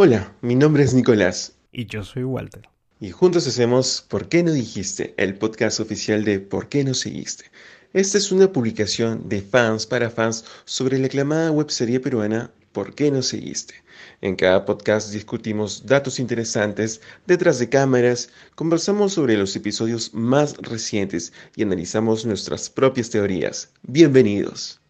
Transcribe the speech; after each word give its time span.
Hola, 0.00 0.32
mi 0.42 0.54
nombre 0.54 0.84
es 0.84 0.94
Nicolás. 0.94 1.54
Y 1.72 1.86
yo 1.86 2.04
soy 2.04 2.22
Walter. 2.22 2.68
Y 3.00 3.10
juntos 3.10 3.48
hacemos 3.48 4.06
¿Por 4.08 4.28
qué 4.28 4.44
no 4.44 4.52
dijiste? 4.52 5.12
El 5.16 5.34
podcast 5.34 5.80
oficial 5.80 6.22
de 6.22 6.38
¿Por 6.38 6.68
qué 6.68 6.84
no 6.84 6.94
seguiste? 6.94 7.46
Esta 7.92 8.16
es 8.16 8.30
una 8.30 8.52
publicación 8.52 9.28
de 9.28 9.42
fans 9.42 9.86
para 9.86 10.08
fans 10.08 10.44
sobre 10.66 10.98
la 11.00 11.06
aclamada 11.06 11.50
webserie 11.50 11.98
peruana 11.98 12.52
¿Por 12.70 12.94
qué 12.94 13.10
no 13.10 13.22
seguiste? 13.22 13.74
En 14.20 14.36
cada 14.36 14.64
podcast 14.64 15.12
discutimos 15.12 15.84
datos 15.84 16.20
interesantes 16.20 17.00
detrás 17.26 17.58
de 17.58 17.68
cámaras, 17.68 18.30
conversamos 18.54 19.14
sobre 19.14 19.36
los 19.36 19.56
episodios 19.56 20.14
más 20.14 20.56
recientes 20.58 21.32
y 21.56 21.64
analizamos 21.64 22.24
nuestras 22.24 22.70
propias 22.70 23.10
teorías. 23.10 23.72
Bienvenidos. 23.82 24.80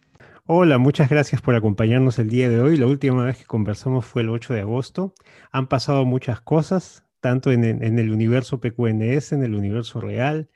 Hola, 0.51 0.79
muchas 0.79 1.11
gracias 1.11 1.43
por 1.43 1.53
acompañarnos 1.53 2.17
el 2.17 2.27
día 2.27 2.49
de 2.49 2.59
hoy. 2.59 2.75
La 2.75 2.87
última 2.87 3.23
vez 3.23 3.37
que 3.37 3.45
conversamos 3.45 4.03
fue 4.03 4.23
el 4.23 4.29
8 4.29 4.55
de 4.55 4.61
agosto. 4.61 5.13
Han 5.51 5.67
pasado 5.67 6.05
muchas 6.05 6.41
cosas, 6.41 7.05
tanto 7.19 7.51
en, 7.51 7.63
el 7.63 8.11
universo 8.11 8.59
PQNS, 8.59 9.33
en 9.33 9.43
el 9.43 9.53
universo 9.53 10.01
real, 10.01 10.49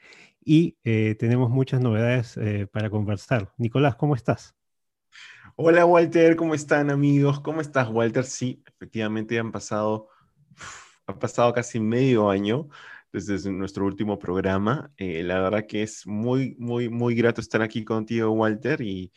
y 0.44 0.78
eh, 0.84 1.16
tenemos 1.20 1.52
muchas 1.52 1.80
novedades 1.80 2.38
eh, 2.38 2.66
para 2.66 2.90
conversar. 2.90 3.54
Nicolás, 3.60 3.96
¿cómo 3.96 4.16
estás? 4.16 4.56
Hola 5.58 5.86
Walter, 5.86 6.36
¿cómo 6.38 6.56
están 6.56 6.90
amigos? 6.90 7.40
¿Cómo 7.40 7.62
estás 7.62 7.88
Walter? 7.88 8.24
Sí, 8.24 8.64
efectivamente 8.66 9.38
han 9.38 9.52
pasado, 9.52 10.08
ha 11.06 11.20
pasado 11.20 11.54
casi 11.54 11.80
medio 11.80 12.32
año 12.32 12.68
desde 13.12 13.52
nuestro 13.52 13.86
último 13.86 14.18
programa. 14.18 14.92
Eh, 14.98 15.22
la 15.22 15.40
verdad 15.40 15.68
que 15.68 15.84
es 15.84 16.08
muy, 16.08 16.56
muy, 16.58 16.90
muy 16.90 17.14
grato 17.14 17.42
estar 17.42 17.62
aquí 17.62 17.86
contigo 17.86 18.32
Walter 18.32 18.82
y, 18.82 19.14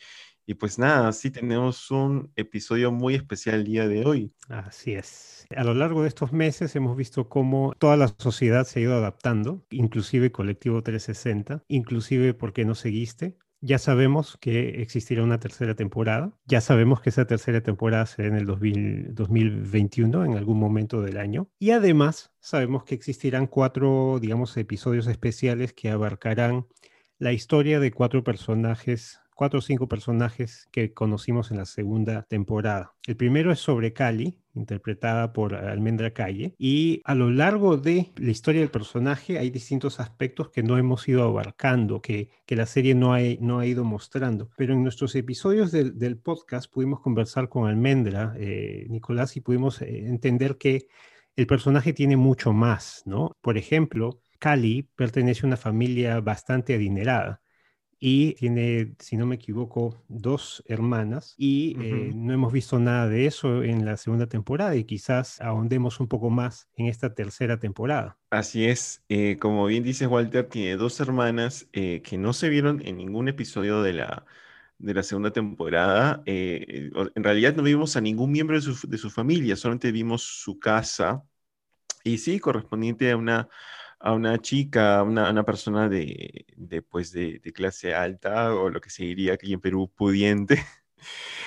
y 0.49 0.53
pues 0.53 0.79
nada, 0.79 1.11
sí 1.11 1.29
tenemos 1.29 1.91
un 1.91 2.31
episodio 2.37 2.89
muy 2.89 3.15
especial 3.15 3.55
el 3.55 3.63
día 3.65 3.85
de 3.85 4.05
hoy. 4.05 4.31
Así 4.47 4.93
es. 4.93 5.45
A 5.53 5.65
lo 5.65 5.73
largo 5.73 6.03
de 6.03 6.07
estos 6.07 6.31
meses 6.31 6.73
hemos 6.77 6.95
visto 6.95 7.27
cómo 7.27 7.73
toda 7.77 7.97
la 7.97 8.07
sociedad 8.17 8.65
se 8.65 8.79
ha 8.79 8.83
ido 8.83 8.95
adaptando, 8.95 9.65
inclusive 9.69 10.31
Colectivo 10.31 10.81
360, 10.81 11.65
inclusive 11.67 12.33
¿Por 12.33 12.53
qué 12.53 12.63
no 12.63 12.75
seguiste? 12.75 13.37
Ya 13.59 13.77
sabemos 13.77 14.37
que 14.39 14.81
existirá 14.81 15.21
una 15.21 15.39
tercera 15.39 15.75
temporada. 15.75 16.31
Ya 16.45 16.61
sabemos 16.61 17.01
que 17.01 17.09
esa 17.09 17.25
tercera 17.25 17.61
temporada 17.61 18.05
será 18.05 18.29
en 18.29 18.35
el 18.35 18.45
2021, 18.45 20.25
en 20.25 20.37
algún 20.37 20.59
momento 20.59 21.01
del 21.01 21.17
año. 21.17 21.49
Y 21.59 21.71
además 21.71 22.31
sabemos 22.39 22.85
que 22.85 22.95
existirán 22.95 23.47
cuatro, 23.47 24.19
digamos, 24.21 24.55
episodios 24.55 25.07
especiales 25.07 25.73
que 25.73 25.89
abarcarán 25.89 26.67
la 27.17 27.33
historia 27.33 27.79
de 27.81 27.91
cuatro 27.91 28.23
personajes 28.23 29.19
cuatro 29.37 29.59
o 29.59 29.61
cinco 29.61 29.87
personajes 29.87 30.67
que 30.71 30.93
conocimos 30.93 31.51
en 31.51 31.57
la 31.57 31.65
segunda 31.65 32.23
temporada. 32.23 32.95
El 33.05 33.15
primero 33.15 33.51
es 33.51 33.59
sobre 33.59 33.93
Cali, 33.93 34.39
interpretada 34.55 35.31
por 35.31 35.53
Almendra 35.53 36.11
Calle, 36.11 36.55
y 36.57 37.01
a 37.05 37.13
lo 37.13 37.29
largo 37.29 37.77
de 37.77 38.11
la 38.17 38.31
historia 38.31 38.61
del 38.61 38.71
personaje 38.71 39.37
hay 39.37 39.51
distintos 39.51 39.99
aspectos 39.99 40.49
que 40.49 40.63
no 40.63 40.79
hemos 40.79 41.07
ido 41.07 41.23
abarcando, 41.23 42.01
que, 42.01 42.31
que 42.47 42.55
la 42.55 42.65
serie 42.65 42.95
no 42.95 43.13
ha, 43.13 43.19
no 43.39 43.59
ha 43.59 43.67
ido 43.67 43.83
mostrando. 43.83 44.49
Pero 44.57 44.73
en 44.73 44.81
nuestros 44.81 45.15
episodios 45.15 45.71
del, 45.71 45.99
del 45.99 46.17
podcast 46.17 46.73
pudimos 46.73 46.99
conversar 46.99 47.47
con 47.47 47.69
Almendra, 47.69 48.33
eh, 48.39 48.87
Nicolás, 48.89 49.37
y 49.37 49.41
pudimos 49.41 49.83
eh, 49.83 50.07
entender 50.07 50.57
que 50.57 50.87
el 51.35 51.45
personaje 51.45 51.93
tiene 51.93 52.17
mucho 52.17 52.53
más, 52.53 53.03
¿no? 53.05 53.37
Por 53.41 53.59
ejemplo, 53.59 54.19
Cali 54.39 54.89
pertenece 54.95 55.45
a 55.45 55.47
una 55.47 55.57
familia 55.57 56.19
bastante 56.21 56.73
adinerada 56.73 57.39
y 57.99 58.33
tiene, 58.35 58.93
si 58.99 59.17
no 59.17 59.25
me 59.25 59.35
equivoco, 59.35 60.03
dos 60.07 60.63
hermanas 60.67 61.33
y 61.37 61.75
eh, 61.81 62.11
no 62.13 62.33
hemos 62.33 62.53
visto 62.53 62.77
nada 62.79 63.07
de 63.07 63.25
eso 63.25 63.63
en 63.63 63.85
la 63.85 63.97
segunda 63.97 64.27
temporada 64.27 64.75
y 64.75 64.83
quizás 64.83 65.41
ahondemos 65.41 65.99
un 65.99 66.07
poco 66.07 66.29
más 66.29 66.69
en 66.75 66.87
esta 66.87 67.13
tercera 67.13 67.59
temporada. 67.59 68.17
Así 68.29 68.65
es, 68.65 69.03
eh, 69.09 69.37
como 69.39 69.65
bien 69.65 69.83
dices 69.83 70.07
Walter, 70.07 70.47
tiene 70.47 70.75
dos 70.75 70.99
hermanas 70.99 71.67
eh, 71.73 72.01
que 72.03 72.17
no 72.17 72.33
se 72.33 72.49
vieron 72.49 72.81
en 72.85 72.97
ningún 72.97 73.29
episodio 73.29 73.81
de 73.81 73.93
la, 73.93 74.25
de 74.77 74.93
la 74.93 75.01
segunda 75.01 75.31
temporada. 75.31 76.21
en 76.25 77.23
realidad 77.23 77.55
no 77.55 77.63
vimos 77.63 77.95
a 77.95 78.01
ningún 78.01 78.31
miembro 78.31 78.55
de 78.57 78.61
su, 78.61 78.87
de 78.87 78.97
su 78.97 79.09
familia, 79.09 79.55
solamente 79.55 79.91
vimos 79.91 80.21
su 80.23 80.59
casa 80.59 81.23
y 82.03 82.17
sí, 82.19 82.39
correspondiente 82.39 83.11
a 83.11 83.17
una 83.17 83.49
a 83.99 84.13
una 84.13 84.37
chica, 84.39 84.99
a 84.99 85.03
una, 85.03 85.29
una, 85.31 85.43
persona 85.43 85.89
de, 85.89 86.45
de, 86.55 86.81
pues 86.81 87.11
de, 87.11 87.39
de, 87.39 87.53
clase 87.53 87.93
alta 87.93 88.53
o 88.53 88.69
lo 88.69 88.81
que 88.81 88.89
se 88.89 89.03
diría 89.03 89.33
aquí 89.33 89.53
en 89.53 89.61
Perú 89.61 89.91
pudiente. 89.95 90.63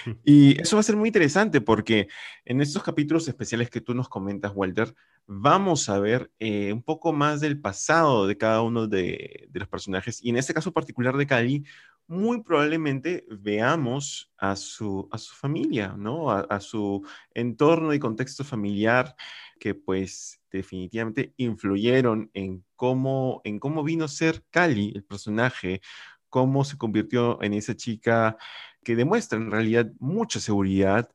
Y 0.25 0.61
eso 0.61 0.77
va 0.77 0.81
a 0.81 0.85
ser 0.85 0.97
muy 0.97 1.09
interesante 1.09 1.61
porque 1.61 2.09
en 2.45 2.61
estos 2.61 2.83
capítulos 2.83 3.29
especiales 3.29 3.71
que 3.71 3.81
tú 3.81 3.95
nos 3.95 4.09
comentas, 4.09 4.53
Walter, 4.55 4.95
vamos 5.27 5.89
a 5.89 5.99
ver 5.99 6.31
eh, 6.39 6.73
un 6.73 6.83
poco 6.83 7.13
más 7.13 7.41
del 7.41 7.61
pasado 7.61 8.27
de 8.27 8.37
cada 8.37 8.63
uno 8.63 8.87
de, 8.87 9.49
de, 9.51 9.61
los 9.61 9.69
personajes 9.69 10.23
y 10.23 10.31
en 10.31 10.37
este 10.37 10.55
caso 10.55 10.73
particular 10.73 11.17
de 11.17 11.27
Cali, 11.27 11.65
muy 12.07 12.43
probablemente 12.43 13.25
veamos 13.31 14.33
a 14.37 14.57
su, 14.57 15.09
a 15.13 15.19
su 15.19 15.35
familia, 15.35 15.95
¿no? 15.97 16.31
A, 16.31 16.41
a 16.41 16.61
su 16.61 17.07
entorno 17.35 17.95
y 17.95 18.01
contexto 18.01 18.43
familiar 18.43 19.15
que 19.61 19.75
pues 19.75 20.40
definitivamente 20.59 21.33
influyeron 21.37 22.31
en 22.35 22.65
cómo, 22.77 23.41
en 23.45 23.59
cómo 23.59 23.83
vino 23.85 24.05
a 24.05 24.09
ser 24.09 24.45
Cali, 24.51 24.93
el 24.95 25.05
personaje, 25.05 25.81
cómo 26.29 26.65
se 26.65 26.79
convirtió 26.79 27.43
en 27.43 27.55
esa 27.55 27.77
chica 27.77 28.37
que 28.83 28.97
demuestra 28.97 29.39
en 29.39 29.51
realidad 29.51 29.91
mucha 29.99 30.41
seguridad, 30.41 31.11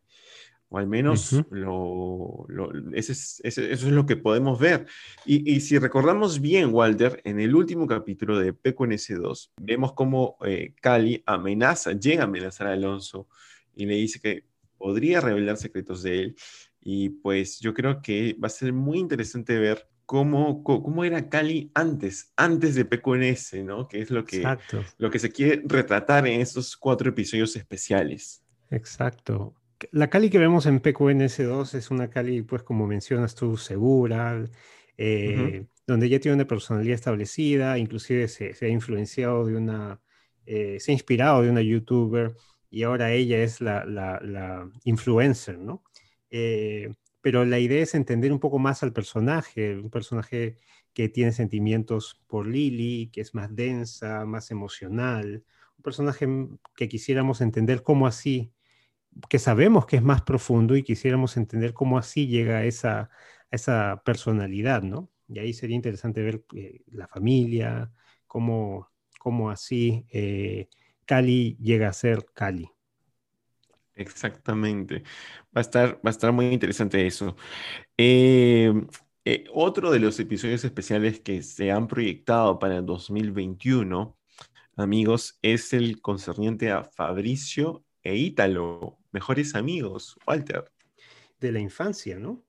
o 0.69 0.78
al 0.78 0.88
menos 0.88 1.31
lo, 1.51 2.46
eso 2.94 3.13
es 3.44 3.84
lo 3.84 4.06
que 4.06 4.18
podemos 4.18 4.59
ver. 4.59 4.88
Y, 5.25 5.59
si 5.62 5.78
recordamos 5.78 6.41
bien, 6.41 6.73
Walter, 6.73 7.22
en 7.23 7.40
el 7.40 7.56
último 7.56 7.88
capítulo 7.88 8.38
de 8.40 8.53
PQNS2, 8.53 9.52
vemos 9.62 9.94
cómo 9.94 10.38
eh, 10.46 10.73
Cali 10.81 11.23
amenaza, 11.25 11.94
llega 11.94 12.23
a 12.23 12.25
amenazar 12.25 12.67
a 12.67 12.73
Alonso 12.73 13.28
y 13.75 13.85
le 13.85 13.96
dice 13.96 14.19
que 14.19 14.44
podría 14.78 15.22
revelar 15.22 15.57
secretos 15.57 16.03
de 16.03 16.19
él 16.19 16.35
y 16.88 17.09
pues 17.09 17.59
yo 17.59 17.73
creo 17.73 18.00
que 18.00 18.38
va 18.41 18.46
a 18.46 18.51
ser 18.51 18.72
muy 18.72 19.00
interesante 19.00 19.57
ver 19.57 19.90
cómo, 20.06 20.63
cómo 20.63 21.03
era 21.03 21.29
Cali 21.29 21.72
antes, 21.73 22.31
antes 22.38 22.75
de 22.75 22.85
PQNS, 22.85 23.66
¿no? 23.66 23.88
Que 23.88 24.01
es 24.01 24.12
lo 24.12 24.23
que, 24.23 24.44
lo 25.00 25.09
que 25.09 25.18
se 25.18 25.31
quiere 25.31 25.63
retratar 25.66 26.28
en 26.28 26.41
estos 26.41 26.78
cuatro 26.78 27.09
episodios 27.09 27.56
especiales. 27.56 28.44
Exacto. 28.69 29.56
La 29.91 30.12
Cali 30.12 30.29
que 30.29 30.38
vemos 30.38 30.68
en 30.68 30.79
PQNS2 30.79 31.73
es 31.73 31.90
una 31.90 32.12
Cali, 32.12 32.44
pues 32.44 32.62
como 32.62 32.85
mencionas 32.85 33.34
tú, 33.34 33.57
segura, 33.57 34.46
eh, 34.96 35.66
donde 35.88 36.07
ya 36.07 36.19
tiene 36.19 36.35
una 36.35 36.46
personalidad 36.46 36.94
establecida, 36.94 37.79
inclusive 37.79 38.28
se, 38.28 38.53
ha 38.62 38.67
influenciado 38.67 39.44
de 39.44 39.56
una, 39.56 40.00
eh, 40.46 40.78
se 40.79 40.91
ha 40.91 40.94
inspirado 40.94 41.41
de 41.41 41.50
una 41.50 41.63
youtuber 41.63 42.35
y 42.69 42.84
ahora 42.84 43.12
ella 43.12 43.40
es 43.40 43.59
la, 43.59 43.85
la, 43.85 44.19
la 44.22 44.69
influencer, 44.84 45.57
¿no? 45.57 45.84
Eh, 46.29 46.93
pero 47.21 47.45
la 47.45 47.59
idea 47.59 47.81
es 47.81 47.95
entender 47.95 48.31
un 48.31 48.39
poco 48.39 48.59
más 48.59 48.83
al 48.83 48.93
personaje, 48.93 49.75
un 49.77 49.89
personaje 49.89 50.59
que 50.93 51.09
tiene 51.09 51.31
sentimientos 51.31 52.21
por 52.27 52.47
Lily, 52.47 53.09
que 53.11 53.21
es 53.21 53.33
más 53.35 53.55
densa, 53.55 54.25
más 54.25 54.51
emocional, 54.51 55.43
un 55.77 55.83
personaje 55.83 56.27
que 56.75 56.87
quisiéramos 56.87 57.41
entender 57.41 57.83
cómo 57.83 58.07
así, 58.07 58.53
que 59.29 59.39
sabemos 59.39 59.85
que 59.85 59.97
es 59.97 60.03
más 60.03 60.21
profundo 60.21 60.75
y 60.75 60.83
quisiéramos 60.83 61.37
entender 61.37 61.73
cómo 61.73 61.97
así 61.97 62.27
llega 62.27 62.57
a 62.59 62.65
esa, 62.65 63.09
esa 63.51 64.01
personalidad, 64.05 64.83
¿no? 64.83 65.09
Y 65.27 65.39
ahí 65.39 65.53
sería 65.53 65.75
interesante 65.75 66.21
ver 66.21 66.43
eh, 66.55 66.81
la 66.87 67.07
familia, 67.07 67.91
cómo, 68.27 68.91
cómo 69.19 69.49
así 69.49 70.05
eh, 70.11 70.69
Cali 71.05 71.57
llega 71.61 71.89
a 71.89 71.93
ser 71.93 72.25
Cali. 72.33 72.74
Exactamente. 73.95 75.03
Va 75.56 75.59
a 75.59 75.61
estar, 75.61 75.95
va 75.95 76.09
a 76.09 76.09
estar 76.09 76.31
muy 76.31 76.47
interesante 76.47 77.06
eso. 77.07 77.35
Eh, 77.97 78.73
eh, 79.23 79.46
otro 79.53 79.91
de 79.91 79.99
los 79.99 80.19
episodios 80.19 80.64
especiales 80.66 81.22
que 81.22 81.41
se 81.41 81.72
han 81.72 81.87
proyectado 81.87 82.59
para 82.59 82.78
el 82.78 82.85
2021, 82.85 84.17
amigos, 84.75 85.40
es 85.41 85.73
el 85.73 86.02
concerniente 86.02 86.72
a 86.72 86.84
Fabricio 86.84 87.84
e 88.03 88.16
Ítalo, 88.16 88.99
mejores 89.11 89.55
amigos, 89.55 90.17
Walter. 90.28 90.72
De 91.40 91.52
la 91.52 91.59
infancia, 91.59 92.19
¿no? 92.19 92.43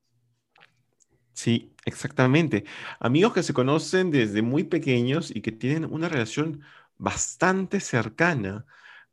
Sí, 1.33 1.75
exactamente. 1.85 2.65
Amigos 2.99 3.35
que 3.35 3.43
se 3.43 3.55
conocen 3.55 4.11
desde 4.11 4.43
muy 4.43 4.65
pequeños 4.65 5.31
y 5.35 5.43
que 5.43 5.53
tienen 5.53 5.85
una 5.85 6.09
relación 6.09 6.63
bastante 6.99 7.79
cercana 7.79 8.67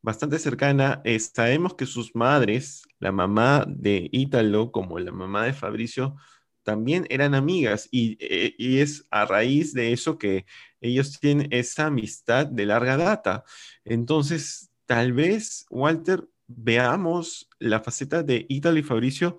bastante 0.04 0.38
cercana. 0.38 1.00
Eh, 1.04 1.18
sabemos 1.18 1.74
que 1.74 1.86
sus 1.86 2.14
madres, 2.14 2.82
la 2.98 3.10
mamá 3.10 3.64
de 3.66 4.10
Ítalo 4.12 4.70
como 4.70 4.98
la 4.98 5.12
mamá 5.12 5.44
de 5.46 5.54
Fabricio, 5.54 6.16
también 6.62 7.06
eran 7.08 7.34
amigas 7.34 7.88
y, 7.90 8.16
eh, 8.20 8.54
y, 8.58 8.78
es 8.80 9.06
a 9.10 9.24
raíz 9.24 9.72
de 9.72 9.92
eso 9.92 10.18
que 10.18 10.44
ellos 10.80 11.18
tienen 11.20 11.48
esa 11.50 11.86
amistad 11.86 12.46
de 12.46 12.66
larga 12.66 12.98
data. 12.98 13.44
Entonces, 13.84 14.70
tal 14.86 15.14
vez, 15.14 15.66
Walter, 15.70 16.28
veamos 16.46 17.48
la 17.58 17.80
faceta 17.80 18.22
de 18.22 18.44
Ítalo 18.48 18.78
y 18.78 18.82
Fabricio 18.82 19.38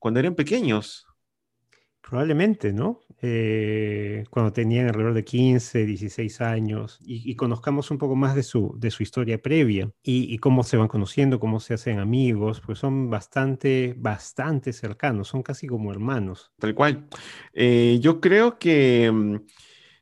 cuando 0.00 0.18
eran 0.18 0.34
pequeños. 0.34 1.06
Probablemente, 2.00 2.72
¿no? 2.72 3.01
Eh, 3.24 4.24
cuando 4.30 4.52
tenían 4.52 4.88
alrededor 4.88 5.14
de 5.14 5.24
15, 5.24 5.86
16 5.86 6.40
años 6.40 6.98
y, 7.04 7.36
conozcamos 7.36 7.92
un 7.92 7.98
poco 7.98 8.16
más 8.16 8.34
de 8.34 8.42
su, 8.42 8.74
de 8.78 8.90
su 8.90 9.04
historia 9.04 9.40
previa 9.40 9.92
y, 10.02 10.36
cómo 10.38 10.64
se 10.64 10.76
van 10.76 10.88
conociendo, 10.88 11.38
cómo 11.38 11.60
se 11.60 11.74
hacen 11.74 12.00
amigos, 12.00 12.60
pues 12.66 12.80
son 12.80 13.10
bastante, 13.10 13.94
bastante 13.96 14.72
cercanos, 14.72 15.28
son 15.28 15.42
casi 15.44 15.68
como 15.68 15.92
hermanos. 15.92 16.50
Tal 16.58 16.74
cual. 16.74 17.06
Eh, 17.52 17.98
yo 18.00 18.20
creo 18.20 18.58
que 18.58 19.10
mm, 19.12 19.36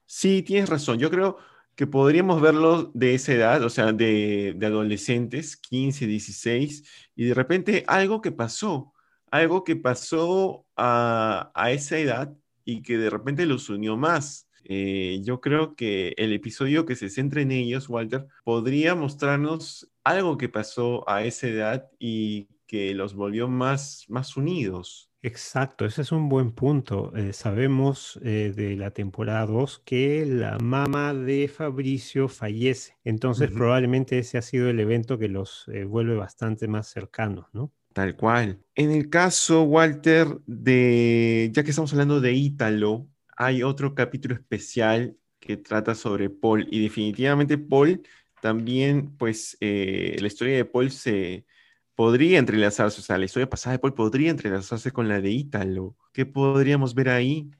sí, 0.06 0.42
tienes 0.42 0.70
razón. 0.70 0.98
Yo 0.98 1.10
creo 1.10 1.36
que 1.74 1.86
podríamos 1.86 2.40
verlo 2.40 2.90
de 2.94 3.14
esa 3.14 3.32
edad, 3.34 3.62
o 3.62 3.70
sea, 3.70 3.92
de, 3.92 4.54
de 4.56 4.66
adolescentes, 4.66 5.56
15, 5.56 6.06
16, 6.06 6.84
y 7.16 7.24
de 7.26 7.34
repente 7.34 7.84
algo 7.86 8.20
que 8.22 8.32
pasó 8.32 8.94
algo 9.30 9.64
que 9.64 9.76
pasó 9.76 10.66
a, 10.76 11.52
esa 11.70 11.98
edad 11.98 12.34
y 12.64 12.82
que 12.82 12.98
de 12.98 13.10
repente 13.10 13.46
los 13.46 13.68
unió 13.68 13.96
más. 13.96 14.48
Eh, 14.64 15.20
yo 15.22 15.40
creo 15.40 15.74
que 15.74 16.14
el 16.16 16.32
episodio 16.32 16.86
que 16.86 16.96
se 16.96 17.08
centra 17.08 17.40
en 17.40 17.50
ellos, 17.50 17.88
Walter, 17.88 18.26
podría 18.44 18.94
mostrarnos 18.94 19.90
algo 20.04 20.38
que 20.38 20.48
pasó 20.48 21.08
a 21.08 21.24
esa 21.24 21.48
edad 21.48 21.90
y 21.98 22.48
que 22.66 22.94
los 22.94 23.14
volvió 23.14 23.48
más, 23.48 24.04
más 24.08 24.36
unidos. 24.36 25.10
Exacto, 25.22 25.84
ese 25.84 26.02
es 26.02 26.12
un 26.12 26.28
buen 26.28 26.52
punto. 26.52 27.12
Eh, 27.14 27.32
sabemos 27.32 28.18
eh, 28.22 28.52
de 28.54 28.76
la 28.76 28.90
temporada 28.90 29.44
2 29.44 29.82
que 29.84 30.24
la 30.24 30.58
mamá 30.58 31.12
de 31.12 31.48
Fabricio 31.48 32.28
fallece, 32.28 32.96
entonces 33.04 33.50
probablemente 33.50 34.18
ese 34.18 34.38
ha 34.38 34.42
sido 34.42 34.70
el 34.70 34.80
evento 34.80 35.18
que 35.18 35.28
los 35.28 35.68
vuelve 35.88 36.16
bastante 36.16 36.68
más 36.68 36.88
cercanos, 36.88 37.46
¿no? 37.52 37.72
Tal 37.92 38.16
cual. 38.16 38.60
En 38.74 38.92
el 38.92 39.10
caso, 39.10 39.62
Walter, 39.64 40.28
de, 40.46 41.50
ya 41.52 41.64
que 41.64 41.70
estamos 41.70 41.92
hablando 41.92 42.20
de 42.20 42.32
Ítalo, 42.32 43.08
hay 43.36 43.62
otro 43.62 43.94
capítulo 43.94 44.34
especial 44.34 45.16
que 45.40 45.56
trata 45.56 45.94
sobre 45.94 46.30
Paul 46.30 46.68
y 46.70 46.82
definitivamente 46.82 47.58
Paul 47.58 48.02
también, 48.40 49.16
pues 49.16 49.56
eh, 49.60 50.16
la 50.20 50.26
historia 50.28 50.56
de 50.56 50.64
Paul 50.64 50.90
se 50.90 51.46
podría 51.94 52.38
entrelazarse, 52.38 53.00
o 53.00 53.04
sea, 53.04 53.18
la 53.18 53.24
historia 53.24 53.50
pasada 53.50 53.72
de 53.72 53.80
Paul 53.80 53.94
podría 53.94 54.30
entrelazarse 54.30 54.92
con 54.92 55.08
la 55.08 55.20
de 55.20 55.30
Ítalo. 55.30 55.96
¿Qué 56.12 56.26
podríamos 56.26 56.94
ver 56.94 57.08
ahí? 57.08 57.50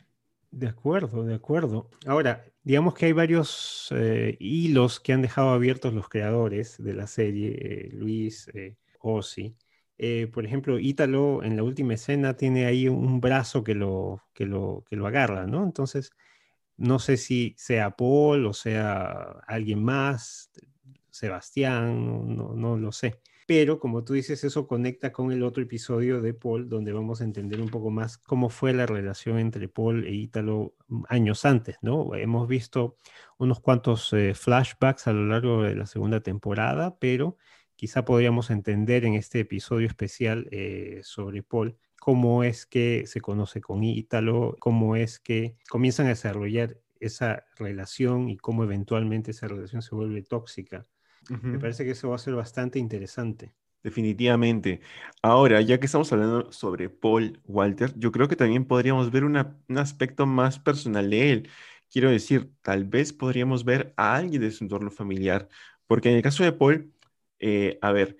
De 0.50 0.68
acuerdo, 0.68 1.24
de 1.24 1.34
acuerdo. 1.34 1.90
Ahora, 2.06 2.44
digamos 2.62 2.94
que 2.94 3.06
hay 3.06 3.12
varios 3.12 3.88
eh, 3.90 4.36
hilos 4.38 5.00
que 5.00 5.12
han 5.12 5.22
dejado 5.22 5.50
abiertos 5.50 5.92
los 5.92 6.08
creadores 6.08 6.76
de 6.78 6.94
la 6.94 7.06
serie, 7.06 7.58
eh, 7.60 7.90
Luis, 7.92 8.50
Ozzy. 9.00 9.56
Eh, 10.02 10.28
por 10.32 10.46
ejemplo, 10.46 10.78
Ítalo 10.78 11.42
en 11.42 11.56
la 11.56 11.62
última 11.62 11.92
escena 11.92 12.34
tiene 12.34 12.64
ahí 12.64 12.88
un 12.88 13.20
brazo 13.20 13.62
que 13.62 13.74
lo, 13.74 14.22
que 14.32 14.46
lo, 14.46 14.82
que 14.88 14.96
lo 14.96 15.06
agarra, 15.06 15.46
¿no? 15.46 15.62
Entonces, 15.62 16.12
no 16.78 16.98
sé 16.98 17.18
si 17.18 17.54
sea 17.58 17.90
Paul 17.96 18.46
o 18.46 18.54
sea 18.54 19.42
alguien 19.46 19.84
más, 19.84 20.50
Sebastián, 21.10 22.34
no, 22.34 22.54
no, 22.54 22.78
lo 22.78 22.92
sé. 22.92 23.20
Pero 23.46 23.78
como 23.78 24.02
tú 24.02 24.14
dices, 24.14 24.42
eso 24.42 24.66
conecta 24.66 25.12
con 25.12 25.32
el 25.32 25.42
otro 25.42 25.62
episodio 25.62 26.22
de 26.22 26.32
Paul, 26.32 26.70
donde 26.70 26.94
vamos 26.94 27.20
a 27.20 27.24
entender 27.24 27.60
un 27.60 27.68
poco 27.68 27.90
más 27.90 28.16
cómo 28.16 28.48
fue 28.48 28.72
la 28.72 28.86
relación 28.86 29.38
entre 29.38 29.68
Paul 29.68 30.06
e 30.06 30.14
Ítalo 30.14 30.76
años 31.10 31.44
antes, 31.44 31.76
¿no? 31.82 32.14
Hemos 32.14 32.48
visto 32.48 32.96
unos 33.36 33.60
cuantos 33.60 34.14
eh, 34.14 34.32
flashbacks 34.32 35.08
a 35.08 35.12
lo 35.12 35.26
largo 35.26 35.62
de 35.62 35.74
la 35.76 35.84
segunda 35.84 36.20
temporada, 36.20 36.96
pero 36.98 37.36
quizá 37.80 38.04
podríamos 38.04 38.50
entender 38.50 39.06
en 39.06 39.14
este 39.14 39.40
episodio 39.40 39.86
especial 39.86 40.46
eh, 40.50 41.00
sobre 41.02 41.42
Paul 41.42 41.78
cómo 41.98 42.44
es 42.44 42.66
que 42.66 43.06
se 43.06 43.22
conoce 43.22 43.62
con 43.62 43.82
Ítalo, 43.82 44.54
cómo 44.60 44.96
es 44.96 45.18
que 45.18 45.56
comienzan 45.70 46.04
a 46.04 46.10
desarrollar 46.10 46.76
esa 47.00 47.46
relación 47.56 48.28
y 48.28 48.36
cómo 48.36 48.64
eventualmente 48.64 49.30
esa 49.30 49.48
relación 49.48 49.80
se 49.80 49.94
vuelve 49.94 50.20
tóxica. 50.20 50.84
Me 51.30 51.58
parece 51.58 51.86
que 51.86 51.92
eso 51.92 52.10
va 52.10 52.16
a 52.16 52.18
ser 52.18 52.34
bastante 52.34 52.78
interesante. 52.78 53.54
Definitivamente. 53.82 54.82
Ahora, 55.22 55.62
ya 55.62 55.80
que 55.80 55.86
estamos 55.86 56.12
hablando 56.12 56.52
sobre 56.52 56.90
Paul 56.90 57.40
Walter, 57.46 57.94
yo 57.96 58.12
creo 58.12 58.28
que 58.28 58.36
también 58.36 58.66
podríamos 58.66 59.10
ver 59.10 59.24
un 59.24 59.38
aspecto 59.78 60.26
más 60.26 60.58
personal 60.58 61.08
de 61.08 61.32
él. 61.32 61.48
Quiero 61.90 62.10
decir, 62.10 62.50
tal 62.60 62.84
vez 62.84 63.14
podríamos 63.14 63.64
ver 63.64 63.94
a 63.96 64.16
alguien 64.16 64.42
de 64.42 64.50
su 64.50 64.64
entorno 64.64 64.90
familiar, 64.90 65.48
porque 65.86 66.10
en 66.10 66.16
el 66.16 66.22
caso 66.22 66.44
de 66.44 66.52
Paul, 66.52 66.92
eh, 67.40 67.78
a 67.82 67.92
ver, 67.92 68.16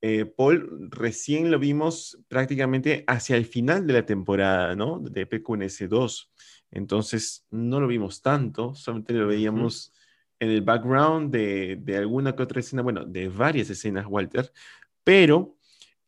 eh, 0.00 0.26
Paul 0.26 0.88
recién 0.90 1.50
lo 1.50 1.58
vimos 1.58 2.18
prácticamente 2.28 3.04
hacia 3.06 3.36
el 3.36 3.46
final 3.46 3.86
de 3.86 3.94
la 3.94 4.06
temporada, 4.06 4.76
¿no? 4.76 5.00
De 5.00 5.26
PQNS 5.26 5.88
2. 5.88 6.30
Entonces, 6.70 7.46
no 7.50 7.80
lo 7.80 7.88
vimos 7.88 8.22
tanto, 8.22 8.74
solamente 8.74 9.14
lo 9.14 9.26
veíamos 9.26 9.92
en 10.38 10.50
el 10.50 10.62
background 10.62 11.32
de, 11.32 11.76
de, 11.80 11.96
alguna 11.96 12.36
que 12.36 12.42
otra 12.44 12.60
escena, 12.60 12.82
bueno, 12.82 13.04
de 13.04 13.28
varias 13.28 13.70
escenas, 13.70 14.06
Walter, 14.06 14.52
pero 15.02 15.58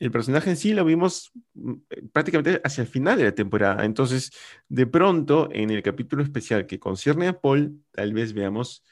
el 0.00 0.10
personaje 0.10 0.50
en 0.50 0.56
sí 0.56 0.72
lo 0.72 0.84
vimos 0.84 1.30
mm, 1.54 1.74
prácticamente 2.12 2.60
hacia 2.64 2.82
el 2.82 2.88
final 2.88 3.18
de 3.18 3.24
la 3.24 3.34
temporada. 3.34 3.84
Entonces, 3.84 4.32
de 4.68 4.86
pronto, 4.86 5.48
en 5.52 5.70
el 5.70 5.82
capítulo 5.82 6.22
especial 6.22 6.66
que 6.66 6.80
concierne 6.80 7.28
a 7.28 7.40
Paul, 7.40 7.82
tal 7.92 8.12
vez 8.12 8.32
veamos 8.32 8.82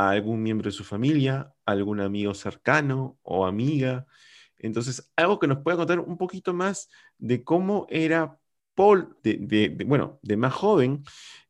a 0.00 0.10
algún 0.10 0.42
miembro 0.42 0.68
de 0.70 0.72
su 0.72 0.84
familia, 0.84 1.54
algún 1.66 2.00
amigo 2.00 2.32
cercano 2.32 3.18
o 3.22 3.46
amiga. 3.46 4.06
Entonces, 4.56 5.10
algo 5.16 5.38
que 5.38 5.46
nos 5.46 5.58
pueda 5.58 5.76
contar 5.76 6.00
un 6.00 6.16
poquito 6.16 6.54
más 6.54 6.88
de 7.18 7.44
cómo 7.44 7.86
era 7.90 8.38
Paul, 8.74 9.16
bueno, 9.86 10.18
de 10.22 10.36
más 10.38 10.54
joven, 10.54 11.04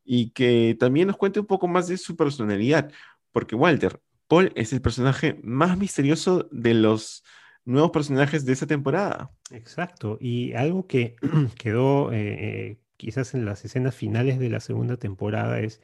y 0.05 0.31
que 0.31 0.77
también 0.81 1.07
nos 1.07 1.17
cuente 1.17 1.39
un 1.39 1.47
poco 1.47 1.69
más 1.69 1.87
de 1.87 1.97
su 1.97 2.17
personalidad, 2.17 2.91
porque 3.31 3.55
Walter, 3.55 4.01
Paul 4.27 4.53
es 4.57 4.73
el 4.73 4.83
personaje 4.83 5.39
más 5.45 5.79
misterioso 5.79 6.49
de 6.51 6.75
los 6.75 7.23
nuevos 7.65 7.93
personajes 7.93 8.45
de 8.45 8.53
esa 8.53 8.67
temporada. 8.67 9.31
Exacto, 9.53 10.19
y 10.21 10.55
algo 10.55 10.89
que 10.89 11.15
quedó 11.59 12.13
eh, 12.13 12.71
eh, 12.71 12.81
quizás 12.97 13.35
en 13.35 13.45
las 13.45 13.65
escenas 13.65 13.95
finales 13.95 14.41
de 14.41 14.51
la 14.51 14.59
segunda 14.59 14.97
temporada 14.97 15.61
es 15.61 15.81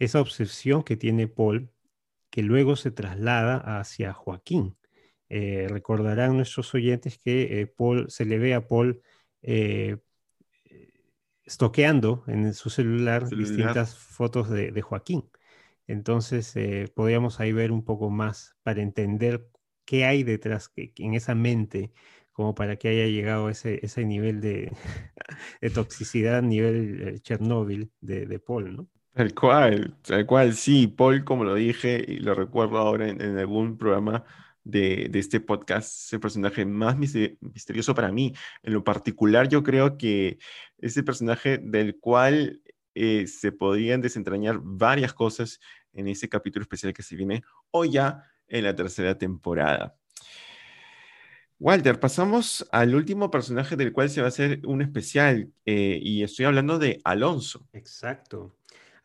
esa 0.00 0.20
obsesión 0.20 0.82
que 0.82 0.96
tiene 0.96 1.28
Paul 1.28 1.70
que 2.38 2.44
luego 2.44 2.76
se 2.76 2.92
traslada 2.92 3.80
hacia 3.80 4.12
Joaquín. 4.12 4.76
Eh, 5.28 5.66
recordarán 5.68 6.36
nuestros 6.36 6.72
oyentes 6.72 7.18
que 7.18 7.60
eh, 7.60 7.66
Paul, 7.66 8.08
se 8.12 8.26
le 8.26 8.38
ve 8.38 8.54
a 8.54 8.68
Paul 8.68 9.02
eh, 9.42 9.96
estoqueando 11.42 12.22
en 12.28 12.54
su 12.54 12.70
celular, 12.70 13.28
distintas 13.28 13.96
fotos 13.96 14.50
de, 14.50 14.80
Joaquín. 14.82 15.28
Entonces, 15.88 16.54
podríamos 16.94 17.40
ahí 17.40 17.52
ver 17.52 17.72
un 17.72 17.84
poco 17.84 18.08
más 18.08 18.54
para 18.62 18.82
entender 18.82 19.48
qué 19.84 20.04
hay 20.04 20.22
detrás 20.22 20.70
en 20.76 21.14
esa 21.14 21.34
mente, 21.34 21.90
como 22.30 22.54
para 22.54 22.76
que 22.76 22.86
haya 22.86 23.06
llegado 23.08 23.48
a 23.48 23.50
ese, 23.50 23.84
ese 23.84 24.04
nivel 24.04 24.40
de, 24.40 24.70
de 25.60 25.70
toxicidad, 25.70 26.40
nivel 26.40 27.20
Chernóbil 27.20 27.90
de, 28.00 28.26
de 28.26 28.38
Paul, 28.38 28.76
¿no? 28.76 28.88
Tal 29.12 29.34
cual, 29.34 29.96
tal 30.02 30.26
cual, 30.26 30.54
sí, 30.54 30.86
Paul, 30.86 31.24
como 31.24 31.44
lo 31.44 31.54
dije 31.54 32.04
y 32.06 32.18
lo 32.20 32.34
recuerdo 32.34 32.78
ahora 32.78 33.08
en, 33.08 33.38
algún 33.38 33.76
programa 33.76 34.24
de, 34.62 35.10
este 35.14 35.40
podcast, 35.40 35.88
es 35.88 36.12
el 36.12 36.20
personaje 36.20 36.64
más 36.64 36.96
misterioso 36.96 37.94
para 37.94 38.12
mí. 38.12 38.32
En 38.62 38.74
lo 38.74 38.84
particular, 38.84 39.48
yo 39.48 39.62
creo 39.64 39.98
que 39.98 40.38
es 40.78 40.96
el 40.96 41.04
personaje 41.04 41.58
del 41.58 41.98
cual 41.98 42.60
eh, 42.94 43.26
se 43.26 43.50
podrían 43.50 44.00
desentrañar 44.00 44.60
varias 44.62 45.12
cosas 45.12 45.58
en 45.92 46.08
ese 46.08 46.28
capítulo 46.28 46.62
especial 46.62 46.92
que 46.92 47.02
se 47.02 47.16
viene 47.16 47.42
o 47.70 47.84
ya 47.84 48.22
en 48.46 48.64
la 48.64 48.74
tercera 48.74 49.16
temporada. 49.16 49.96
Walter, 51.60 51.98
pasamos 51.98 52.66
al 52.70 52.94
último 52.94 53.32
personaje 53.32 53.74
del 53.74 53.92
cual 53.92 54.08
se 54.10 54.20
va 54.20 54.26
a 54.26 54.28
hacer 54.28 54.60
un 54.64 54.80
especial 54.80 55.52
eh, 55.66 55.98
y 56.00 56.22
estoy 56.22 56.46
hablando 56.46 56.78
de 56.78 57.00
Alonso. 57.02 57.66
Exacto. 57.72 58.54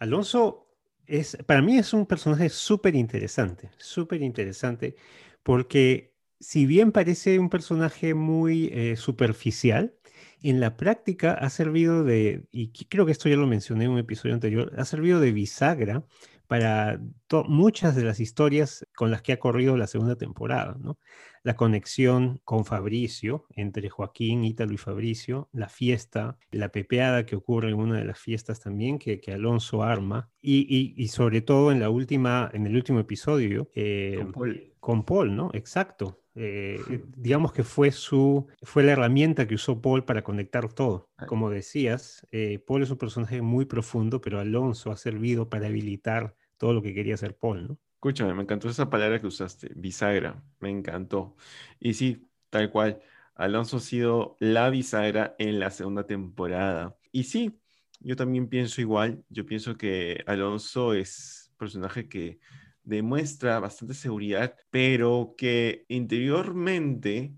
Alonso 0.03 0.67
es, 1.05 1.37
para 1.45 1.61
mí 1.61 1.77
es 1.77 1.93
un 1.93 2.05
personaje 2.05 2.49
súper 2.49 2.93
interesante, 2.95 3.71
súper 3.77 4.21
interesante, 4.21 4.95
porque 5.43 6.13
si 6.41 6.65
bien 6.65 6.91
parece 6.91 7.39
un 7.39 7.49
personaje 7.49 8.13
muy 8.13 8.69
eh, 8.73 8.97
superficial, 8.97 9.95
en 10.41 10.59
la 10.59 10.75
práctica 10.75 11.33
ha 11.33 11.49
servido 11.49 12.03
de, 12.03 12.45
y 12.51 12.69
creo 12.89 13.05
que 13.05 13.13
esto 13.13 13.29
ya 13.29 13.37
lo 13.37 13.47
mencioné 13.47 13.85
en 13.85 13.91
un 13.91 13.97
episodio 13.99 14.35
anterior, 14.35 14.73
ha 14.77 14.83
servido 14.83 15.21
de 15.21 15.31
bisagra 15.31 16.05
para 16.47 16.99
muchas 17.47 17.95
de 17.95 18.03
las 18.03 18.19
historias 18.19 18.85
con 18.95 19.11
las 19.11 19.21
que 19.21 19.33
ha 19.33 19.39
corrido 19.39 19.77
la 19.77 19.87
segunda 19.87 20.15
temporada, 20.15 20.77
¿no? 20.79 20.97
la 21.43 21.55
conexión 21.55 22.39
con 22.45 22.63
Fabricio, 22.63 23.45
entre 23.51 23.89
Joaquín, 23.89 24.45
Ítalo 24.45 24.73
y 24.73 24.77
Fabricio, 24.77 25.49
la 25.51 25.67
fiesta, 25.67 26.37
la 26.51 26.69
pepeada 26.69 27.25
que 27.25 27.35
ocurre 27.35 27.69
en 27.69 27.75
una 27.75 27.97
de 27.97 28.05
las 28.05 28.17
fiestas 28.17 28.61
también 28.61 28.97
que, 28.97 29.19
que 29.19 29.33
Alonso 29.33 29.83
arma, 29.83 30.29
y, 30.41 31.07
sobre 31.09 31.41
todo 31.41 31.71
en 31.71 31.81
la 31.81 31.89
última, 31.89 32.49
en 32.53 32.65
el 32.65 32.75
último 32.75 32.99
episodio, 32.99 33.69
eh, 33.75 34.15
con, 34.17 34.31
Paul. 34.31 34.73
con 34.79 35.03
Paul, 35.03 35.35
¿no? 35.35 35.51
Exacto. 35.53 36.22
Eh, 36.35 36.79
digamos 37.15 37.53
que 37.53 37.63
fue, 37.63 37.91
su, 37.91 38.47
fue 38.63 38.83
la 38.83 38.93
herramienta 38.93 39.47
que 39.47 39.55
usó 39.55 39.81
Paul 39.81 40.03
para 40.03 40.23
conectar 40.23 40.71
todo. 40.71 41.09
Como 41.27 41.49
decías, 41.49 42.27
eh, 42.31 42.59
Paul 42.65 42.83
es 42.83 42.89
un 42.89 42.97
personaje 42.97 43.41
muy 43.41 43.65
profundo, 43.65 44.19
pero 44.21 44.39
Alonso 44.39 44.91
ha 44.91 44.97
servido 44.97 45.49
para 45.49 45.67
habilitar 45.67 46.35
todo 46.57 46.73
lo 46.73 46.81
que 46.81 46.93
quería 46.93 47.15
hacer 47.15 47.35
Paul, 47.35 47.67
¿no? 47.67 47.77
Escúchame, 47.95 48.33
me 48.33 48.43
encantó 48.43 48.67
esa 48.67 48.89
palabra 48.89 49.21
que 49.21 49.27
usaste, 49.27 49.71
bisagra, 49.75 50.43
me 50.59 50.69
encantó. 50.69 51.37
Y 51.79 51.93
sí, 51.93 52.27
tal 52.49 52.69
cual, 52.69 53.01
Alonso 53.35 53.77
ha 53.77 53.79
sido 53.79 54.35
la 54.39 54.69
bisagra 54.69 55.35
en 55.39 55.59
la 55.59 55.71
segunda 55.71 56.05
temporada. 56.05 56.97
Y 57.11 57.23
sí, 57.23 57.59
yo 58.01 58.15
también 58.17 58.49
pienso 58.49 58.81
igual, 58.81 59.23
yo 59.29 59.45
pienso 59.45 59.77
que 59.77 60.21
Alonso 60.27 60.93
es 60.93 61.53
personaje 61.57 62.09
que 62.09 62.39
demuestra 62.83 63.59
bastante 63.59 63.93
seguridad, 63.93 64.55
pero 64.69 65.35
que 65.37 65.85
interiormente 65.87 67.33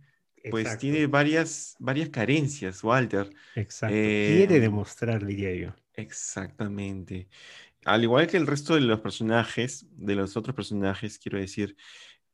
pues 0.51 0.65
Exacto. 0.65 0.81
tiene 0.81 1.07
varias, 1.07 1.75
varias 1.79 2.09
carencias, 2.09 2.83
Walter. 2.83 3.29
Exacto. 3.55 3.95
Eh, 3.95 4.45
Quiere 4.45 4.59
demostrar, 4.59 5.25
diría 5.25 5.53
yo. 5.55 5.73
Exactamente. 5.95 7.27
Al 7.83 8.03
igual 8.03 8.27
que 8.27 8.37
el 8.37 8.47
resto 8.47 8.75
de 8.75 8.81
los 8.81 8.99
personajes, 8.99 9.87
de 9.91 10.15
los 10.15 10.37
otros 10.37 10.55
personajes, 10.55 11.19
quiero 11.19 11.39
decir, 11.39 11.75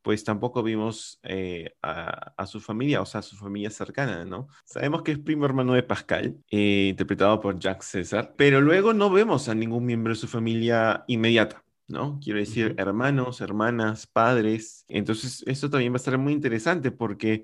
pues 0.01 0.23
tampoco 0.23 0.63
vimos 0.63 1.19
eh, 1.23 1.75
a, 1.81 2.33
a 2.35 2.47
su 2.47 2.59
familia, 2.59 3.01
o 3.01 3.05
sea, 3.05 3.19
a 3.19 3.23
su 3.23 3.35
familia 3.37 3.69
cercana, 3.69 4.25
¿no? 4.25 4.47
Sabemos 4.65 5.03
que 5.03 5.11
es 5.11 5.19
primo 5.19 5.45
hermano 5.45 5.73
de 5.73 5.83
Pascal, 5.83 6.37
eh, 6.49 6.87
interpretado 6.89 7.39
por 7.39 7.59
Jack 7.59 7.83
César, 7.83 8.33
pero 8.37 8.61
luego 8.61 8.93
no 8.93 9.09
vemos 9.11 9.47
a 9.47 9.55
ningún 9.55 9.85
miembro 9.85 10.13
de 10.13 10.19
su 10.19 10.27
familia 10.27 11.03
inmediata. 11.07 11.63
¿No? 11.87 12.19
Quiero 12.23 12.39
decir, 12.39 12.75
hermanos, 12.77 13.41
hermanas, 13.41 14.07
padres. 14.07 14.85
Entonces, 14.87 15.43
esto 15.47 15.69
también 15.69 15.93
va 15.93 15.95
a 15.95 15.97
estar 15.97 16.17
muy 16.17 16.33
interesante 16.33 16.91
porque 16.91 17.43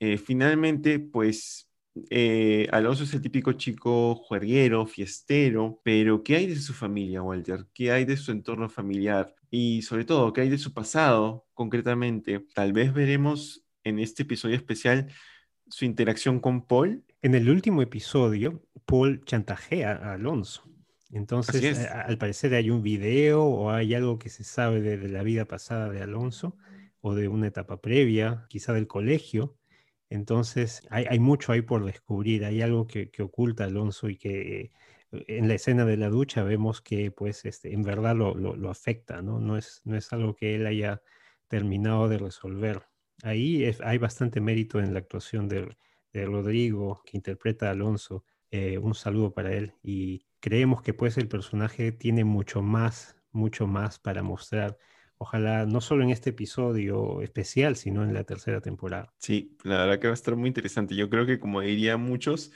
eh, 0.00 0.18
finalmente, 0.18 0.98
pues, 0.98 1.68
eh, 2.10 2.68
Alonso 2.72 3.04
es 3.04 3.14
el 3.14 3.22
típico 3.22 3.52
chico 3.52 4.14
juerguero, 4.16 4.86
fiestero, 4.86 5.80
pero 5.84 6.22
¿qué 6.22 6.36
hay 6.36 6.46
de 6.46 6.56
su 6.56 6.72
familia, 6.72 7.22
Walter? 7.22 7.66
¿Qué 7.74 7.92
hay 7.92 8.04
de 8.04 8.16
su 8.16 8.32
entorno 8.32 8.68
familiar? 8.68 9.34
Y 9.50 9.82
sobre 9.82 10.04
todo, 10.04 10.32
¿qué 10.32 10.42
hay 10.42 10.48
de 10.48 10.58
su 10.58 10.72
pasado, 10.72 11.46
concretamente? 11.54 12.40
Tal 12.54 12.72
vez 12.72 12.92
veremos 12.94 13.64
en 13.84 13.98
este 13.98 14.22
episodio 14.22 14.56
especial 14.56 15.08
su 15.68 15.84
interacción 15.84 16.40
con 16.40 16.66
Paul. 16.66 17.04
En 17.20 17.34
el 17.34 17.48
último 17.50 17.82
episodio, 17.82 18.62
Paul 18.86 19.24
chantajea 19.24 19.92
a 19.92 20.14
Alonso. 20.14 20.71
Entonces, 21.12 21.74
a- 21.78 22.02
al 22.02 22.18
parecer 22.18 22.54
hay 22.54 22.70
un 22.70 22.82
video 22.82 23.44
o 23.44 23.70
hay 23.70 23.94
algo 23.94 24.18
que 24.18 24.30
se 24.30 24.44
sabe 24.44 24.80
de, 24.82 24.98
de 24.98 25.08
la 25.10 25.22
vida 25.22 25.46
pasada 25.46 25.90
de 25.90 26.02
Alonso 26.02 26.56
o 27.00 27.14
de 27.14 27.28
una 27.28 27.48
etapa 27.48 27.80
previa, 27.80 28.46
quizá 28.48 28.72
del 28.74 28.86
colegio. 28.88 29.58
Entonces, 30.10 30.82
hay, 30.90 31.06
hay 31.08 31.18
mucho 31.20 31.52
ahí 31.52 31.62
por 31.62 31.84
descubrir, 31.84 32.44
hay 32.44 32.62
algo 32.62 32.86
que, 32.86 33.10
que 33.10 33.22
oculta 33.22 33.64
Alonso 33.64 34.08
y 34.08 34.16
que 34.18 34.60
eh, 34.62 34.70
en 35.28 35.48
la 35.48 35.54
escena 35.54 35.84
de 35.84 35.96
la 35.96 36.08
ducha 36.10 36.42
vemos 36.44 36.80
que 36.80 37.10
pues 37.10 37.44
este, 37.44 37.72
en 37.74 37.82
verdad 37.82 38.16
lo, 38.16 38.34
lo- 38.34 38.56
lo 38.56 38.70
afecta, 38.70 39.22
¿no? 39.22 39.40
No 39.40 39.56
es, 39.58 39.80
no 39.84 39.96
es 39.96 40.12
algo 40.12 40.34
que 40.36 40.54
él 40.54 40.66
haya 40.66 41.02
terminado 41.48 42.08
de 42.08 42.18
resolver. 42.18 42.82
Ahí 43.22 43.64
es- 43.64 43.80
hay 43.80 43.98
bastante 43.98 44.40
mérito 44.40 44.80
en 44.80 44.92
la 44.94 45.00
actuación 45.00 45.48
de, 45.48 45.76
de 46.12 46.26
Rodrigo, 46.26 47.02
que 47.04 47.16
interpreta 47.16 47.68
a 47.68 47.70
Alonso. 47.72 48.24
Eh, 48.50 48.78
un 48.78 48.94
saludo 48.94 49.32
para 49.32 49.52
él 49.54 49.74
y 49.82 50.24
creemos 50.42 50.82
que 50.82 50.94
pues 50.94 51.18
el 51.18 51.28
personaje 51.28 51.92
tiene 51.92 52.24
mucho 52.24 52.62
más, 52.62 53.16
mucho 53.32 53.66
más 53.68 53.98
para 54.00 54.22
mostrar. 54.24 54.78
Ojalá 55.18 55.66
no 55.66 55.80
solo 55.80 56.04
en 56.04 56.10
este 56.10 56.30
episodio 56.32 57.22
especial, 57.22 57.76
sino 57.76 58.04
en 58.04 58.14
la 58.14 58.24
tercera 58.24 58.60
temporada. 58.60 59.14
Sí, 59.18 59.56
la 59.62 59.78
verdad 59.78 60.00
que 60.00 60.08
va 60.08 60.12
a 60.12 60.14
estar 60.14 60.34
muy 60.36 60.48
interesante. 60.48 60.96
Yo 60.96 61.08
creo 61.08 61.26
que, 61.26 61.38
como 61.38 61.60
dirían 61.60 62.00
muchos, 62.00 62.50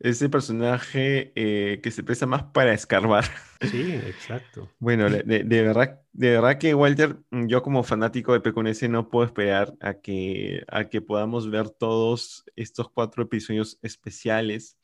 ese 0.00 0.28
personaje 0.28 1.32
eh, 1.34 1.80
que 1.82 1.90
se 1.90 2.02
presta 2.04 2.26
más 2.26 2.44
para 2.44 2.74
escarbar. 2.74 3.24
Sí, 3.62 3.92
exacto. 4.04 4.74
Bueno, 4.78 5.10
de, 5.10 5.22
de- 5.24 5.44
de 5.44 5.62
verdad, 5.62 6.00
de 6.12 6.30
verdad 6.30 6.58
que 6.58 6.74
Walter, 6.74 7.18
mm, 7.30 7.46
yo 7.48 7.62
como 7.62 7.82
fanático 7.84 8.32
de 8.32 8.40
PQNS 8.40 8.88
no 8.88 9.08
puedo 9.10 9.26
esperar 9.26 9.74
a 9.80 9.94
que, 9.94 10.62
a 10.68 10.88
que 10.88 11.02
podamos 11.02 11.50
ver 11.50 11.70
todos 11.70 12.44
estos 12.56 12.90
cuatro 12.90 13.22
episodios 13.24 13.78
especiales 13.82 14.78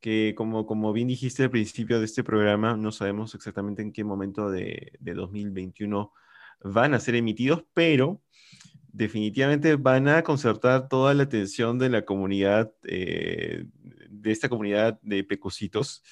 que 0.00 0.34
como, 0.36 0.66
como 0.66 0.92
bien 0.92 1.08
dijiste 1.08 1.44
al 1.44 1.50
principio 1.50 1.98
de 1.98 2.06
este 2.06 2.24
programa, 2.24 2.76
no 2.76 2.92
sabemos 2.92 3.34
exactamente 3.34 3.82
en 3.82 3.92
qué 3.92 4.04
momento 4.04 4.50
de, 4.50 4.92
de 4.98 5.14
2021 5.14 6.12
van 6.62 6.94
a 6.94 7.00
ser 7.00 7.14
emitidos, 7.14 7.64
pero 7.74 8.20
definitivamente 8.92 9.76
van 9.76 10.08
a 10.08 10.22
concertar 10.22 10.88
toda 10.88 11.14
la 11.14 11.24
atención 11.24 11.78
de 11.78 11.90
la 11.90 12.04
comunidad, 12.04 12.72
eh, 12.84 13.64
de 14.08 14.32
esta 14.32 14.48
comunidad 14.48 14.98
de 15.02 15.24
pecositos. 15.24 16.02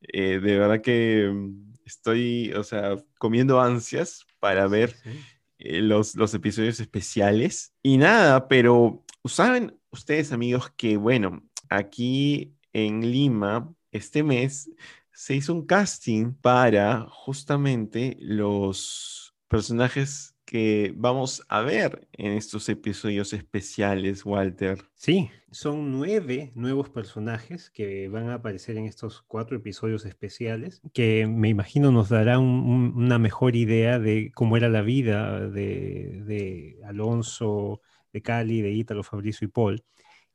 Eh, 0.00 0.38
de 0.40 0.58
verdad 0.58 0.80
que 0.80 1.30
mm, 1.32 1.74
estoy, 1.84 2.52
o 2.52 2.62
sea, 2.62 2.96
comiendo 3.18 3.60
ansias 3.60 4.26
para 4.38 4.66
ver 4.68 4.94
sí. 5.02 5.20
eh, 5.58 5.80
los, 5.80 6.14
los 6.14 6.34
episodios 6.34 6.80
especiales. 6.80 7.72
Y 7.82 7.96
nada, 7.96 8.48
pero 8.48 9.04
saben 9.24 9.78
ustedes 9.90 10.32
amigos 10.32 10.70
que, 10.76 10.96
bueno, 10.96 11.42
aquí 11.70 12.54
en 12.86 13.00
Lima, 13.10 13.72
este 13.92 14.22
mes, 14.22 14.70
se 15.12 15.34
hizo 15.34 15.52
un 15.54 15.66
casting 15.66 16.32
para 16.34 17.06
justamente 17.10 18.16
los 18.20 19.34
personajes 19.48 20.34
que 20.44 20.92
vamos 20.96 21.42
a 21.48 21.60
ver 21.60 22.08
en 22.12 22.32
estos 22.32 22.68
episodios 22.68 23.32
especiales, 23.32 24.24
Walter. 24.24 24.78
Sí, 24.94 25.30
son 25.50 25.92
nueve 25.92 26.52
nuevos 26.54 26.88
personajes 26.90 27.70
que 27.70 28.08
van 28.08 28.28
a 28.30 28.34
aparecer 28.34 28.76
en 28.76 28.84
estos 28.86 29.22
cuatro 29.22 29.56
episodios 29.56 30.04
especiales, 30.06 30.80
que 30.92 31.26
me 31.26 31.48
imagino 31.48 31.92
nos 31.92 32.08
dará 32.08 32.38
un- 32.38 32.46
un- 32.68 32.92
una 33.04 33.18
mejor 33.18 33.56
idea 33.56 33.98
de 33.98 34.32
cómo 34.34 34.56
era 34.56 34.68
la 34.68 34.82
vida 34.82 35.48
de, 35.48 36.22
de 36.24 36.78
Alonso, 36.84 37.80
de 38.12 38.22
Cali, 38.22 38.62
de 38.62 38.72
Ítalo, 38.72 39.02
Fabricio 39.02 39.44
y 39.46 39.50
Paul. 39.50 39.84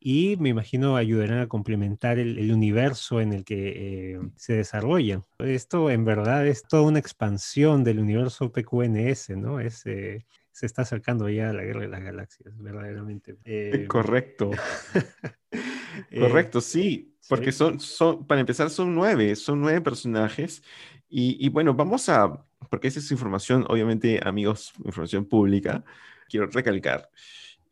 Y 0.05 0.35
me 0.35 0.49
imagino 0.49 0.97
ayudarán 0.97 1.39
a 1.39 1.47
complementar 1.47 2.19
el, 2.19 2.37
el 2.37 2.51
universo 2.51 3.21
en 3.21 3.31
el 3.31 3.45
que 3.45 4.15
eh, 4.15 4.19
se 4.35 4.51
desarrollan. 4.51 5.23
Esto 5.39 5.89
en 5.89 6.03
verdad 6.03 6.45
es 6.45 6.63
toda 6.63 6.83
una 6.83 6.99
expansión 6.99 7.85
del 7.85 7.99
universo 7.99 8.51
PQNS, 8.51 9.29
¿no? 9.37 9.61
Es, 9.61 9.85
eh, 9.85 10.25
se 10.51 10.65
está 10.65 10.81
acercando 10.81 11.29
ya 11.29 11.51
a 11.51 11.53
la 11.53 11.63
guerra 11.63 11.83
de 11.83 11.87
las 11.87 12.03
galaxias, 12.03 12.53
verdaderamente. 12.57 13.37
Eh, 13.45 13.85
Correcto, 13.87 14.51
eh, 16.11 16.19
correcto, 16.19 16.59
sí, 16.59 17.15
porque 17.29 17.53
sí. 17.53 17.59
son, 17.59 17.79
son, 17.79 18.27
para 18.27 18.41
empezar, 18.41 18.69
son 18.69 18.93
nueve, 18.93 19.37
son 19.37 19.61
nueve 19.61 19.79
personajes. 19.79 20.63
Y, 21.07 21.37
y 21.39 21.47
bueno, 21.47 21.73
vamos 21.73 22.09
a, 22.09 22.45
porque 22.69 22.89
esa 22.89 22.99
es 22.99 23.09
información, 23.09 23.65
obviamente, 23.69 24.19
amigos, 24.21 24.73
información 24.83 25.23
pública, 25.23 25.85
quiero 26.27 26.47
recalcar. 26.47 27.09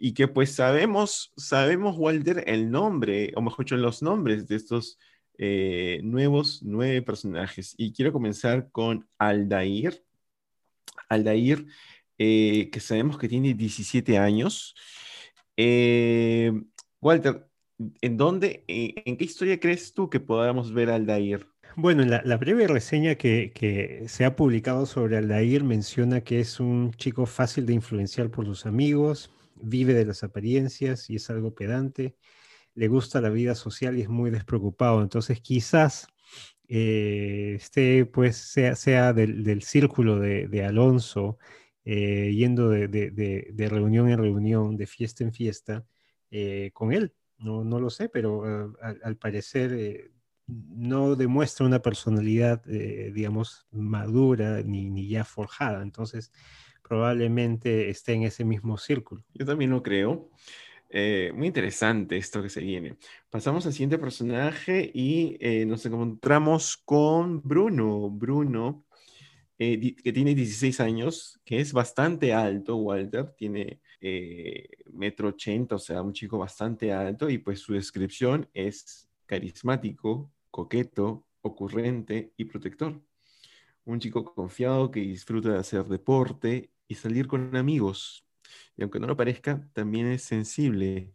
Y 0.04 0.16
que 0.16 0.28
pues 0.28 0.56
sabemos, 0.56 1.32
sabemos, 1.38 1.96
Walter, 1.96 2.44
el 2.48 2.72
nombre, 2.72 3.32
o 3.36 3.42
mejor 3.44 3.66
dicho, 3.66 3.78
los 3.78 4.02
nombres 4.02 4.48
de 4.48 4.56
estos 4.56 4.98
eh, 5.38 6.00
nuevos 6.04 6.64
nueve 6.64 7.04
personajes. 7.04 7.76
Y 7.78 7.94
quiero 7.94 8.12
comenzar 8.12 8.72
con 8.72 9.08
Aldair. 9.20 10.04
Aldair, 11.08 11.68
eh, 12.18 12.72
que 12.72 12.80
sabemos 12.80 13.20
que 13.20 13.30
tiene 13.30 13.54
17 13.54 14.18
años. 14.18 14.74
Eh, 15.56 16.52
Walter, 17.00 17.48
¿en 18.02 18.18
dónde, 18.18 18.64
en 18.68 19.18
qué 19.18 19.24
historia 19.24 19.60
crees 19.60 19.94
tú 19.94 20.10
que 20.10 20.20
podamos 20.20 20.74
ver 20.74 20.90
a 20.90 20.96
Aldair? 20.96 21.46
Bueno, 21.76 22.04
la, 22.06 22.24
la 22.26 22.38
breve 22.38 22.66
reseña 22.66 23.14
que, 23.14 23.52
que 23.54 24.06
se 24.08 24.26
ha 24.26 24.36
publicado 24.36 24.88
sobre 24.88 25.18
Aldair 25.18 25.64
menciona 25.64 26.22
que 26.22 26.40
es 26.40 26.60
un 26.60 26.92
chico 26.96 27.28
fácil 27.28 27.68
de 27.68 27.74
influenciar 27.74 28.32
por 28.32 28.46
sus 28.46 28.66
amigos, 28.66 29.32
vive 29.64 29.94
de 29.94 30.06
las 30.06 30.24
apariencias 30.24 31.10
y 31.10 31.16
es 31.18 31.30
algo 31.30 31.54
pedante, 31.56 32.16
le 32.76 32.88
gusta 32.90 33.22
la 33.22 33.30
vida 33.30 33.56
social 33.56 33.98
y 33.98 34.02
es 34.04 34.10
muy 34.10 34.32
despreocupado. 34.32 35.02
Entonces, 35.02 35.42
quizás 35.42 36.08
eh, 36.68 37.56
esté, 37.56 38.06
pues, 38.06 38.38
sea, 38.38 38.76
sea 38.76 39.14
del, 39.14 39.44
del 39.44 39.64
círculo 39.64 40.20
de, 40.20 40.48
de 40.48 40.66
Alonso, 40.66 41.38
eh, 41.86 42.32
yendo 42.36 42.70
de, 42.70 42.88
de- 42.88 43.12
de- 43.12 43.70
reunión 43.70 44.10
en 44.10 44.18
reunión, 44.20 44.78
de 44.78 44.88
fiesta 44.88 45.24
en 45.24 45.34
fiesta, 45.34 45.86
eh, 46.32 46.72
con 46.74 46.94
él. 46.94 47.14
No, 47.38 47.64
no 47.64 47.80
lo 47.80 47.90
sé, 47.90 48.10
pero 48.10 48.70
eh, 48.72 48.74
al, 48.82 49.18
parecer 49.18 50.12
no 50.48 51.16
demuestra 51.16 51.66
una 51.66 51.82
personalidad, 51.82 52.62
eh, 52.70 53.12
digamos, 53.14 53.68
madura 53.72 54.62
ni, 54.64 54.90
ni 54.90 55.08
ya 55.08 55.24
forjada. 55.24 55.82
Entonces, 55.82 56.32
probablemente 56.92 57.90
esté 57.90 58.14
en 58.14 58.24
ese 58.24 58.44
mismo 58.44 58.78
círculo. 58.78 59.24
Yo 59.34 59.46
también 59.46 59.72
lo 59.72 59.82
creo. 59.82 60.30
Eh, 60.94 61.32
muy 61.34 61.48
interesante 61.48 62.18
esto 62.18 62.44
que 62.44 62.50
se 62.50 62.60
viene. 62.60 62.98
Pasamos 63.30 63.66
al 63.66 63.72
siguiente 63.72 63.98
personaje 63.98 64.92
y 64.94 65.38
eh, 65.40 65.66
nos 65.66 65.86
encontramos 65.86 66.76
con 66.76 67.42
Bruno. 67.42 68.10
Bruno, 68.10 68.84
eh, 69.58 69.96
que 69.96 70.12
tiene 70.12 70.36
16 70.36 70.82
años, 70.82 71.40
que 71.46 71.62
es 71.62 71.72
bastante 71.72 72.34
alto, 72.34 72.76
Walter, 72.76 73.32
tiene 73.38 73.80
metro 74.92 75.30
ochenta, 75.30 75.76
o 75.76 75.80
sea, 75.80 76.02
un 76.02 76.12
chico 76.12 76.38
bastante 76.40 76.92
alto, 76.92 77.30
y 77.30 77.38
pues 77.38 77.60
su 77.60 77.74
descripción 77.74 78.50
es 78.54 79.08
carismático, 79.32 80.30
coqueto, 80.52 81.26
ocurrente 81.42 82.34
y 82.36 82.44
protector. 82.44 83.02
Un 83.86 83.98
chico 84.02 84.26
confiado 84.26 84.92
que 84.92 85.00
disfruta 85.00 85.54
de 85.54 85.60
hacer 85.60 85.86
deporte 85.86 86.70
y 86.86 86.96
salir 86.96 87.28
con 87.28 87.56
amigos. 87.56 88.26
Y 88.76 88.82
aunque 88.82 89.00
no 89.00 89.08
lo 89.08 89.16
parezca, 89.16 89.66
también 89.72 90.08
es 90.08 90.24
sensible. 90.24 91.14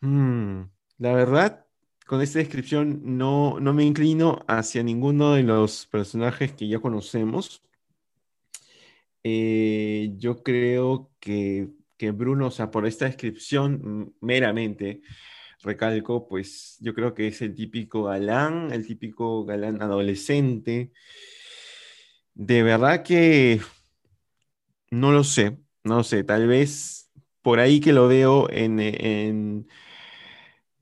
Mm, 0.00 0.62
la 0.98 1.12
verdad, 1.12 1.66
con 2.04 2.20
esta 2.20 2.40
descripción 2.40 3.00
no, 3.04 3.60
no 3.60 3.72
me 3.72 3.84
inclino 3.84 4.44
hacia 4.48 4.82
ninguno 4.82 5.34
de 5.34 5.44
los 5.44 5.86
personajes 5.86 6.52
que 6.52 6.66
ya 6.66 6.80
conocemos. 6.80 7.62
Eh, 9.22 10.14
yo 10.16 10.42
creo 10.42 11.12
que, 11.20 11.68
que, 11.96 12.10
Bruno, 12.10 12.48
o 12.48 12.50
sea, 12.50 12.72
por 12.72 12.88
esta 12.88 13.04
descripción 13.04 14.16
meramente, 14.20 15.02
recalco, 15.62 16.28
pues 16.28 16.76
yo 16.80 16.94
creo 16.94 17.14
que 17.14 17.28
es 17.28 17.42
el 17.42 17.54
típico 17.54 18.04
galán, 18.04 18.72
el 18.72 18.86
típico 18.86 19.44
galán 19.44 19.82
adolescente. 19.82 20.92
De 22.34 22.62
verdad 22.62 23.02
que 23.02 23.60
no 24.90 25.12
lo 25.12 25.24
sé, 25.24 25.58
no 25.84 26.04
sé, 26.04 26.24
tal 26.24 26.46
vez 26.46 27.10
por 27.42 27.60
ahí 27.60 27.80
que 27.80 27.92
lo 27.92 28.08
veo 28.08 28.48
en, 28.50 28.78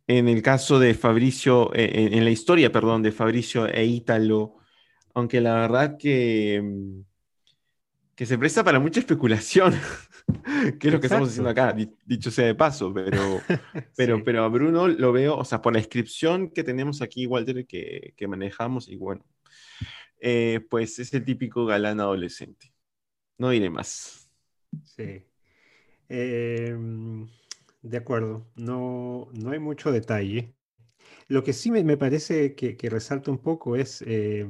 en 0.06 0.28
el 0.28 0.42
caso 0.42 0.78
de 0.78 0.94
Fabricio, 0.94 1.74
eh, 1.74 2.10
en, 2.12 2.24
la 2.24 2.30
historia, 2.30 2.70
perdón, 2.70 3.02
de 3.02 3.12
Fabricio 3.12 3.66
e 3.66 3.84
Ítalo, 3.84 4.56
aunque 5.14 5.40
la 5.40 5.54
verdad 5.54 5.96
que, 5.98 6.60
mm, 6.62 7.00
que 8.14 8.26
se 8.26 8.38
presta 8.38 8.62
para 8.62 8.78
mucha 8.78 9.00
especulación, 9.00 9.74
que 10.78 10.88
es 10.88 10.92
lo 10.92 11.00
que 11.00 11.06
estamos 11.06 11.28
haciendo 11.30 11.50
acá, 11.50 11.74
dicho 12.04 12.30
sea 12.30 12.46
de 12.46 12.54
paso, 12.54 12.92
pero, 12.92 13.40
pero, 13.96 14.24
pero 14.24 14.44
a 14.44 14.48
Bruno 14.48 14.88
lo 14.88 15.12
veo, 15.12 15.36
o 15.36 15.44
sea, 15.44 15.62
por 15.62 15.72
la 15.72 15.78
inscripción 15.78 16.50
que 16.50 16.64
tenemos 16.64 17.02
aquí, 17.02 17.26
Walter, 17.26 17.66
que, 17.66 18.14
que 18.16 18.28
manejamos, 18.28 18.88
y 18.88 18.96
bueno, 18.96 19.24
eh, 20.20 20.60
pues 20.70 20.98
es 20.98 21.12
el 21.14 21.24
típico 21.24 21.66
galán 21.66 22.00
adolescente. 22.00 22.72
No 23.38 23.50
diré 23.50 23.70
más. 23.70 24.30
Sí. 24.82 25.22
Eh, 26.08 26.76
de 27.82 27.96
acuerdo, 27.96 28.46
no, 28.56 29.28
no 29.32 29.50
hay 29.50 29.58
mucho 29.58 29.92
detalle. 29.92 30.54
Lo 31.28 31.42
que 31.44 31.52
sí 31.52 31.70
me, 31.70 31.96
parece 31.96 32.54
que, 32.54 32.76
resalta 32.90 33.30
un 33.30 33.38
poco 33.38 33.76
es 33.76 34.02
eh, 34.06 34.48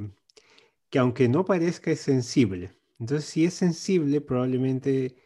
que 0.90 0.98
aunque 0.98 1.28
no 1.28 1.44
parezca 1.44 1.90
es 1.90 2.00
sensible. 2.00 2.72
Entonces, 2.98 3.28
si 3.28 3.44
es 3.44 3.54
sensible, 3.54 4.20
probablemente 4.20 5.16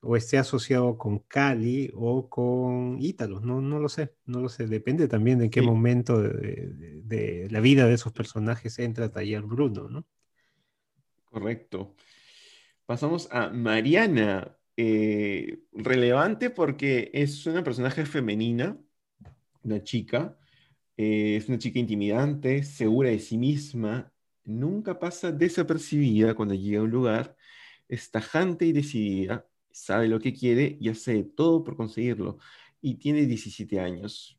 o 0.00 0.16
esté 0.16 0.38
asociado 0.38 0.96
con 0.96 1.20
Cali 1.20 1.90
o 1.94 2.28
con 2.28 3.00
Ítalo. 3.00 3.40
No, 3.40 3.60
no 3.60 3.78
lo 3.78 3.88
sé, 3.88 4.14
no 4.26 4.40
lo 4.40 4.48
sé. 4.48 4.66
Depende 4.66 5.08
también 5.08 5.38
de 5.38 5.46
en 5.46 5.50
qué 5.50 5.62
momento 5.62 6.20
de, 6.20 7.48
la 7.50 7.60
vida 7.60 7.86
de 7.86 7.94
esos 7.94 8.12
personajes 8.12 8.78
entra 8.78 9.06
a 9.06 9.12
tallar 9.12 9.42
Bruno, 9.42 9.88
¿no? 9.88 10.06
Correcto. 11.24 11.94
Pasamos 12.86 13.28
a 13.32 13.50
Mariana, 13.50 14.56
eh, 14.76 15.60
relevante 15.72 16.50
porque 16.50 17.10
es 17.12 17.44
una 17.46 17.64
personaje 17.64 18.06
femenina, 18.06 18.78
una 19.62 19.82
chica, 19.82 20.38
eh, 20.96 21.36
es 21.36 21.48
una 21.48 21.58
chica 21.58 21.78
intimidante, 21.78 22.62
segura 22.62 23.10
de 23.10 23.18
sí 23.18 23.36
misma, 23.36 24.12
nunca 24.44 24.98
pasa 24.98 25.32
desapercibida 25.32 26.34
cuando 26.34 26.54
llega 26.54 26.80
a 26.80 26.84
un 26.84 26.90
lugar, 26.90 27.36
es 27.88 28.10
tajante 28.10 28.66
y 28.66 28.72
decidida, 28.72 29.47
sabe 29.70 30.08
lo 30.08 30.20
que 30.20 30.32
quiere 30.32 30.76
y 30.80 30.88
hace 30.88 31.24
todo 31.24 31.64
por 31.64 31.76
conseguirlo, 31.76 32.38
y 32.80 32.96
tiene 32.96 33.26
17 33.26 33.80
años. 33.80 34.38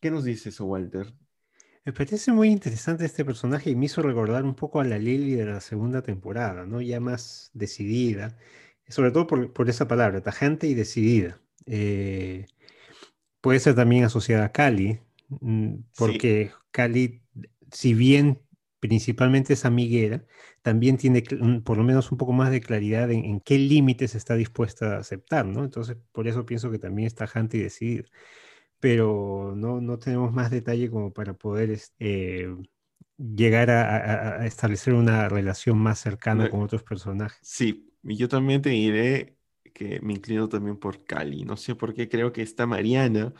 ¿Qué 0.00 0.10
nos 0.10 0.24
dice 0.24 0.50
eso, 0.50 0.64
Walter? 0.66 1.12
Me 1.84 1.92
parece 1.92 2.32
muy 2.32 2.48
interesante 2.48 3.04
este 3.04 3.24
personaje 3.24 3.70
y 3.70 3.76
me 3.76 3.86
hizo 3.86 4.02
recordar 4.02 4.44
un 4.44 4.54
poco 4.54 4.80
a 4.80 4.84
la 4.84 4.98
Lily 4.98 5.34
de 5.34 5.46
la 5.46 5.60
segunda 5.60 6.02
temporada, 6.02 6.66
¿no? 6.66 6.80
Ya 6.80 7.00
más 7.00 7.50
decidida 7.54 8.36
sobre 8.90 9.12
todo 9.12 9.26
por, 9.26 9.70
esa 9.70 9.88
palabra, 9.88 10.20
tajante 10.20 10.66
y 10.66 10.74
decidida. 10.74 11.40
Eh, 11.66 12.46
puede 13.40 13.60
ser 13.60 13.74
también 13.74 14.04
asociada 14.04 14.46
a 14.46 14.52
Cali, 14.52 14.98
mm, 15.28 15.74
porque 15.96 16.50
Cali, 16.72 17.22
si 17.70 17.94
bien 17.94 18.40
principalmente 18.80 19.52
es 19.52 19.64
amiguera, 19.64 20.24
también 20.62 20.96
tiene 20.96 21.22
por 21.64 21.76
lo 21.76 21.84
menos 21.84 22.10
un 22.10 22.18
poco 22.18 22.32
más 22.32 22.50
de 22.50 22.60
claridad 22.60 23.10
en, 23.10 23.40
qué 23.40 23.58
límites 23.58 24.14
está 24.14 24.34
dispuesta 24.34 24.96
a 24.96 24.98
aceptar, 25.00 25.46
¿no? 25.46 25.62
Entonces, 25.64 25.96
por 26.12 26.26
eso 26.26 26.46
pienso 26.46 26.70
que 26.70 26.78
también 26.78 27.06
es 27.06 27.14
tajante 27.14 27.58
y 27.58 27.62
decidida. 27.62 28.04
Pero 28.80 29.54
no, 29.56 29.80
no 29.80 29.98
tenemos 29.98 30.32
más 30.32 30.50
detalle 30.50 30.90
como 30.90 31.12
para 31.12 31.34
poder 31.34 31.78
eh, 31.98 32.48
llegar 33.18 33.70
a, 33.70 34.46
establecer 34.46 34.94
una 34.94 35.28
relación 35.28 35.78
más 35.78 35.98
cercana 35.98 36.50
con 36.50 36.62
otros 36.62 36.82
personajes. 36.82 37.38
Sí, 37.42 37.92
y 38.02 38.16
yo 38.16 38.28
también 38.28 38.62
te 38.62 38.70
diré 38.70 39.36
que 39.74 40.00
me 40.00 40.14
inclino 40.14 40.48
también 40.48 40.78
por 40.78 41.04
Cali. 41.04 41.44
No 41.44 41.56
sé 41.56 41.74
por 41.74 41.94
qué 41.94 42.08
creo 42.08 42.32
que 42.32 42.42
esta 42.42 42.66
Mariana 42.66 43.34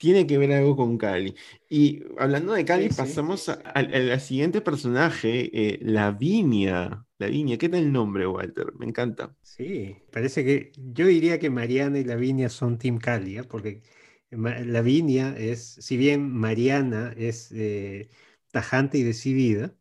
tiene 0.00 0.26
que 0.26 0.38
ver 0.38 0.50
algo 0.52 0.76
con 0.76 0.96
Cali. 0.96 1.34
Y 1.68 2.02
hablando 2.16 2.54
de 2.54 2.64
Cali, 2.64 2.88
pasamos 2.88 3.50
al 3.50 4.18
siguiente 4.18 4.62
personaje, 4.62 5.50
eh, 5.52 5.78
Lavinia. 5.82 7.04
Lavinia, 7.18 7.58
¿qué 7.58 7.68
tal 7.68 7.80
el 7.80 7.92
nombre, 7.92 8.26
Walter? 8.26 8.72
Me 8.78 8.86
encanta. 8.86 9.36
Sí, 9.42 9.94
parece 10.10 10.42
que 10.42 10.72
yo 10.94 11.06
diría 11.06 11.38
que 11.38 11.50
Mariana 11.50 11.98
y 11.98 12.04
Lavinia 12.04 12.48
son 12.48 12.78
Team 12.78 12.96
Cali, 12.96 13.36
¿eh? 13.36 13.44
porque 13.44 13.82
Lavinia 14.30 15.36
es, 15.36 15.76
si 15.80 15.98
bien 15.98 16.32
Mariana 16.32 17.12
es 17.18 17.52
eh, 17.52 18.08
tajante 18.52 18.96
y 18.96 19.02
decidida, 19.02 19.76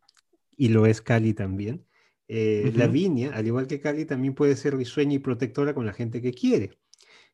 y 0.58 0.68
lo 0.68 0.86
es 0.86 1.02
Cali 1.02 1.34
también, 1.34 1.86
la 2.28 2.88
viña, 2.88 3.32
al 3.34 3.48
igual 3.48 3.68
que 3.68 3.80
Cali, 3.80 4.04
también 4.04 4.36
puede 4.36 4.58
ser 4.58 4.76
risueña 4.76 5.16
y 5.16 5.20
protectora 5.20 5.74
con 5.74 5.86
la 5.86 5.94
gente 5.94 6.22
que 6.22 6.34
quiere. 6.34 6.78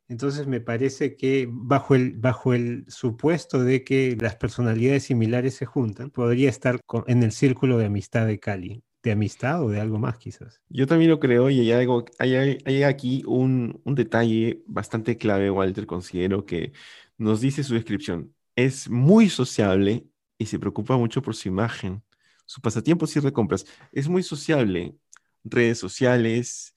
Entonces 0.08 0.48
me 0.48 0.62
parece 0.62 1.16
que 1.16 1.48
bajo 1.50 1.96
el, 1.96 2.14
bajo 2.18 2.54
el 2.54 2.86
supuesto 2.88 3.64
de 3.64 3.84
que 3.84 4.16
las 4.20 4.36
personalidades 4.36 5.04
similares 5.04 5.56
se 5.56 5.66
juntan, 5.66 6.12
podría 6.12 6.50
estar 6.50 6.80
en 7.08 7.24
el 7.24 7.32
círculo 7.32 7.78
de 7.78 7.86
amistad 7.86 8.28
de 8.28 8.40
Cali. 8.40 8.84
¿De 9.02 9.12
amistad 9.12 9.64
o 9.64 9.70
de 9.70 9.80
algo 9.80 10.00
más 10.00 10.18
quizás? 10.18 10.62
Yo 10.68 10.88
también 10.88 11.12
lo 11.12 11.20
creo 11.20 11.52
y 11.52 11.60
hay, 11.60 11.72
algo, 11.72 12.06
hay, 12.18 12.58
hay 12.66 12.84
aquí 12.84 13.22
un, 13.28 13.80
un 13.84 13.94
detalle 13.94 14.64
bastante 14.66 15.16
clave, 15.16 15.52
Walter, 15.52 15.86
considero 15.86 16.44
que 16.44 16.74
nos 17.16 17.40
dice 17.40 17.64
su 17.64 17.76
descripción. 17.76 18.34
Es 18.56 18.90
muy 18.90 19.30
sociable 19.30 20.08
y 20.40 20.48
se 20.48 20.58
preocupa 20.58 20.98
mucho 20.98 21.22
por 21.22 21.36
su 21.36 21.50
imagen 21.50 22.02
su 22.46 22.62
pasatiempo 22.62 23.08
cierre 23.08 23.34
compras. 23.34 23.66
Es 23.92 24.08
muy 24.08 24.24
sociable. 24.24 24.96
Redes 25.44 25.78
sociales, 25.78 26.74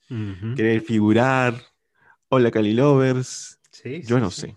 querer 0.55 0.81
figurar. 0.81 1.55
Hola, 2.31 2.51
Cali 2.51 2.73
Lovers. 2.73 3.59
Sí, 3.71 4.03
Yo 4.03 4.19
no 4.19 4.29
sé. 4.29 4.55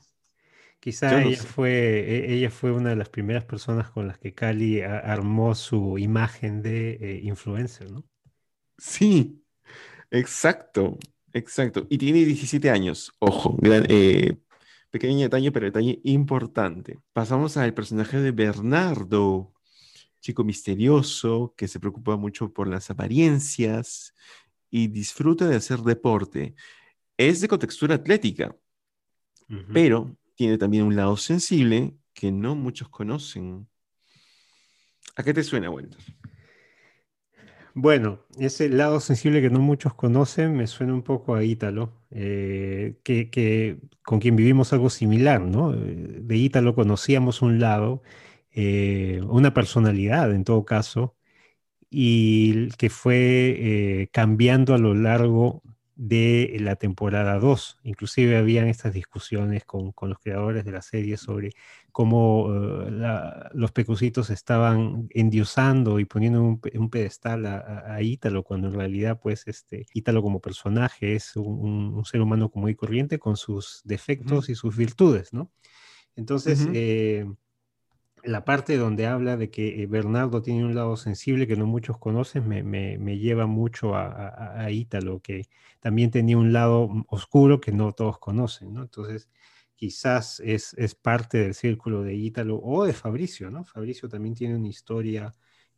Quizá 0.78 1.22
ella, 1.22 1.38
Fue, 1.38 1.70
e, 1.70 2.34
ella 2.34 2.50
fue 2.50 2.70
una 2.70 2.90
de 2.90 2.96
las 2.96 3.08
primeras 3.08 3.44
personas 3.44 3.90
con 3.90 4.06
las 4.06 4.18
que 4.18 4.34
Cali 4.34 4.82
armó 4.82 5.54
su 5.54 5.96
imagen 5.96 6.60
de 6.60 6.98
eh, 7.00 7.20
influencer, 7.22 7.90
¿no? 7.90 8.04
Sí, 8.76 9.42
exacto, 10.10 10.98
exacto. 11.32 11.86
Y 11.88 11.96
tiene 11.96 12.26
17 12.26 12.68
años, 12.68 13.10
ojo, 13.20 13.56
eh, 13.62 14.36
pequeño 14.90 15.20
detalle, 15.20 15.50
pero 15.50 15.64
detalle 15.64 16.00
importante. 16.04 16.98
Pasamos 17.14 17.56
al 17.56 17.72
personaje 17.72 18.20
de 18.20 18.32
Bernardo, 18.32 19.54
chico 20.20 20.44
misterioso 20.44 21.54
que 21.56 21.68
se 21.68 21.80
preocupa 21.80 22.16
mucho 22.16 22.52
por 22.52 22.68
las 22.68 22.90
apariencias 22.90 24.14
y 24.68 24.88
disfruta 24.88 25.48
de 25.48 25.56
hacer 25.56 25.78
deporte. 25.78 26.54
Es 27.28 27.40
de 27.40 27.46
contextura 27.46 27.94
atlética, 27.94 28.56
pero 29.72 30.16
tiene 30.34 30.58
también 30.58 30.82
un 30.82 30.96
lado 30.96 31.16
sensible 31.16 31.94
que 32.12 32.32
no 32.32 32.56
muchos 32.56 32.88
conocen. 32.88 33.68
¿A 35.14 35.22
qué 35.22 35.32
te 35.32 35.44
suena, 35.44 35.70
Walter? 35.70 36.00
Bueno, 37.74 38.26
ese 38.38 38.68
lado 38.68 38.98
sensible 38.98 39.40
que 39.40 39.50
no 39.50 39.60
muchos 39.60 39.94
conocen 39.94 40.56
me 40.56 40.66
suena 40.66 40.94
un 40.94 41.02
poco 41.02 41.36
a 41.36 41.44
Ítalo, 41.44 41.92
eh, 42.10 42.96
que, 43.04 43.78
con 44.02 44.18
quien 44.18 44.34
vivimos 44.34 44.72
algo 44.72 44.90
similar, 44.90 45.40
¿no? 45.40 45.74
Eh, 45.74 46.18
de 46.22 46.36
Ítalo 46.36 46.74
conocíamos 46.74 47.40
un 47.40 47.60
lado 47.60 48.02
eh, 48.50 49.20
una 49.28 49.54
personalidad 49.54 50.32
en 50.34 50.42
todo 50.42 50.64
caso, 50.64 51.16
y 51.88 52.68
que 52.78 52.90
fue 52.90 53.54
eh, 53.58 54.08
cambiando 54.12 54.74
a 54.74 54.78
lo 54.78 54.94
largo 54.94 55.62
de 56.02 56.56
la 56.58 56.74
temporada 56.74 57.38
2. 57.38 57.78
Inclusive 57.84 58.36
habían 58.36 58.66
estas 58.66 58.92
discusiones 58.92 59.64
con, 59.64 59.94
los 60.00 60.18
creadores 60.18 60.64
de 60.64 60.72
la 60.72 60.82
serie 60.82 61.16
sobre 61.16 61.52
cómo 61.92 62.48
eh, 62.52 63.50
los 63.52 63.70
pecucitos 63.70 64.28
estaban 64.30 65.06
endiosando 65.10 66.00
y 66.00 66.04
poniendo 66.04 66.42
un, 66.42 66.60
un 66.74 66.90
pedestal 66.90 67.46
a, 67.46 68.02
Ítalo, 68.02 68.42
cuando 68.42 68.66
en 68.66 68.74
realidad, 68.74 69.20
pues, 69.22 69.46
este, 69.46 69.86
Ítalo 69.94 70.22
como 70.22 70.40
personaje 70.40 71.14
es 71.14 71.36
un, 71.36 72.02
ser 72.04 72.20
humano 72.20 72.50
común 72.50 72.70
y 72.70 72.74
corriente 72.74 73.20
con 73.20 73.36
sus 73.36 73.80
defectos 73.84 74.48
y 74.48 74.56
sus 74.56 74.76
virtudes, 74.76 75.32
¿no? 75.32 75.52
Entonces, 76.16 76.66
la 78.24 78.44
parte 78.44 78.76
donde 78.76 79.06
habla 79.06 79.36
de 79.36 79.50
que 79.50 79.82
eh, 79.82 79.86
Bernardo 79.86 80.42
tiene 80.42 80.64
un 80.64 80.74
lado 80.74 80.96
sensible 80.96 81.46
que 81.46 81.56
no 81.56 81.66
muchos 81.66 81.98
conocen 81.98 82.48
me, 82.48 83.18
lleva 83.18 83.46
mucho 83.46 83.94
a, 83.94 84.70
Ítalo, 84.70 85.20
que 85.20 85.48
también 85.80 86.10
tenía 86.10 86.38
un 86.38 86.52
lado 86.52 86.88
oscuro 87.08 87.60
que 87.60 87.72
no 87.72 87.92
todos 87.92 88.18
conocen, 88.18 88.74
¿no? 88.74 88.82
Entonces, 88.82 89.28
quizás 89.74 90.40
es, 90.40 90.74
parte 90.94 91.38
del 91.38 91.54
círculo 91.54 92.02
de 92.02 92.14
Ítalo 92.14 92.60
o 92.62 92.84
de 92.84 92.92
Fabricio, 92.92 93.50
¿no? 93.50 93.64
Fabricio 93.64 94.08
también 94.08 94.34
tiene 94.34 94.56
una 94.56 94.68
historia 94.68 95.32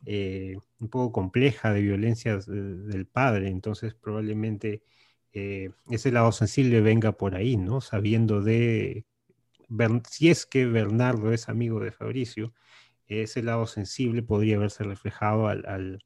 eh, 0.05 0.57
un 0.79 0.89
poco 0.89 1.11
compleja 1.11 1.73
de 1.73 1.81
violencia 1.81 2.37
del 2.37 3.07
padre, 3.07 3.49
entonces 3.49 3.95
probablemente 3.95 4.83
eh, 5.33 5.71
ese 5.89 6.11
lado 6.11 6.31
sensible 6.31 6.81
venga 6.81 7.13
por 7.13 7.35
ahí, 7.35 7.57
¿no? 7.57 7.81
Sabiendo 7.81 8.41
de 8.41 9.05
si 10.09 10.29
es 10.29 10.45
que 10.45 10.65
Bernardo 10.65 11.31
es 11.33 11.49
amigo 11.49 11.79
de 11.79 11.91
Fabricio, 11.91 12.53
ese 13.07 13.43
lado 13.43 13.67
sensible 13.67 14.23
podría 14.23 14.57
verse 14.57 14.83
reflejado 14.83 15.47
al, 15.47 15.99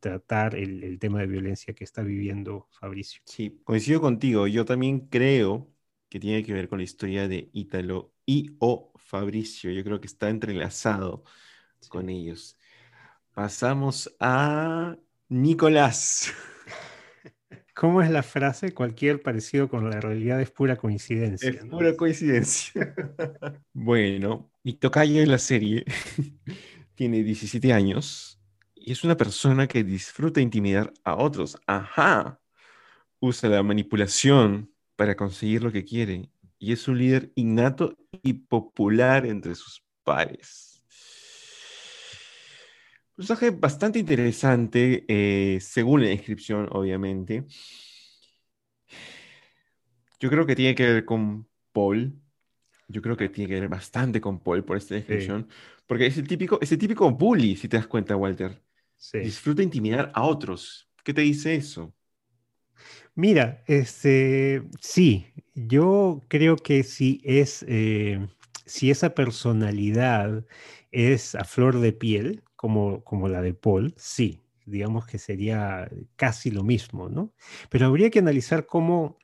tratar 0.00 0.54
el, 0.54 0.98
tema 0.98 1.20
de 1.20 1.26
violencia 1.26 1.74
que 1.74 1.84
está 1.84 2.02
viviendo 2.02 2.68
Fabricio. 2.70 3.22
Sí, 3.24 3.60
coincido 3.64 4.00
contigo. 4.00 4.46
Yo 4.46 4.64
también 4.64 5.00
creo 5.08 5.70
que 6.08 6.20
tiene 6.20 6.42
que 6.44 6.52
ver 6.52 6.68
con 6.68 6.78
la 6.78 6.84
historia 6.84 7.26
de 7.28 7.48
Ítalo 7.52 8.12
y 8.26 8.56
o 8.58 8.92
Fabricio. 8.96 9.70
Yo 9.70 9.82
creo 9.82 10.00
que 10.00 10.06
está 10.06 10.28
entrelazado 10.28 11.24
con 11.88 12.10
ellos. 12.10 12.56
Pasamos 13.32 14.14
a 14.20 14.96
Nicolás. 15.28 16.32
¿Cómo 17.76 18.00
es 18.00 18.08
la 18.08 18.22
frase? 18.22 18.72
Cualquier 18.72 19.20
parecido 19.20 19.68
con 19.68 19.90
la 19.90 20.00
realidad 20.00 20.40
es 20.40 20.50
pura 20.50 20.76
coincidencia. 20.76 21.50
Es 21.50 21.66
pura 21.66 21.94
coincidencia. 21.94 22.94
bueno, 23.74 24.50
mi 24.64 24.72
tocayo 24.72 25.20
en 25.20 25.30
la 25.30 25.36
serie 25.36 25.84
tiene 26.94 27.22
17 27.22 27.74
años 27.74 28.40
y 28.74 28.92
es 28.92 29.04
una 29.04 29.18
persona 29.18 29.66
que 29.66 29.84
disfruta 29.84 30.40
intimidar 30.40 30.90
a 31.04 31.16
otros. 31.16 31.58
Ajá. 31.66 32.40
Usa 33.20 33.50
la 33.50 33.62
manipulación 33.62 34.72
para 34.96 35.14
conseguir 35.14 35.62
lo 35.62 35.70
que 35.70 35.84
quiere 35.84 36.30
y 36.58 36.72
es 36.72 36.88
un 36.88 36.96
líder 36.96 37.30
innato 37.34 37.94
y 38.22 38.32
popular 38.32 39.26
entre 39.26 39.54
sus 39.54 39.84
pares. 40.02 40.75
Un 43.16 43.22
mensaje 43.22 43.48
bastante 43.48 43.98
interesante, 43.98 45.06
eh, 45.08 45.58
según 45.62 46.02
la 46.02 46.08
descripción, 46.08 46.68
obviamente. 46.70 47.44
Yo 50.20 50.28
creo 50.28 50.44
que 50.44 50.54
tiene 50.54 50.74
que 50.74 50.84
ver 50.84 51.04
con 51.06 51.48
Paul. 51.72 52.12
Yo 52.88 53.00
creo 53.00 53.16
que 53.16 53.30
tiene 53.30 53.48
que 53.48 53.58
ver 53.60 53.70
bastante 53.70 54.20
con 54.20 54.38
Paul 54.38 54.64
por 54.64 54.76
esta 54.76 54.96
descripción. 54.96 55.48
Porque 55.86 56.04
es 56.04 56.18
el 56.18 56.28
típico, 56.28 56.58
es 56.60 56.70
el 56.72 56.78
típico 56.78 57.10
bully, 57.10 57.56
si 57.56 57.68
te 57.68 57.78
das 57.78 57.86
cuenta, 57.86 58.16
Walter. 58.16 58.62
Disfruta 59.14 59.62
intimidar 59.62 60.12
a 60.14 60.22
otros. 60.24 60.90
¿Qué 61.02 61.14
te 61.14 61.22
dice 61.22 61.54
eso? 61.54 61.94
Mira, 63.14 63.64
este, 63.66 64.62
sí, 64.78 65.26
yo 65.54 66.22
creo 66.28 66.56
que 66.56 66.82
si 66.82 67.22
es, 67.24 67.64
eh, 67.66 68.28
si 68.66 68.90
esa 68.90 69.14
personalidad 69.14 70.44
es 70.90 71.34
a 71.34 71.44
flor 71.44 71.80
de 71.80 71.94
piel, 71.94 72.42
como, 72.56 73.04
como 73.04 73.28
la 73.28 73.42
de 73.42 73.54
Paul, 73.54 73.94
sí, 73.96 74.42
digamos 74.64 75.06
que 75.06 75.18
sería 75.18 75.88
casi 76.16 76.50
lo 76.50 76.64
mismo, 76.64 77.08
¿no? 77.08 77.32
Pero 77.70 77.86
habría 77.86 78.10
que 78.10 78.18
analizar 78.18 78.66
cómo, 78.66 79.18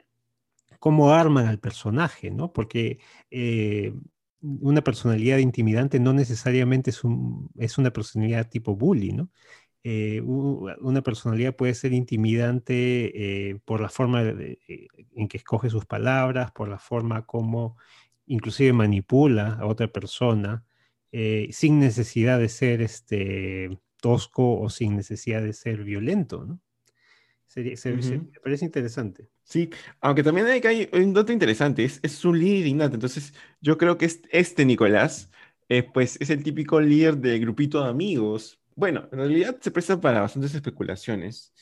cómo 0.78 1.12
arman 1.12 1.46
al 1.46 1.58
personaje, 1.58 2.30
¿no? 2.30 2.52
Porque 2.52 2.98
eh, 3.30 3.94
una 4.40 4.82
personalidad 4.82 5.38
intimidante 5.38 6.00
no 6.00 6.12
necesariamente 6.12 6.90
es, 6.90 7.04
un, 7.04 7.50
es 7.58 7.78
una 7.78 7.92
personalidad 7.92 8.48
tipo 8.48 8.76
bully, 8.76 9.12
¿no? 9.12 9.30
Eh, 9.84 10.20
una 10.22 11.02
personalidad 11.02 11.56
puede 11.56 11.74
ser 11.74 11.92
intimidante 11.92 13.50
eh, 13.50 13.58
por 13.64 13.80
la 13.80 13.88
forma 13.88 14.22
en 14.22 15.28
que 15.28 15.36
escoge 15.38 15.70
sus 15.70 15.86
palabras, 15.86 16.52
por 16.52 16.68
la 16.68 16.78
forma 16.78 17.26
como 17.26 17.76
inclusive 18.26 18.72
manipula 18.72 19.54
a 19.60 19.66
otra 19.66 19.88
persona, 19.88 20.64
eh, 21.12 21.48
sin 21.52 21.78
necesidad 21.78 22.38
de 22.38 22.48
ser 22.48 22.82
este, 22.82 23.78
tosco 24.00 24.60
o 24.60 24.70
sin 24.70 24.96
necesidad 24.96 25.42
de 25.42 25.52
ser 25.52 25.84
violento, 25.84 26.44
¿no? 26.44 26.60
me 27.54 28.40
parece 28.42 28.64
interesante. 28.64 29.28
Sí, 29.44 29.70
aunque 30.00 30.22
también 30.22 30.46
hay, 30.46 30.60
hay 30.64 30.88
un 30.92 31.12
dato 31.12 31.32
interesante, 31.32 31.84
es, 31.84 32.00
es 32.02 32.24
un 32.24 32.38
líder 32.38 32.66
innato, 32.66 32.94
entonces 32.94 33.34
yo 33.60 33.76
creo 33.76 33.98
que 33.98 34.08
este 34.30 34.64
Nicolás, 34.64 35.30
eh, 35.68 35.82
pues 35.82 36.16
es 36.20 36.30
el 36.30 36.42
típico 36.42 36.80
líder 36.80 37.18
del 37.18 37.40
grupito 37.40 37.82
de 37.82 37.90
amigos. 37.90 38.58
Bueno, 38.74 39.08
en 39.12 39.18
realidad 39.18 39.58
se 39.60 39.70
presta 39.70 40.00
para 40.00 40.22
bastantes 40.22 40.54
especulaciones, 40.54 41.52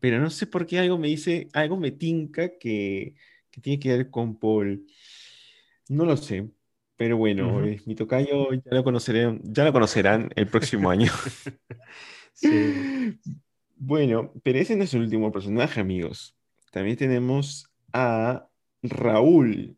pero 0.00 0.18
no 0.20 0.30
sé 0.30 0.46
por 0.46 0.66
qué 0.66 0.78
algo 0.78 0.98
me 0.98 1.08
dice, 1.08 1.48
algo 1.52 1.76
me 1.76 1.90
tinca 1.90 2.56
que, 2.58 3.14
que 3.50 3.60
tiene 3.60 3.78
que 3.78 3.96
ver 3.96 4.10
con 4.10 4.38
Paul. 4.38 4.86
No 5.88 6.04
lo 6.04 6.16
sé, 6.16 6.50
pero 6.96 7.16
bueno, 7.16 7.64
eh, 7.64 7.80
mi 7.86 7.94
tocayo 7.94 8.52
ya 8.52 8.70
lo, 8.70 8.84
conoceré, 8.84 9.38
ya 9.42 9.64
lo 9.64 9.72
conocerán 9.72 10.30
el 10.34 10.46
próximo 10.46 10.90
año. 10.90 11.12
sí. 12.32 13.18
Bueno, 13.78 14.32
pero 14.42 14.58
ese 14.58 14.74
no 14.74 14.84
es 14.84 14.94
el 14.94 15.02
último 15.02 15.30
personaje, 15.30 15.80
amigos. 15.80 16.34
También 16.72 16.96
tenemos 16.96 17.70
a 17.92 18.48
Raúl. 18.82 19.76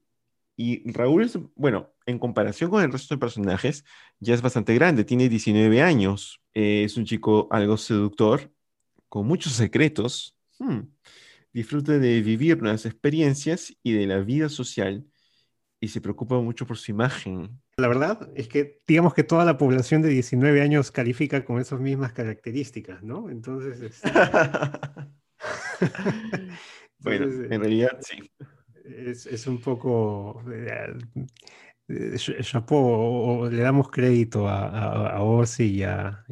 Y 0.57 0.89
Raúl 0.93 1.25
es, 1.25 1.37
bueno, 1.57 1.93
en 2.07 2.19
comparación 2.21 2.71
con 2.71 2.83
el 2.83 2.93
resto 2.93 3.15
de 3.15 3.19
personajes, 3.19 3.85
ya 4.21 4.35
es 4.35 4.43
bastante 4.43 4.73
grande, 4.75 5.03
tiene 5.05 5.29
19 5.29 5.83
años. 5.83 6.41
Eh, 6.55 6.85
es 6.85 6.97
un 6.97 7.07
chico 7.07 7.49
algo 7.51 7.77
seductor, 7.77 8.53
con 9.09 9.27
muchos 9.27 9.55
secretos. 9.55 10.37
Hmm. 10.61 10.83
Disfruta 11.53 11.99
de 11.99 12.23
vivir 12.23 12.63
nuevas 12.63 12.87
experiencias 12.87 13.77
y 13.83 13.93
de 13.93 14.07
la 14.07 14.19
vida 14.21 14.49
social 14.49 15.08
y 15.81 15.89
se 15.89 16.01
preocupa 16.01 16.41
mucho 16.41 16.67
por 16.67 16.77
su 16.77 16.91
imagen. 16.91 17.61
La 17.77 17.89
verdad 17.89 18.31
es 18.35 18.49
que 18.49 18.81
digamos 18.87 19.15
que 19.15 19.23
toda 19.23 19.45
la 19.45 19.59
población 19.59 20.03
de 20.03 20.09
19 20.09 20.61
años 20.61 20.91
califica 20.91 21.45
con 21.45 21.61
esas 21.61 21.81
mismas 21.81 22.13
características, 22.13 23.03
¿no? 23.03 23.31
Entonces... 23.31 23.81
Este 23.81 24.11
bueno, 26.99 27.27
en 27.27 27.61
realidad 27.61 27.99
sí. 28.01 28.31
Es, 28.85 29.27
es 29.27 29.47
un 29.47 29.61
poco... 29.61 30.43
Eh, 31.91 32.17
eh, 32.17 33.49
le 33.51 33.63
damos 33.63 33.91
crédito 33.91 34.47
a, 34.47 35.17
a, 35.17 35.45
y 35.59 35.83
a, 35.83 36.25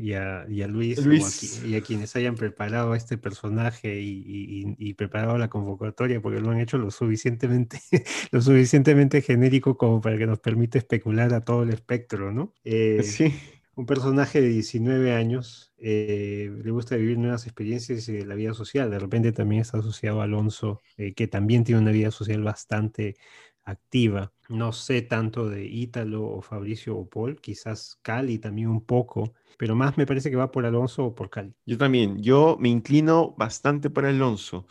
Luis, 0.69 1.63
y 1.65 1.77
a 1.77 1.81
quienes 1.81 2.15
hayan 2.15 2.35
preparado 2.35 2.95
este 2.95 3.17
personaje 3.17 3.99
y, 3.99 4.95
preparado 4.95 5.39
la 5.39 5.49
convocatoria, 5.49 6.21
porque 6.21 6.41
lo 6.41 6.51
han 6.51 6.61
hecho 6.61 6.77
lo 6.77 6.91
suficientemente, 6.91 7.81
lo 8.33 8.43
suficientemente 8.43 9.23
genérico 9.23 9.79
como 9.79 10.01
para 10.03 10.19
que 10.19 10.27
nos 10.27 10.41
permita 10.41 10.79
especular 10.79 11.33
a 11.33 11.41
todo 11.41 11.63
el 11.63 11.71
espectro, 11.71 12.33
¿no? 12.33 12.53
Eh, 12.65 13.03
sí. 13.03 13.35
Un 13.77 13.85
personaje 13.85 14.41
de 14.41 14.49
19 14.49 15.15
años, 15.15 15.73
eh, 15.79 16.51
le 16.65 16.71
gusta 16.71 16.97
vivir 16.97 17.19
nuevas 17.19 17.45
experiencias 17.45 18.09
y 18.09 18.23
la 18.23 18.35
vida 18.35 18.55
social. 18.55 18.91
De 18.91 18.99
repente 18.99 19.33
también 19.33 19.61
está 19.61 19.79
asociado 19.79 20.23
a 20.23 20.25
Alonso, 20.25 20.81
que 20.97 21.27
también 21.29 21.63
tiene 21.63 21.83
una 21.83 21.91
vida 21.91 22.11
social 22.11 22.43
bastante 22.43 23.17
activa. 23.65 24.33
No 24.49 24.73
sé 24.73 25.03
tanto 25.03 25.49
de 25.49 25.67
Ítalo 25.67 26.25
o 26.25 26.41
Fabricio 26.41 26.97
o 26.97 27.09
Paul, 27.09 27.41
quizás 27.41 27.99
Cali 28.03 28.39
también 28.39 28.69
un 28.69 28.85
poco, 28.85 29.33
pero 29.59 29.75
más 29.75 29.99
me 29.99 30.07
parece 30.07 30.31
que 30.31 30.37
va 30.37 30.53
por 30.53 30.67
Alonso 30.67 31.07
o 31.07 31.15
por 31.15 31.31
Cali. 31.31 31.55
Yo 31.65 31.77
también, 31.79 32.23
yo 32.23 32.57
me 32.61 32.69
inclino 32.69 33.35
bastante 33.37 33.91
para 33.91 34.09
Alonso, 34.09 34.67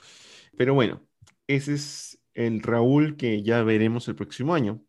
pero 0.58 0.74
bueno, 0.74 1.02
ese 1.48 1.74
es 1.74 2.20
el 2.34 2.62
Raúl 2.62 3.18
que 3.18 3.44
ya 3.44 3.64
veremos 3.64 4.08
el 4.08 4.16
próximo 4.16 4.54
año. 4.54 4.82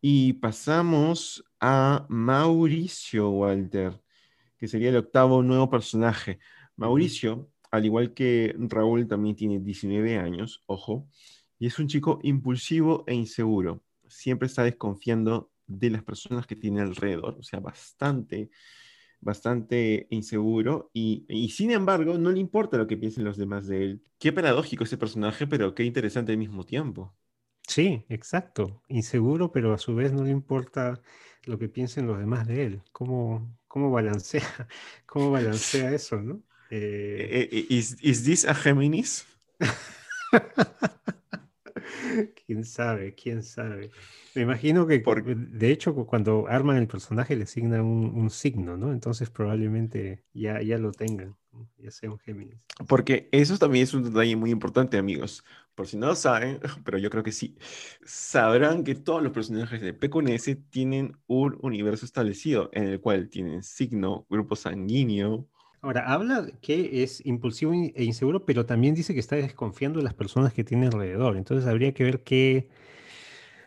Y 0.00 0.34
pasamos 0.34 1.44
a 1.60 2.06
Mauricio 2.08 3.30
Walter, 3.30 4.00
que 4.58 4.68
sería 4.68 4.90
el 4.90 4.96
octavo 4.96 5.42
nuevo 5.42 5.68
personaje. 5.70 6.38
Mauricio, 6.76 7.50
al 7.70 7.84
igual 7.84 8.14
que 8.14 8.54
Raúl, 8.58 9.08
también 9.08 9.36
tiene 9.36 9.58
19 9.58 10.18
años, 10.18 10.62
ojo, 10.66 11.08
y 11.58 11.66
es 11.66 11.78
un 11.78 11.88
chico 11.88 12.18
impulsivo 12.22 13.04
e 13.06 13.14
inseguro. 13.14 13.82
Siempre 14.08 14.46
está 14.46 14.62
desconfiando 14.62 15.50
de 15.66 15.90
las 15.90 16.02
personas 16.02 16.46
que 16.46 16.56
tiene 16.56 16.80
alrededor, 16.80 17.36
o 17.38 17.42
sea, 17.42 17.60
bastante 17.60 18.50
bastante 19.20 20.06
inseguro 20.10 20.90
y, 20.92 21.24
y, 21.28 21.48
sin 21.48 21.70
embargo 21.70 22.18
no 22.18 22.30
le 22.30 22.38
importa 22.38 22.76
lo 22.76 22.86
que 22.86 22.96
piensen 22.96 23.24
los 23.24 23.36
demás 23.36 23.66
de 23.66 23.82
él. 23.82 24.02
Qué 24.18 24.32
paradójico 24.32 24.84
ese 24.84 24.98
personaje, 24.98 25.46
pero 25.46 25.74
qué 25.74 25.84
interesante 25.84 26.32
al 26.32 26.38
mismo 26.38 26.64
tiempo. 26.64 27.14
Sí, 27.66 28.04
exacto. 28.08 28.82
Inseguro, 28.88 29.50
pero 29.50 29.72
a 29.72 29.78
su 29.78 29.94
vez 29.94 30.12
no 30.12 30.22
le 30.22 30.30
importa 30.30 31.00
lo 31.44 31.58
que 31.58 31.68
piensen 31.68 32.06
los 32.06 32.18
demás 32.18 32.46
de 32.46 32.64
él. 32.64 32.82
¿Cómo, 32.92 33.58
cómo 33.66 33.90
balancea, 33.90 34.42
cómo 35.06 35.30
balancea 35.30 35.92
eso, 35.92 36.20
no? 36.20 36.42
Eh... 36.68 37.28
eh, 37.30 37.48
eh 37.52 37.66
is, 37.68 37.96
is 38.02 38.24
this 38.24 38.44
a 38.44 38.52
Géminis? 38.52 39.24
quién 42.46 42.64
sabe, 42.64 43.14
quién 43.14 43.42
sabe. 43.42 43.90
Me 44.34 44.42
imagino 44.42 44.86
que, 44.86 44.98
de 45.00 45.70
hecho, 45.70 45.94
cuando 46.06 46.46
arman 46.48 46.76
el 46.76 46.86
personaje 46.86 47.36
le 47.36 47.42
asignan 47.42 47.82
un, 47.82 48.30
signo, 48.30 48.76
¿no? 48.76 48.92
Entonces 48.92 49.30
probablemente 49.30 50.24
ya, 50.32 50.62
ya 50.62 50.78
lo 50.78 50.92
tengan, 50.92 51.36
ya 51.78 51.90
sea 51.90 52.10
un 52.10 52.18
Géminis. 52.18 52.56
Porque 52.86 53.28
eso 53.32 53.58
también 53.58 53.84
es 53.84 53.94
un 53.94 54.04
detalle 54.04 54.36
muy 54.36 54.50
importante, 54.50 54.96
amigos. 54.96 55.44
Por 55.74 55.86
si 55.86 55.96
no 55.96 56.06
lo 56.06 56.14
saben, 56.14 56.60
pero 56.84 56.98
yo 56.98 57.10
creo 57.10 57.22
que 57.22 57.32
sí, 57.32 57.58
sabrán 58.04 58.84
que 58.84 58.94
todos 58.94 59.22
los 59.22 59.32
personajes 59.32 59.80
de 59.80 59.92
P 59.92 60.08
con 60.08 60.28
S 60.28 60.54
tienen 60.70 61.18
un 61.26 61.58
universo 61.62 62.06
establecido 62.06 62.70
en 62.72 62.84
el 62.84 63.00
cual 63.00 63.28
tienen 63.28 63.62
signo, 63.62 64.26
grupo 64.30 64.56
sanguíneo, 64.56 65.48
Ahora, 65.86 66.12
habla 66.12 66.48
que 66.60 67.04
es 67.04 67.24
impulsivo 67.24 67.72
e 67.72 68.02
inseguro, 68.02 68.44
pero 68.44 68.66
también 68.66 68.96
dice 68.96 69.14
que 69.14 69.20
está 69.20 69.36
desconfiando 69.36 70.00
de 70.00 70.04
las 70.04 70.14
personas 70.14 70.52
que 70.52 70.64
tiene 70.64 70.86
alrededor. 70.86 71.36
Entonces 71.36 71.68
habría 71.68 71.94
que 71.94 72.02
ver 72.02 72.24
qué, 72.24 72.68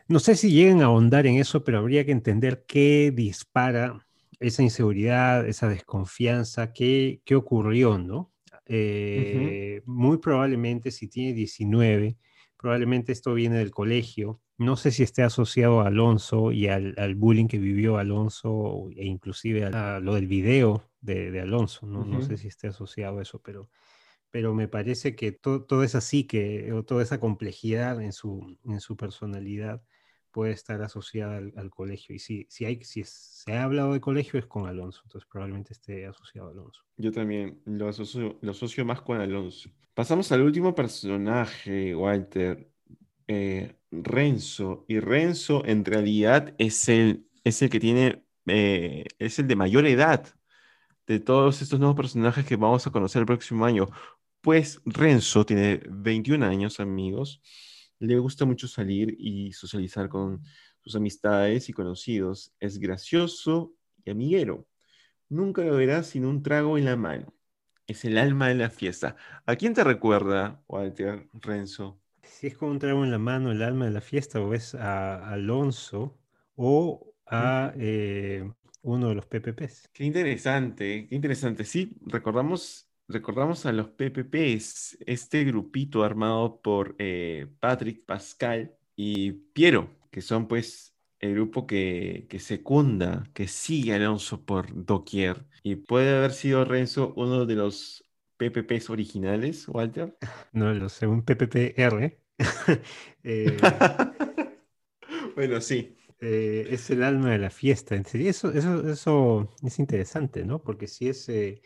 no 0.10 0.20
sé 0.20 0.36
si 0.36 0.52
llegan 0.52 0.82
a 0.82 0.88
ahondar 0.88 1.28
en 1.28 1.36
eso, 1.38 1.64
pero 1.64 1.78
habría 1.78 2.06
que 2.06 2.12
entender 2.12 2.66
qué 2.68 3.14
dispara 3.16 4.06
esa 4.42 4.64
inseguridad, 4.64 5.48
esa 5.48 5.70
desconfianza, 5.70 6.74
qué, 6.74 7.22
qué 7.24 7.36
ocurrió, 7.36 7.98
¿no? 7.98 8.34
Eh, 8.66 9.82
muy 9.86 10.18
probablemente 10.18 10.92
si 10.92 11.08
tiene 11.08 11.34
19, 11.34 12.18
probablemente 12.58 13.14
esto 13.14 13.34
viene 13.34 13.60
del 13.60 13.72
colegio. 13.72 14.42
No 14.58 14.76
sé 14.76 14.92
si 14.92 15.04
esté 15.04 15.24
asociado 15.24 15.80
a 15.80 15.88
Alonso 15.88 16.52
y 16.52 16.68
al, 16.68 16.96
al 16.98 17.16
bullying 17.16 17.48
que 17.48 17.60
vivió 17.60 17.98
Alonso 17.98 18.90
e 18.98 19.06
inclusive 19.06 19.64
a 19.68 20.02
lo 20.02 20.16
del 20.16 20.28
video 20.28 20.89
de, 21.02 21.40
Alonso. 21.42 21.86
¿no? 21.86 22.06
no 22.06 22.22
sé 22.22 22.38
si 22.38 22.48
esté 22.48 22.68
asociado 22.68 23.20
a 23.20 23.22
eso, 23.22 23.42
pero, 23.42 23.70
pero 24.32 24.54
me 24.54 24.68
parece 24.68 25.16
que 25.16 25.32
toda 25.32 25.86
esa 25.86 26.02
psique 26.02 26.72
o 26.74 26.84
toda 26.84 27.04
esa 27.04 27.20
complejidad 27.20 28.02
en 28.02 28.14
su, 28.14 28.58
en 28.66 28.80
su 28.80 28.98
personalidad 28.98 29.82
puede 30.32 30.52
estar 30.54 30.82
asociada 30.82 31.38
al, 31.38 31.70
colegio. 31.70 32.16
Y 32.16 32.20
si, 32.20 32.46
si, 32.50 32.66
hay, 32.66 32.84
si 32.84 33.04
se 33.04 33.54
ha 33.54 33.64
hablado 33.64 33.94
de 33.94 34.02
colegio 34.02 34.40
es 34.40 34.46
con 34.46 34.68
Alonso, 34.68 35.02
entonces 35.04 35.28
probablemente 35.30 35.74
esté 35.74 36.06
asociado 36.06 36.50
a 36.50 36.52
Alonso. 36.52 36.84
Yo 36.98 37.12
también 37.12 37.62
lo 37.66 37.88
asocio, 37.88 38.38
lo 38.42 38.52
asocio 38.52 38.86
más 38.86 39.02
con 39.02 39.20
Alonso. 39.20 39.70
Pasamos 39.94 40.32
al 40.32 40.42
último 40.42 40.76
personaje, 40.76 41.96
Walter, 41.96 42.70
eh, 43.28 43.76
Renzo. 43.92 44.86
Y 44.88 45.00
Renzo 45.00 45.66
en 45.66 45.84
realidad 45.84 46.54
es 46.58 46.88
el, 46.90 47.28
es 47.44 47.62
el 47.62 47.70
que 47.70 47.80
tiene, 47.80 48.24
eh, 48.46 49.06
es 49.18 49.40
el 49.40 49.48
de 49.48 49.56
mayor 49.56 49.86
edad 49.88 50.28
de 51.10 51.20
todos 51.20 51.64
estos 51.64 51.80
nuevos 51.80 51.98
personajes 51.98 52.46
que 52.46 52.56
vamos 52.56 52.86
a 52.86 52.92
conocer 52.92 53.22
el 53.22 53.26
próximo 53.26 53.66
año. 53.66 53.90
Pues 54.42 54.80
Renzo 54.86 55.44
tiene 55.44 55.82
21 55.90 56.46
años, 56.46 56.80
amigos. 56.80 57.42
Le 57.98 58.20
gusta 58.20 58.46
mucho 58.46 58.68
salir 58.68 59.16
y 59.18 59.52
socializar 59.52 60.08
con 60.08 60.44
sus 60.84 60.96
amistades 60.96 61.68
y 61.68 61.74
conocidos. 61.74 62.54
Es 62.60 62.78
gracioso 62.78 63.74
y 64.06 64.12
amiguero. 64.12 64.68
Nunca 65.30 65.64
lo 65.64 65.76
verás 65.78 66.06
sin 66.06 66.26
un 66.26 66.44
trago 66.44 66.78
en 66.78 66.86
la 66.86 66.96
mano. 66.96 67.34
Es 67.88 68.06
el 68.06 68.20
alma 68.20 68.50
de 68.50 68.56
la 68.56 68.70
fiesta. 68.70 69.16
¿A 69.48 69.56
quién 69.56 69.74
te 69.74 69.84
recuerda, 69.84 70.62
Walter 70.68 71.28
Renzo? 71.34 72.00
Si 72.22 72.46
es 72.46 72.56
con 72.56 72.70
un 72.70 72.78
trago 72.78 73.04
en 73.04 73.10
la 73.10 73.18
mano, 73.18 73.52
el 73.52 73.64
alma 73.64 73.86
de 73.86 73.92
la 73.92 74.02
fiesta, 74.02 74.40
o 74.40 74.54
es 74.54 74.76
a 74.76 75.28
Alonso 75.32 76.20
o 76.56 77.16
a 77.26 77.74
uno 78.82 79.10
de 79.10 79.16
los 79.16 79.26
PPPs. 79.26 79.90
Qué 79.94 80.04
interesante, 80.06 81.08
qué 81.08 81.16
interesante. 81.16 81.66
Sí, 81.66 81.98
recordamos, 82.06 82.90
recordamos 83.08 83.66
a 83.66 83.72
los 83.72 83.90
PPPs, 83.90 84.98
este 85.06 85.44
grupito 85.44 86.04
armado 86.04 86.62
por 86.62 86.96
eh, 87.00 87.48
Patrick, 87.60 88.06
Pascal 88.06 88.76
y 88.96 89.32
Piero, 89.32 89.90
que 90.12 90.22
son 90.22 90.48
pues 90.48 90.96
el 91.20 91.34
grupo 91.34 91.68
que, 91.68 92.28
que 92.30 92.40
secunda, 92.40 93.24
que 93.34 93.48
sigue 93.48 93.94
a 93.94 93.98
Alonso 93.98 94.46
por 94.46 94.86
doquier. 94.86 95.46
Y 95.64 95.76
puede 95.76 96.18
haber 96.18 96.32
sido 96.32 96.64
Renzo 96.66 97.14
uno 97.18 97.46
de 97.46 97.56
los 97.56 98.06
PPPs 98.38 98.90
originales, 98.90 99.68
Walter. 99.68 100.18
No 100.54 100.74
lo 100.74 100.90
sé, 100.90 101.08
un 101.08 101.24
PPPR. 101.24 102.18
eh... 103.24 103.58
bueno, 105.36 105.60
sí. 105.62 105.96
Eh, 106.22 106.68
es 106.72 106.90
el 106.90 107.04
alma 107.04 107.32
de 107.32 107.38
la 107.38 107.50
fiesta. 107.50 107.96
Eso, 107.96 108.52
eso, 108.52 108.90
eso 108.90 109.50
es 109.64 109.80
interesante, 109.80 110.44
¿no? 110.46 110.62
Porque 110.62 110.88
si 110.88 111.08
es, 111.08 111.30
eh, 111.30 111.62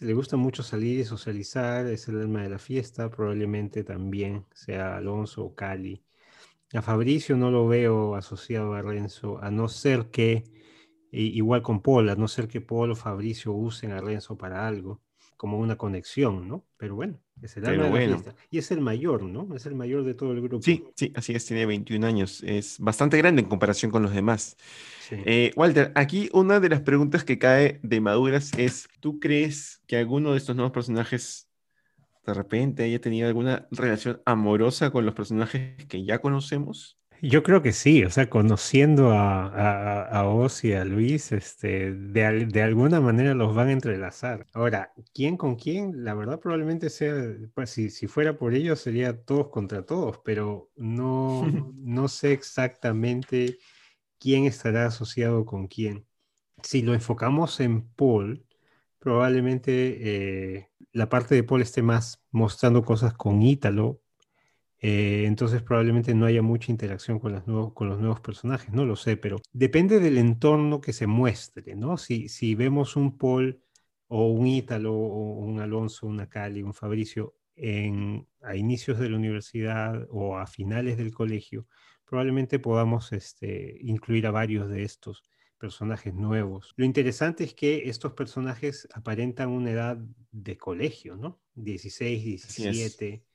le 0.00 0.14
gusta 0.14 0.36
mucho 0.36 0.62
salir 0.62 1.00
y 1.00 1.04
socializar, 1.04 1.86
es 1.86 2.08
el 2.08 2.20
alma 2.20 2.42
de 2.42 2.48
la 2.50 2.58
fiesta, 2.58 3.10
probablemente 3.10 3.84
también 3.84 4.46
sea 4.54 4.96
Alonso 4.96 5.44
o 5.44 5.54
Cali. 5.54 6.02
A 6.74 6.82
Fabricio 6.82 7.36
no 7.36 7.50
lo 7.50 7.68
veo 7.68 8.16
asociado 8.16 8.74
a 8.74 8.82
Renzo, 8.82 9.38
a 9.42 9.50
no 9.50 9.68
ser 9.68 10.10
que, 10.10 10.44
igual 11.12 11.62
con 11.62 11.82
Paul, 11.82 12.10
a 12.10 12.16
no 12.16 12.28
ser 12.28 12.48
que 12.48 12.60
Paul 12.60 12.92
o 12.92 12.96
Fabricio 12.96 13.52
usen 13.52 13.92
a 13.92 14.00
Renzo 14.00 14.36
para 14.38 14.66
algo 14.68 15.02
como 15.36 15.58
una 15.58 15.76
conexión, 15.78 16.48
¿no? 16.48 16.66
Pero 16.76 16.96
bueno, 16.96 17.20
es 17.42 17.56
el 17.56 17.66
alma 17.66 17.84
de 17.84 18.06
la 18.06 18.18
fiesta. 18.18 18.34
Y 18.50 18.58
es 18.58 18.70
el 18.70 18.80
mayor, 18.80 19.22
¿no? 19.22 19.54
Es 19.54 19.66
el 19.66 19.74
mayor 19.74 20.04
de 20.04 20.14
todo 20.14 20.32
el 20.32 20.40
grupo. 20.40 20.62
Sí, 20.62 20.84
sí, 20.94 21.12
así 21.14 21.34
es, 21.34 21.46
tiene 21.46 21.66
21 21.66 22.06
años. 22.06 22.42
Es 22.44 22.78
bastante 22.78 23.16
grande 23.18 23.42
en 23.42 23.48
comparación 23.48 23.90
con 23.90 24.02
los 24.02 24.12
demás. 24.12 24.56
Eh, 25.10 25.52
Walter, 25.56 25.90
aquí 25.96 26.28
una 26.32 26.60
de 26.60 26.68
las 26.68 26.82
preguntas 26.82 27.24
que 27.24 27.38
cae 27.38 27.80
de 27.82 28.00
maduras 28.00 28.52
es, 28.56 28.88
¿tú 29.00 29.18
crees 29.18 29.82
que 29.86 29.96
alguno 29.96 30.32
de 30.32 30.38
estos 30.38 30.54
nuevos 30.54 30.72
personajes 30.72 31.48
de 32.24 32.34
repente 32.34 32.84
haya 32.84 33.00
tenido 33.00 33.26
alguna 33.26 33.66
relación 33.72 34.22
amorosa 34.24 34.90
con 34.90 35.04
los 35.04 35.14
personajes 35.14 35.84
que 35.86 36.04
ya 36.04 36.20
conocemos? 36.20 36.99
Yo 37.22 37.42
creo 37.42 37.60
que 37.60 37.72
sí, 37.72 38.04
o 38.04 38.10
sea, 38.10 38.30
conociendo 38.30 39.10
a, 39.12 39.46
a, 39.46 40.02
a 40.04 40.28
Oz 40.28 40.64
y 40.64 40.72
a 40.72 40.84
Luis, 40.84 41.32
este, 41.32 41.92
de, 41.92 42.46
de, 42.46 42.62
alguna 42.62 43.00
manera 43.00 43.34
los 43.34 43.54
van 43.54 43.68
a 43.68 43.72
entrelazar. 43.72 44.46
Ahora, 44.52 44.92
¿quién 45.12 45.36
con 45.36 45.56
quién? 45.56 46.04
La 46.04 46.14
verdad 46.14 46.40
probablemente 46.40 46.88
sea, 46.88 47.14
pues 47.54 47.70
si, 47.70 47.90
si 47.90 48.06
fuera 48.06 48.38
por 48.38 48.54
ellos 48.54 48.80
sería 48.80 49.22
todos 49.22 49.48
contra 49.50 49.84
todos, 49.84 50.20
pero 50.24 50.70
no, 50.76 51.42
no 51.76 52.08
sé 52.08 52.32
exactamente 52.32 53.58
quién 54.18 54.44
estará 54.46 54.86
asociado 54.86 55.44
con 55.44 55.66
quién. 55.66 56.06
Si 56.62 56.82
lo 56.82 56.94
enfocamos 56.94 57.60
en 57.60 57.88
Paul, 57.90 58.46
probablemente 58.98 60.56
eh, 60.56 60.70
la 60.92 61.08
parte 61.08 61.34
de 61.34 61.44
Paul 61.44 61.62
esté 61.62 61.82
más 61.82 62.22
mostrando 62.30 62.84
cosas 62.84 63.14
con 63.14 63.42
Ítalo 63.42 64.00
eh, 64.82 65.24
entonces 65.26 65.62
probablemente 65.62 66.14
no 66.14 66.24
haya 66.24 66.40
mucha 66.40 66.72
interacción 66.72 67.18
con, 67.18 67.34
los 67.34 67.46
nuevos 67.46 68.20
personajes, 68.20 68.72
no 68.72 68.86
lo 68.86 68.96
sé, 68.96 69.18
pero 69.18 69.36
depende 69.52 70.00
del 70.00 70.16
entorno 70.16 70.80
que 70.80 70.94
se 70.94 71.06
muestre, 71.06 71.76
¿no? 71.76 71.98
Si, 71.98 72.28
si 72.28 72.54
vemos 72.54 72.96
un 72.96 73.18
Paul 73.18 73.62
o 74.08 74.28
un 74.28 74.46
Ítalo 74.46 74.94
o 74.94 75.38
un 75.40 75.60
Alonso, 75.60 76.06
una 76.06 76.28
Cali, 76.28 76.62
un 76.62 76.72
Fabricio 76.72 77.34
en, 77.56 78.26
a 78.40 78.56
inicios 78.56 78.98
de 78.98 79.10
la 79.10 79.16
universidad 79.16 80.06
o 80.10 80.38
a 80.38 80.46
finales 80.46 80.96
del 80.96 81.12
colegio, 81.12 81.66
probablemente 82.06 82.58
podamos 82.58 83.12
este, 83.12 83.76
incluir 83.82 84.26
a 84.26 84.30
varios 84.30 84.70
de 84.70 84.82
estos 84.84 85.22
personajes 85.58 86.14
nuevos. 86.14 86.72
Lo 86.76 86.86
interesante 86.86 87.44
es 87.44 87.52
que 87.52 87.90
estos 87.90 88.14
personajes 88.14 88.88
aparentan 88.94 89.50
una 89.50 89.72
edad 89.72 89.98
de 90.32 90.56
colegio, 90.56 91.16
¿no? 91.16 91.38
16, 91.54 92.24
17 92.24 93.29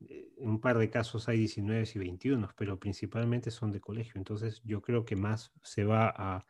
en 0.00 0.48
un 0.48 0.60
par 0.60 0.78
de 0.78 0.90
casos 0.90 1.28
hay 1.28 1.38
19 1.38 1.88
y 1.94 1.98
21, 1.98 2.50
pero 2.56 2.78
principalmente 2.78 3.50
son 3.50 3.72
de 3.72 3.80
colegio. 3.80 4.14
Entonces 4.16 4.62
yo 4.64 4.82
creo 4.82 5.04
que 5.04 5.16
más 5.16 5.52
se 5.62 5.84
va 5.84 6.12
a 6.16 6.46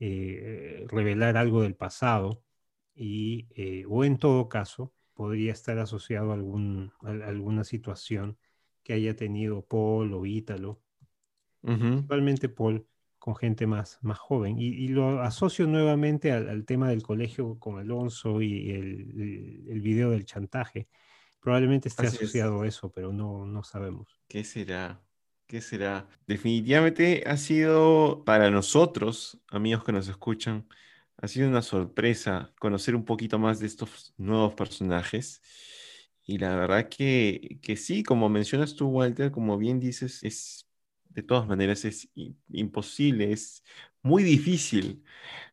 eh, 0.00 0.84
revelar 0.88 1.36
algo 1.36 1.62
del 1.62 1.74
pasado 1.74 2.42
y, 2.94 3.48
eh, 3.54 3.84
o 3.88 4.04
en 4.04 4.18
todo 4.18 4.48
caso, 4.48 4.92
podría 5.14 5.52
estar 5.52 5.78
asociado 5.78 6.30
a, 6.30 6.34
algún, 6.34 6.92
alguna 7.02 7.64
situación 7.64 8.38
que 8.82 8.94
haya 8.94 9.16
tenido 9.16 9.62
Paul 9.62 10.12
o 10.14 10.26
Ítalo, 10.26 10.80
principalmente 11.62 12.48
Paul 12.48 12.86
con 13.18 13.34
gente 13.34 13.66
más, 13.66 13.98
más 14.02 14.18
joven. 14.18 14.56
Y, 14.58 14.88
lo 14.88 15.20
asocio 15.20 15.66
nuevamente 15.66 16.30
al, 16.30 16.64
tema 16.64 16.90
del 16.90 17.02
colegio 17.02 17.58
con 17.58 17.78
Alonso 17.78 18.40
y 18.40 18.70
el, 18.70 19.64
el 19.68 19.80
video 19.80 20.10
del 20.10 20.24
chantaje 20.24 20.88
Probablemente 21.46 21.88
esté 21.88 22.08
asociado 22.08 22.62
a 22.62 22.66
eso, 22.66 22.90
pero 22.90 23.12
no, 23.12 23.46
no 23.46 23.62
sabemos. 23.62 24.08
¿Qué 24.26 24.42
será? 24.42 25.00
¿Qué 25.46 25.60
será? 25.60 26.08
Definitivamente 26.26 27.22
ha 27.24 27.36
sido 27.36 28.24
para 28.24 28.50
nosotros, 28.50 29.38
amigos 29.46 29.84
que 29.84 29.92
nos 29.92 30.08
escuchan, 30.08 30.66
Ha 31.18 31.28
sido 31.28 31.48
una 31.48 31.62
sorpresa 31.62 32.52
conocer 32.58 32.96
un 32.96 33.04
poquito 33.04 33.38
más 33.38 33.60
de 33.60 33.66
estos 33.68 34.12
nuevos 34.16 34.54
personajes. 34.54 35.40
Y 36.24 36.38
la 36.38 36.56
verdad 36.56 36.88
que, 36.88 37.60
que 37.62 37.76
sí, 37.76 38.02
como 38.02 38.28
mencionas 38.28 38.74
tú, 38.74 38.88
Walter, 38.88 39.30
como 39.30 39.56
bien 39.56 39.78
dices, 39.78 40.24
es 40.24 40.68
de 41.10 41.22
todas 41.22 41.46
maneras 41.46 41.84
es 41.84 42.08
imposible, 42.48 43.30
es 43.30 43.62
muy 44.02 44.24
difícil 44.24 45.04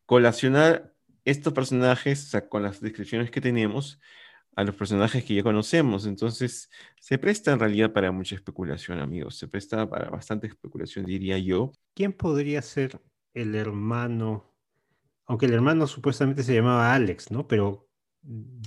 colacionar 0.06 0.92
estos 1.24 1.52
personajes, 1.52 2.24
o 2.24 2.30
sea, 2.30 2.48
con 2.48 2.64
las 2.64 2.80
descripciones 2.80 3.30
que 3.30 3.40
tenemos, 3.40 4.00
a 4.56 4.64
los 4.64 4.74
personajes 4.74 5.24
que 5.24 5.34
ya 5.34 5.42
conocemos. 5.42 6.06
Entonces, 6.06 6.70
se 7.00 7.18
presta 7.18 7.52
en 7.52 7.60
realidad 7.60 7.92
para 7.92 8.12
mucha 8.12 8.34
especulación, 8.34 8.98
amigos. 9.00 9.36
Se 9.36 9.48
presta 9.48 9.88
para 9.88 10.10
bastante 10.10 10.46
especulación, 10.46 11.04
diría 11.04 11.38
yo. 11.38 11.72
¿Quién 11.94 12.12
podría 12.12 12.62
ser 12.62 13.00
el 13.34 13.54
hermano? 13.54 14.54
Aunque 15.26 15.46
el 15.46 15.54
hermano 15.54 15.86
supuestamente 15.86 16.42
se 16.42 16.54
llamaba 16.54 16.94
Alex, 16.94 17.30
¿no? 17.30 17.48
Pero 17.48 17.88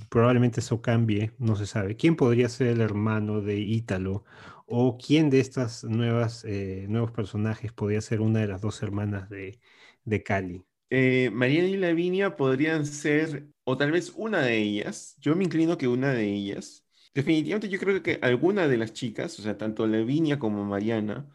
probablemente 0.08 0.60
eso 0.60 0.80
cambie, 0.82 1.32
no 1.38 1.56
se 1.56 1.66
sabe. 1.66 1.96
¿Quién 1.96 2.16
podría 2.16 2.48
ser 2.48 2.68
el 2.68 2.80
hermano 2.80 3.40
de 3.40 3.58
Ítalo? 3.58 4.24
¿O 4.66 4.98
quién 4.98 5.30
de 5.30 5.40
estas 5.40 5.84
nuevas, 5.84 6.44
eh, 6.44 6.86
nuevos 6.88 7.10
personajes 7.12 7.72
podría 7.72 8.00
ser 8.00 8.20
una 8.20 8.40
de 8.40 8.48
las 8.48 8.60
dos 8.60 8.82
hermanas 8.82 9.28
de, 9.30 9.60
de 10.04 10.22
Cali? 10.22 10.64
Eh, 10.90 11.30
Mariana 11.32 11.68
y 11.68 11.76
Lavinia 11.76 12.36
podrían 12.36 12.86
ser, 12.86 13.48
o 13.64 13.76
tal 13.76 13.92
vez 13.92 14.12
una 14.16 14.40
de 14.42 14.56
ellas, 14.58 15.16
yo 15.20 15.36
me 15.36 15.44
inclino 15.44 15.76
que 15.76 15.88
una 15.88 16.12
de 16.12 16.32
ellas. 16.32 16.84
Definitivamente 17.14 17.68
yo 17.68 17.78
creo 17.78 18.02
que 18.02 18.18
alguna 18.22 18.68
de 18.68 18.76
las 18.78 18.92
chicas, 18.92 19.38
o 19.38 19.42
sea, 19.42 19.58
tanto 19.58 19.86
Lavinia 19.86 20.38
como 20.38 20.64
Mariana, 20.64 21.28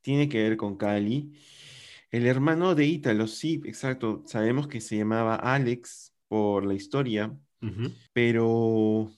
tiene 0.00 0.28
que 0.28 0.42
ver 0.42 0.56
con 0.56 0.76
Cali. 0.76 1.32
El 2.10 2.26
hermano 2.26 2.74
de 2.74 2.86
Ítalo, 2.86 3.26
sí, 3.26 3.62
exacto, 3.66 4.22
sabemos 4.26 4.68
que 4.68 4.80
se 4.80 4.96
llamaba 4.98 5.36
Alex 5.36 6.14
por 6.28 6.64
la 6.66 6.74
historia, 6.74 7.38
pero 8.12 9.10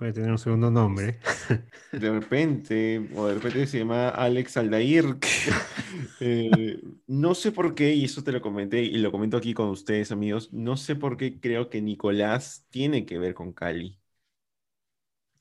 Puede 0.00 0.14
tener 0.14 0.30
un 0.30 0.38
segundo 0.38 0.70
nombre. 0.70 1.18
De 1.92 2.10
repente, 2.10 3.06
o 3.14 3.26
de 3.26 3.34
repente 3.34 3.66
se 3.66 3.80
llama 3.80 4.08
Alex 4.08 4.56
Aldair. 4.56 5.04
Eh, 6.22 6.80
no 7.06 7.34
sé 7.34 7.50
por 7.50 7.74
qué, 7.74 7.94
y 7.94 8.04
eso 8.04 8.22
te 8.22 8.30
lo 8.30 8.40
comenté 8.40 8.82
y 8.82 8.98
lo 8.98 9.10
comento 9.10 9.38
aquí 9.38 9.54
con 9.54 9.68
ustedes, 9.70 10.12
amigos. 10.12 10.52
No 10.52 10.76
sé 10.76 10.94
por 10.94 11.16
qué 11.16 11.40
creo 11.40 11.68
que 11.68 11.80
Nicolás 11.80 12.66
tiene 12.70 13.06
que 13.06 13.18
ver 13.18 13.34
con 13.34 13.52
Cali. 13.52 13.98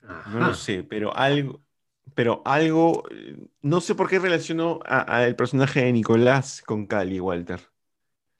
No 0.01 0.39
lo 0.39 0.53
sé, 0.53 0.83
pero 0.83 1.15
algo, 1.15 1.61
pero 2.15 2.41
algo, 2.45 3.03
no 3.61 3.81
sé 3.81 3.93
por 3.93 4.09
qué 4.09 4.19
relaciono 4.19 4.79
al 4.85 5.35
personaje 5.35 5.83
de 5.83 5.91
Nicolás 5.91 6.61
con 6.65 6.87
Cali, 6.87 7.19
Walter. 7.19 7.59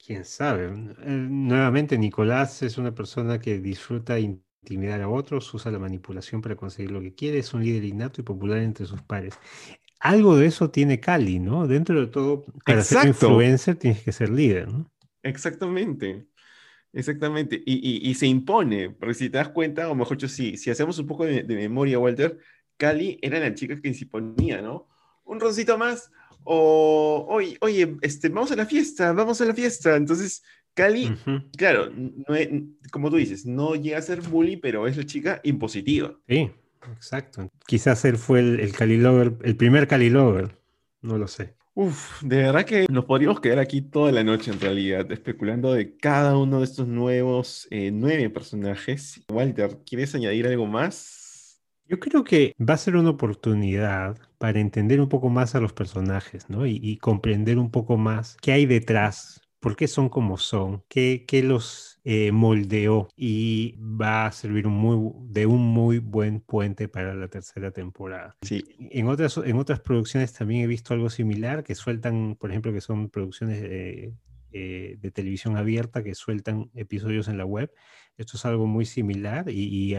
Quién 0.04 0.24
sabe. 0.24 0.66
Eh, 0.66 1.26
nuevamente, 1.30 1.96
Nicolás 1.98 2.62
es 2.62 2.78
una 2.78 2.94
persona 2.94 3.38
que 3.38 3.60
disfruta 3.60 4.18
intimidar 4.62 5.00
a 5.00 5.08
otros, 5.08 5.52
usa 5.54 5.70
la 5.70 5.78
manipulación 5.78 6.42
para 6.42 6.56
conseguir 6.56 6.90
lo 6.90 7.00
que 7.00 7.14
quiere, 7.14 7.38
es 7.38 7.54
un 7.54 7.64
líder 7.64 7.84
innato 7.84 8.20
y 8.20 8.24
popular 8.24 8.58
entre 8.58 8.86
sus 8.86 9.02
pares. 9.02 9.34
Algo 9.98 10.36
de 10.36 10.46
eso 10.46 10.70
tiene 10.70 11.00
Cali, 11.00 11.38
¿no? 11.38 11.66
Dentro 11.66 12.00
de 12.00 12.06
todo, 12.06 12.44
para 12.64 12.82
ser 12.82 13.06
influencer 13.06 13.76
tienes 13.76 14.02
que 14.02 14.12
ser 14.12 14.30
líder, 14.30 14.68
¿no? 14.68 14.90
Exactamente. 15.22 16.26
Exactamente. 16.92 17.62
Y, 17.64 18.14
se 18.14 18.26
impone, 18.26 18.90
porque 18.90 19.14
si 19.14 19.30
te 19.30 19.38
das 19.38 19.50
cuenta, 19.50 19.88
o 19.88 19.94
mejor 19.94 20.16
dicho, 20.16 20.28
si, 20.28 20.56
si 20.56 20.70
hacemos 20.70 20.98
un 20.98 21.06
poco 21.06 21.24
de, 21.24 21.44
memoria, 21.44 21.98
Walter, 21.98 22.38
Cali 22.76 23.18
era 23.22 23.38
la 23.38 23.54
chica 23.54 23.80
que 23.80 23.94
se 23.94 24.04
imponía, 24.04 24.60
¿no? 24.60 24.88
Un 25.24 25.38
roncito 25.38 25.78
más, 25.78 26.10
o 26.44 27.26
oye, 27.28 27.56
oye, 27.60 27.96
este, 28.00 28.28
vamos 28.30 28.50
a 28.50 28.56
la 28.56 28.66
fiesta, 28.66 29.12
vamos 29.12 29.40
a 29.40 29.44
la 29.44 29.54
fiesta. 29.54 29.94
Entonces, 29.96 30.42
Cali, 30.74 31.12
claro, 31.56 31.90
como 32.90 33.10
tú 33.10 33.16
dices, 33.16 33.44
no 33.44 33.74
llega 33.74 33.98
a 33.98 34.02
ser 34.02 34.20
bully, 34.22 34.56
pero 34.56 34.86
es 34.86 34.96
la 34.96 35.04
chica 35.04 35.40
impositiva. 35.42 36.16
Sí, 36.28 36.50
exacto. 36.94 37.50
Quizás 37.66 38.04
él 38.04 38.16
fue 38.16 38.40
el, 38.40 38.72
Cali 38.72 38.96
Lover, 38.96 39.36
el 39.42 39.56
primer 39.56 39.88
Cali 39.88 40.10
Lover, 40.10 40.56
no 41.02 41.18
lo 41.18 41.26
sé. 41.28 41.54
Uf, 41.74 42.22
de 42.22 42.36
verdad 42.38 42.64
que 42.64 42.86
nos 42.88 43.04
podríamos 43.04 43.40
quedar 43.40 43.58
aquí 43.58 43.80
toda 43.80 44.12
la 44.12 44.24
noche 44.24 44.50
en 44.50 44.60
realidad, 44.60 45.10
especulando 45.10 45.72
de 45.72 45.96
cada 45.96 46.36
uno 46.36 46.58
de 46.58 46.64
estos 46.64 46.86
nuevos 46.86 47.66
eh, 47.70 47.90
nueve 47.92 48.30
personajes. 48.30 49.20
Walter, 49.30 49.78
¿quieres 49.84 50.14
añadir 50.14 50.46
algo 50.46 50.66
más? 50.66 51.60
Yo 51.86 51.98
creo 51.98 52.22
que 52.22 52.54
va 52.60 52.74
a 52.74 52.78
ser 52.78 52.96
una 52.96 53.10
oportunidad 53.10 54.16
para 54.38 54.60
entender 54.60 55.00
un 55.00 55.08
poco 55.08 55.28
más 55.28 55.54
a 55.54 55.60
los 55.60 55.72
personajes, 55.72 56.48
¿no? 56.48 56.66
Y, 56.66 56.78
y 56.82 56.98
comprender 56.98 57.58
un 57.58 57.70
poco 57.70 57.96
más 57.96 58.36
qué 58.40 58.52
hay 58.52 58.66
detrás 58.66 59.40
por 59.60 59.76
qué 59.76 59.86
son 59.86 60.08
como 60.08 60.38
son, 60.38 60.82
qué, 60.88 61.24
los 61.44 62.00
eh, 62.04 62.32
moldeó 62.32 63.08
y 63.14 63.76
va 63.78 64.26
a 64.26 64.32
servir 64.32 64.66
muy, 64.66 65.12
de 65.28 65.46
un 65.46 65.60
muy 65.60 65.98
buen 65.98 66.40
puente 66.40 66.88
para 66.88 67.14
la 67.14 67.28
tercera 67.28 67.70
temporada. 67.70 68.36
Sí. 68.42 68.64
En 68.90 69.06
otras, 69.08 69.36
en 69.36 69.56
otras 69.56 69.80
producciones 69.80 70.32
también 70.32 70.62
he 70.62 70.66
visto 70.66 70.94
algo 70.94 71.10
similar, 71.10 71.62
que 71.62 71.74
sueltan, 71.74 72.36
por 72.40 72.50
ejemplo, 72.50 72.72
que 72.72 72.80
son 72.80 73.10
producciones 73.10 73.60
de, 73.60 74.14
eh, 74.52 74.96
de 74.98 75.10
televisión 75.12 75.56
abierta, 75.56 76.02
que 76.02 76.16
sueltan 76.16 76.70
episodios 76.74 77.28
en 77.28 77.38
la 77.38 77.44
web. 77.44 77.72
Esto 78.16 78.36
es 78.36 78.44
algo 78.46 78.66
muy 78.66 78.84
similar 78.84 79.48
y, 79.48 79.94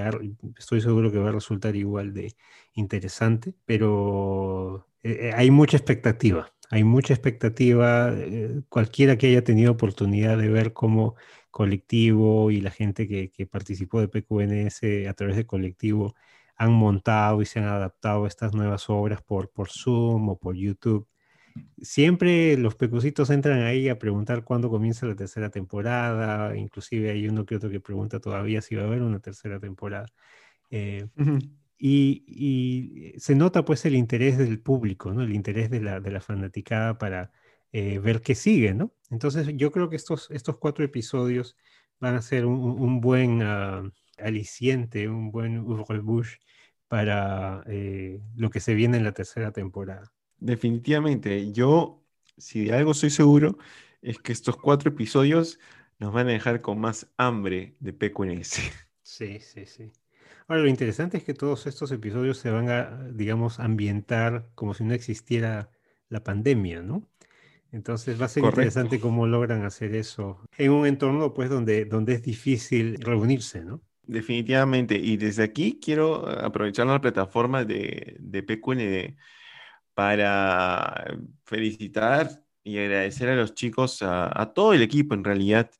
estoy 0.57 0.81
seguro 0.81 1.09
que 1.09 1.19
va 1.19 1.29
a 1.29 1.33
resultar 1.33 1.75
igual 1.77 2.13
de 2.13 2.35
interesante, 2.73 3.53
pero 3.65 4.89
eh, 5.03 5.31
hay 5.33 5.51
mucha 5.51 5.77
expectativa 5.77 6.51
hay 6.71 6.83
mucha 6.85 7.13
expectativa. 7.13 8.13
Eh, 8.15 8.61
cualquiera 8.69 9.17
que 9.17 9.27
haya 9.27 9.43
tenido 9.43 9.73
oportunidad 9.73 10.37
de 10.37 10.49
ver 10.49 10.73
cómo 10.73 11.15
colectivo 11.51 12.49
y 12.49 12.61
la 12.61 12.71
gente 12.71 13.07
que, 13.07 13.47
participó 13.47 13.99
de 13.99 14.07
PQNS 14.07 15.07
a 15.07 15.13
través 15.13 15.35
de 15.35 15.45
colectivo 15.45 16.15
han 16.55 16.71
montado 16.71 17.41
y 17.41 17.45
se 17.45 17.59
han 17.59 17.65
adaptado 17.65 18.25
estas 18.25 18.53
nuevas 18.53 18.89
obras 18.89 19.21
por, 19.21 19.49
por 19.51 19.69
Zoom 19.69 20.29
o 20.29 20.37
por 20.39 20.55
YouTube. 20.55 21.07
Siempre 21.81 22.57
los 22.57 22.75
pecucitos 22.75 23.29
entran 23.29 23.63
ahí 23.63 23.89
a 23.89 23.99
preguntar 23.99 24.45
cuándo 24.45 24.69
comienza 24.69 25.05
la 25.05 25.15
tercera 25.15 25.49
temporada, 25.49 26.55
inclusive 26.55 27.11
hay 27.11 27.27
uno 27.27 27.45
que 27.45 27.57
otro 27.57 27.69
que 27.69 27.81
pregunta 27.81 28.21
todavía 28.21 28.61
si 28.61 28.75
va 28.75 28.83
a 28.83 28.87
haber 28.87 29.01
una 29.01 29.19
tercera 29.19 29.59
temporada. 29.59 30.05
Eh, 30.69 31.07
y, 31.83 33.13
se 33.17 33.35
nota 33.35 33.65
pues 33.65 33.85
el 33.85 33.95
interés 33.95 34.37
del 34.37 34.59
público, 34.59 35.11
¿no? 35.11 35.23
El 35.23 35.33
interés 35.33 35.69
de 35.71 35.81
la, 35.81 35.99
de 35.99 36.11
la 36.11 36.21
fanaticada 36.21 36.97
para 36.97 37.31
eh, 37.71 37.99
ver 37.99 38.21
qué 38.21 38.35
sigue, 38.35 38.73
¿no? 38.73 38.93
Entonces 39.09 39.47
yo 39.55 39.71
creo 39.71 39.89
que 39.89 39.95
estos, 39.95 40.29
estos 40.31 40.57
cuatro 40.57 40.85
episodios 40.85 41.57
van 41.99 42.15
a 42.15 42.21
ser 42.21 42.45
un, 42.45 43.01
buen 43.01 43.41
ah, 43.41 43.83
aliciente, 44.19 45.09
un 45.09 45.31
buen 45.31 45.65
Bush 46.03 46.35
para 46.87 47.63
eh, 47.67 48.21
lo 48.35 48.49
que 48.51 48.59
se 48.59 48.75
viene 48.75 48.97
en 48.97 49.03
la 49.03 49.13
tercera 49.13 49.51
temporada. 49.51 50.11
Definitivamente, 50.37 51.51
yo, 51.51 52.03
si 52.37 52.65
de 52.65 52.73
algo 52.73 52.93
soy 52.93 53.09
seguro, 53.09 53.57
es 54.01 54.19
que 54.19 54.33
estos 54.33 54.57
cuatro 54.57 54.89
episodios 54.89 55.59
nos 55.99 56.13
van 56.13 56.27
a 56.27 56.31
dejar 56.31 56.61
con 56.61 56.79
más 56.79 57.07
hambre 57.17 57.75
de 57.79 57.93
PQNS. 57.93 58.59
Sí, 59.03 59.39
sí, 59.39 59.65
sí. 59.65 59.91
Ahora, 60.51 60.63
lo 60.63 60.69
interesante 60.69 61.15
es 61.15 61.23
que 61.23 61.33
todos 61.33 61.65
estos 61.65 61.93
episodios 61.93 62.37
se 62.37 62.51
van 62.51 62.69
a, 62.69 63.07
digamos, 63.13 63.61
ambientar 63.61 64.49
como 64.53 64.73
si 64.73 64.83
no 64.83 64.93
existiera 64.93 65.69
la 66.09 66.25
pandemia, 66.25 66.81
¿no? 66.81 67.07
Entonces 67.71 68.19
va 68.19 68.25
a 68.25 68.27
ser 68.27 68.43
interesante 68.43 68.99
cómo 68.99 69.27
logran 69.27 69.63
hacer 69.63 69.95
eso 69.95 70.41
en 70.57 70.71
un 70.71 70.85
entorno, 70.85 71.33
pues, 71.33 71.49
donde, 71.49 71.85
donde 71.85 72.15
es 72.15 72.23
difícil 72.23 72.97
reunirse, 72.99 73.63
¿no? 73.63 73.81
Definitivamente. 74.03 74.97
Y 74.97 75.15
desde 75.15 75.43
aquí 75.43 75.79
quiero 75.81 76.27
aprovechar 76.27 76.85
la 76.85 76.99
plataforma 76.99 77.63
de, 77.63 78.17
de 78.19 78.43
PQND 78.43 79.15
para 79.93 81.17
felicitar 81.45 82.43
y 82.61 82.77
agradecer 82.77 83.29
a 83.29 83.37
los 83.37 83.53
chicos, 83.53 83.99
a, 84.01 84.51
todo 84.53 84.73
el 84.73 84.81
equipo 84.81 85.13
en 85.13 85.23
realidad, 85.23 85.71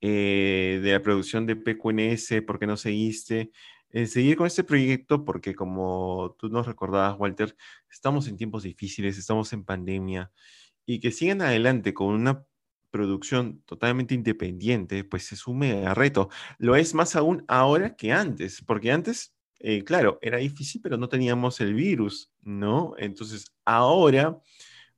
eh, 0.00 0.78
de 0.84 0.92
la 0.92 1.02
producción 1.02 1.46
de 1.46 1.56
PQNS, 1.56 2.42
porque 2.46 2.68
no 2.68 2.76
seguiste, 2.76 3.50
eh, 3.90 4.06
seguir 4.06 4.36
con 4.36 4.46
este 4.46 4.64
proyecto 4.64 5.24
porque 5.24 5.54
como 5.54 6.36
tú 6.38 6.48
nos 6.48 6.66
recordabas, 6.66 7.18
Walter, 7.18 7.56
estamos 7.90 8.28
en 8.28 8.36
tiempos 8.36 8.62
difíciles, 8.64 9.18
estamos 9.18 9.52
en 9.52 9.64
pandemia 9.64 10.30
y 10.86 11.00
que 11.00 11.12
sigan 11.12 11.42
adelante 11.42 11.94
con 11.94 12.08
una 12.08 12.44
producción 12.90 13.62
totalmente 13.66 14.14
independiente, 14.14 15.04
pues 15.04 15.24
se 15.26 15.36
sume 15.36 15.86
a 15.86 15.94
reto. 15.94 16.30
Lo 16.58 16.76
es 16.76 16.94
más 16.94 17.16
aún 17.16 17.44
ahora 17.48 17.96
que 17.96 18.12
antes, 18.12 18.62
porque 18.66 18.92
antes, 18.92 19.34
eh, 19.60 19.84
claro, 19.84 20.18
era 20.22 20.38
difícil, 20.38 20.80
pero 20.82 20.96
no 20.96 21.08
teníamos 21.08 21.60
el 21.60 21.74
virus, 21.74 22.32
¿no? 22.42 22.94
Entonces, 22.98 23.46
ahora, 23.64 24.40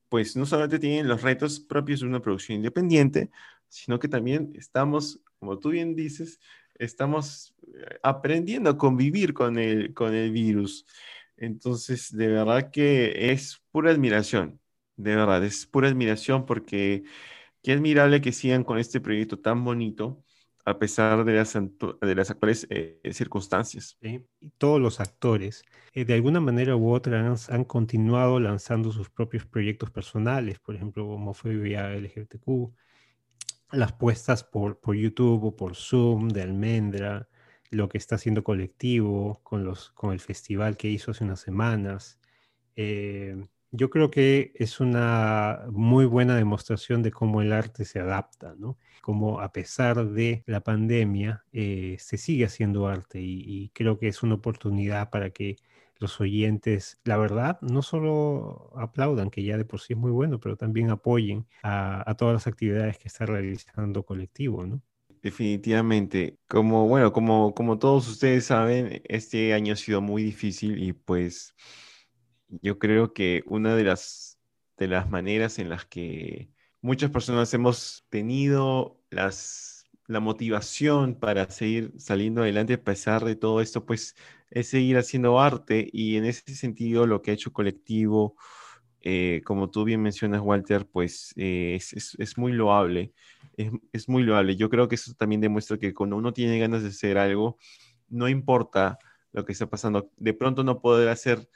pues 0.08 0.36
no 0.36 0.46
solamente 0.46 0.78
tienen 0.78 1.08
los 1.08 1.22
retos 1.22 1.60
propios 1.60 2.00
de 2.00 2.06
una 2.06 2.20
producción 2.22 2.56
independiente, 2.56 3.30
sino 3.68 3.98
que 3.98 4.08
también 4.08 4.52
estamos, 4.56 5.20
como 5.38 5.58
tú 5.58 5.70
bien 5.70 5.94
dices, 5.96 6.40
estamos 6.80 7.54
eh, 7.74 7.98
aprendiendo 8.02 8.70
a 8.70 8.78
convivir 8.78 9.34
con 9.34 9.58
el, 9.58 9.94
con 9.94 10.14
el 10.14 10.32
virus. 10.32 10.86
Entonces, 11.36 12.14
de 12.16 12.28
verdad 12.28 12.70
que 12.70 13.32
es 13.32 13.62
pura 13.70 13.90
admiración, 13.90 14.60
de 14.96 15.16
verdad, 15.16 15.44
es 15.44 15.66
pura 15.66 15.88
admiración 15.88 16.46
porque 16.46 17.04
qué 17.62 17.72
admirable 17.72 18.20
que 18.20 18.32
sigan 18.32 18.64
con 18.64 18.78
este 18.78 19.00
proyecto 19.00 19.38
tan 19.38 19.64
bonito 19.64 20.24
a 20.64 20.78
pesar 20.78 21.24
de 21.24 21.34
las, 21.34 21.54
de 21.54 22.14
las 22.14 22.30
actuales 22.30 22.66
eh, 22.70 23.00
circunstancias. 23.12 23.96
Y 24.00 24.20
todos 24.58 24.80
los 24.80 25.00
actores, 25.00 25.64
eh, 25.92 26.04
de 26.04 26.14
alguna 26.14 26.40
manera 26.40 26.76
u 26.76 26.92
otra, 26.92 27.34
han, 27.48 27.64
continuado 27.64 28.40
lanzando 28.40 28.92
sus 28.92 29.10
propios 29.10 29.46
proyectos 29.46 29.90
personales, 29.90 30.58
por 30.58 30.76
ejemplo, 30.76 31.08
homofobia 31.08 31.92
LGBTQ, 31.94 32.72
las 33.72 33.92
puestas 33.92 34.44
por, 34.44 34.78
por 34.80 34.96
YouTube 34.96 35.44
o 35.44 35.56
por 35.56 35.76
Zoom 35.76 36.28
de 36.28 36.42
Almendra, 36.42 37.28
lo 37.70 37.88
que 37.88 37.98
está 37.98 38.16
haciendo 38.16 38.42
colectivo 38.44 39.40
con, 39.42 39.64
los, 39.64 39.90
con 39.92 40.12
el 40.12 40.20
festival 40.20 40.76
que 40.76 40.88
hizo 40.88 41.12
hace 41.12 41.24
unas 41.24 41.40
semanas. 41.40 42.18
Eh, 42.76 43.36
yo 43.72 43.88
creo 43.90 44.10
que 44.10 44.52
es 44.56 44.80
una 44.80 45.60
muy 45.70 46.04
buena 46.04 46.34
demostración 46.36 47.02
de 47.02 47.12
cómo 47.12 47.40
el 47.40 47.52
arte 47.52 47.84
se 47.84 48.00
adapta, 48.00 48.54
¿no? 48.58 48.78
Cómo 49.00 49.40
a 49.40 49.52
pesar 49.52 50.10
de 50.10 50.42
la 50.46 50.60
pandemia 50.60 51.44
eh, 51.52 51.96
se 52.00 52.16
sigue 52.16 52.44
haciendo 52.44 52.88
arte 52.88 53.20
y, 53.22 53.70
creo 53.72 53.98
que 53.98 54.08
es 54.08 54.22
una 54.22 54.34
oportunidad 54.34 55.10
para 55.10 55.30
que 55.30 55.56
los 56.00 56.20
oyentes, 56.20 56.98
la 57.04 57.18
verdad, 57.18 57.60
no 57.60 57.82
solo 57.82 58.72
aplaudan, 58.76 59.30
que 59.30 59.44
ya 59.44 59.58
de 59.58 59.66
por 59.66 59.80
sí 59.80 59.92
es 59.92 59.98
muy 59.98 60.10
bueno, 60.10 60.40
pero 60.40 60.56
también 60.56 60.90
apoyen 60.90 61.46
a, 61.62 62.14
todas 62.18 62.34
las 62.34 62.46
actividades 62.46 62.98
que 62.98 63.08
está 63.08 63.26
realizando 63.26 64.04
colectivo, 64.04 64.66
¿no? 64.66 64.82
Definitivamente. 65.22 66.38
Como, 66.48 66.88
bueno, 66.88 67.12
como, 67.12 67.54
como 67.54 67.78
todos 67.78 68.08
ustedes 68.08 68.46
saben, 68.46 69.02
este 69.04 69.52
año 69.52 69.74
ha 69.74 69.76
sido 69.76 70.00
muy 70.00 70.22
difícil 70.22 70.82
y 70.82 70.94
pues 70.94 71.54
yo 72.48 72.78
creo 72.78 73.12
que 73.12 73.42
una 73.46 73.76
de 73.76 73.84
las, 73.84 74.38
de 74.78 74.88
las 74.88 75.10
maneras 75.10 75.58
en 75.58 75.68
las 75.68 75.84
que 75.84 76.50
muchas 76.80 77.10
personas 77.10 77.52
hemos 77.52 78.06
tenido 78.08 78.98
las, 79.10 79.69
la 80.10 80.18
motivación 80.18 81.14
para 81.14 81.48
seguir 81.50 81.92
saliendo 81.96 82.42
adelante 82.42 82.74
a 82.74 82.82
pesar 82.82 83.24
de 83.24 83.36
todo 83.36 83.60
esto, 83.60 83.86
pues 83.86 84.16
es 84.50 84.68
seguir 84.68 84.98
haciendo 84.98 85.38
arte 85.38 85.88
y 85.92 86.16
en 86.16 86.24
ese 86.24 86.56
sentido 86.56 87.06
lo 87.06 87.22
que 87.22 87.30
ha 87.30 87.34
hecho 87.34 87.52
colectivo, 87.52 88.34
eh, 89.02 89.40
como 89.44 89.70
tú 89.70 89.84
bien 89.84 90.02
mencionas, 90.02 90.40
Walter, 90.40 90.84
pues 90.90 91.32
eh, 91.36 91.76
es, 91.76 92.38
muy 92.38 92.52
loable, 92.52 93.12
es, 93.56 93.70
es, 93.92 94.08
muy 94.08 94.24
loable. 94.24 94.56
Yo 94.56 94.68
creo 94.68 94.88
que 94.88 94.96
eso 94.96 95.14
también 95.14 95.40
demuestra 95.40 95.78
que 95.78 95.94
cuando 95.94 96.16
uno 96.16 96.32
tiene 96.32 96.58
ganas 96.58 96.82
de 96.82 96.88
hacer 96.88 97.16
algo, 97.16 97.58
no 98.08 98.28
importa 98.28 98.98
lo 99.30 99.44
que 99.44 99.52
está 99.52 99.70
pasando, 99.70 100.10
de 100.16 100.34
pronto 100.34 100.64
no 100.64 100.80
poder 100.80 101.08
hacer 101.08 101.48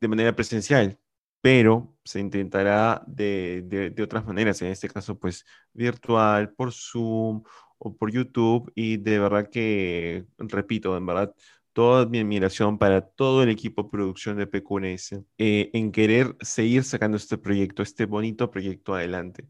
de 0.00 0.08
manera 0.08 0.34
presencial, 0.34 0.98
pero 1.40 1.96
se 2.04 2.18
intentará 2.18 3.04
de, 3.06 3.94
otras 4.02 4.26
maneras, 4.26 4.60
en 4.62 4.68
este 4.72 4.88
caso 4.88 5.16
pues 5.16 5.44
virtual, 5.72 6.52
por 6.52 6.72
Zoom 6.72 7.44
o 7.78 7.96
por 7.96 8.12
YouTube 8.12 8.72
y 8.74 8.96
de 8.98 9.18
verdad 9.18 9.48
que, 9.50 10.24
repito, 10.38 10.96
en 10.96 11.06
verdad, 11.06 11.34
toda 11.72 12.06
mi 12.06 12.20
admiración 12.20 12.78
para 12.78 13.02
todo 13.02 13.42
el 13.42 13.50
equipo 13.50 13.84
de 13.84 13.90
producción 13.90 14.36
de 14.38 14.46
PQNS 14.46 15.24
eh, 15.38 15.70
en 15.74 15.92
querer 15.92 16.36
seguir 16.40 16.84
sacando 16.84 17.16
este 17.16 17.38
proyecto, 17.38 17.82
este 17.82 18.06
bonito 18.06 18.50
proyecto 18.50 18.94
adelante 18.94 19.48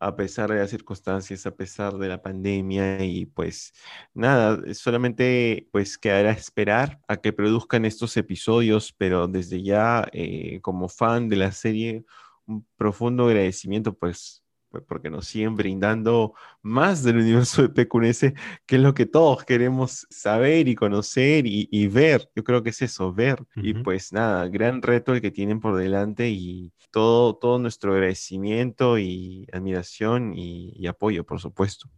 a 0.00 0.14
pesar 0.16 0.50
de 0.50 0.58
las 0.58 0.70
circunstancias, 0.70 1.46
a 1.46 1.54
pesar 1.56 1.94
de 1.94 2.08
la 2.08 2.22
pandemia 2.22 3.02
y 3.04 3.26
pues 3.26 3.72
nada, 4.14 4.62
solamente 4.74 5.68
pues 5.72 5.98
quedará 5.98 6.32
esperar 6.32 7.00
a 7.08 7.16
que 7.16 7.32
produzcan 7.32 7.84
estos 7.84 8.16
episodios, 8.16 8.92
pero 8.92 9.26
desde 9.28 9.62
ya 9.62 10.06
eh, 10.12 10.60
como 10.62 10.88
fan 10.88 11.28
de 11.28 11.36
la 11.36 11.52
serie, 11.52 12.04
un 12.46 12.66
profundo 12.76 13.26
agradecimiento 13.26 13.94
pues 13.94 14.42
pues, 14.76 14.88
porque 14.88 15.10
nos 15.10 15.26
siguen 15.26 15.56
brindando 15.56 16.34
más 16.62 17.02
del 17.02 17.18
universo 17.18 17.62
de 17.62 17.68
PQNS, 17.68 18.34
que 18.66 18.76
es 18.76 18.82
lo 18.82 18.94
que 18.94 19.06
todos 19.06 19.44
queremos 19.44 20.06
saber 20.10 20.68
y 20.68 20.74
conocer 20.74 21.44
y, 21.46 21.86
ver. 21.88 22.30
Yo 22.34 22.44
creo 22.44 22.62
que 22.62 22.70
es 22.70 22.82
eso, 22.82 23.12
ver. 23.12 23.44
Y 23.56 23.74
pues 23.74 24.12
nada, 24.12 24.48
gran 24.48 24.82
reto 24.82 25.14
el 25.14 25.20
que 25.20 25.30
tienen 25.30 25.60
por 25.60 25.76
delante 25.76 26.28
y 26.28 26.72
todo, 26.90 27.36
todo 27.36 27.58
nuestro 27.58 27.94
agradecimiento 27.94 28.98
y 28.98 29.46
admiración 29.52 30.32
y 30.34 30.86
apoyo, 30.86 31.24
por 31.24 31.40
supuesto. 31.40 31.88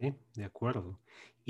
Sí, 0.00 0.14
de 0.34 0.44
acuerdo. 0.44 0.98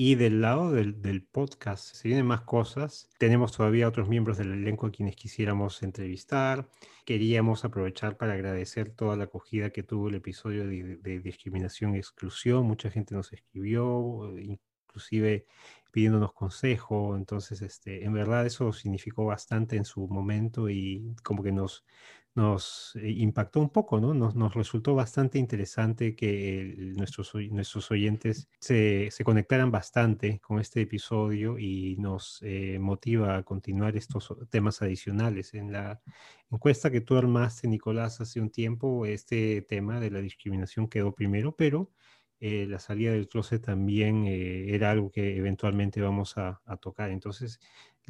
Y 0.02 0.14
del 0.14 0.40
lado 0.40 0.72
del, 0.72 1.22
podcast 1.30 1.94
se 1.94 2.08
vienen 2.08 2.24
más 2.24 2.40
cosas. 2.40 3.10
Tenemos 3.18 3.52
todavía 3.52 3.86
otros 3.86 4.08
miembros 4.08 4.38
del 4.38 4.50
elenco 4.50 4.86
a 4.86 4.90
quienes 4.90 5.14
quisiéramos 5.14 5.82
entrevistar. 5.82 6.70
Queríamos 7.04 7.66
aprovechar 7.66 8.16
para 8.16 8.32
agradecer 8.32 8.92
toda 8.92 9.14
la 9.18 9.24
acogida 9.24 9.68
que 9.68 9.82
tuvo 9.82 10.08
el 10.08 10.14
episodio 10.14 10.66
de, 10.66 11.20
discriminación 11.22 11.94
y 11.94 11.98
exclusión. 11.98 12.64
Mucha 12.64 12.90
gente 12.90 13.14
nos 13.14 13.30
escribió, 13.34 14.32
inclusive 14.38 15.44
pidiéndonos 15.92 16.32
consejo. 16.32 17.14
Entonces, 17.14 17.60
este, 17.60 18.02
en 18.02 18.14
verdad 18.14 18.46
eso 18.46 18.72
significó 18.72 19.26
bastante 19.26 19.76
en 19.76 19.84
su 19.84 20.08
momento 20.08 20.70
y 20.70 21.14
como 21.22 21.42
que 21.42 21.52
nos, 21.52 21.84
nos 22.34 22.92
eh, 22.96 23.10
impactó 23.10 23.60
un 23.60 23.70
poco, 23.70 24.00
¿no? 24.00 24.14
Nos, 24.14 24.54
resultó 24.54 24.94
bastante 24.94 25.38
interesante 25.38 26.14
que 26.14 26.74
nuestros, 26.96 27.34
nuestros 27.50 27.90
oyentes 27.90 28.48
se, 28.60 29.10
conectaran 29.24 29.70
bastante 29.70 30.40
con 30.40 30.60
este 30.60 30.82
episodio 30.82 31.58
y 31.58 31.96
nos 31.98 32.40
eh, 32.42 32.78
motiva 32.80 33.36
a 33.36 33.42
continuar 33.42 33.96
estos 33.96 34.34
temas 34.48 34.80
adicionales. 34.82 35.54
En 35.54 35.72
la 35.72 36.00
encuesta 36.50 36.90
que 36.90 37.00
tú 37.00 37.16
armaste, 37.16 37.68
Nicolás, 37.68 38.20
hace 38.20 38.40
un 38.40 38.50
tiempo, 38.50 39.06
este 39.06 39.62
tema 39.62 39.98
de 40.00 40.10
la 40.10 40.20
discriminación 40.20 40.88
quedó 40.88 41.14
primero, 41.14 41.56
pero 41.56 41.90
eh, 42.38 42.66
la 42.66 42.78
salida 42.78 43.12
del 43.12 43.28
closet 43.28 43.62
también 43.62 44.24
era 44.26 44.90
algo 44.90 45.10
que 45.10 45.36
eventualmente 45.36 46.00
vamos 46.00 46.38
a 46.38 46.60
tocar. 46.80 47.10
Entonces, 47.10 47.60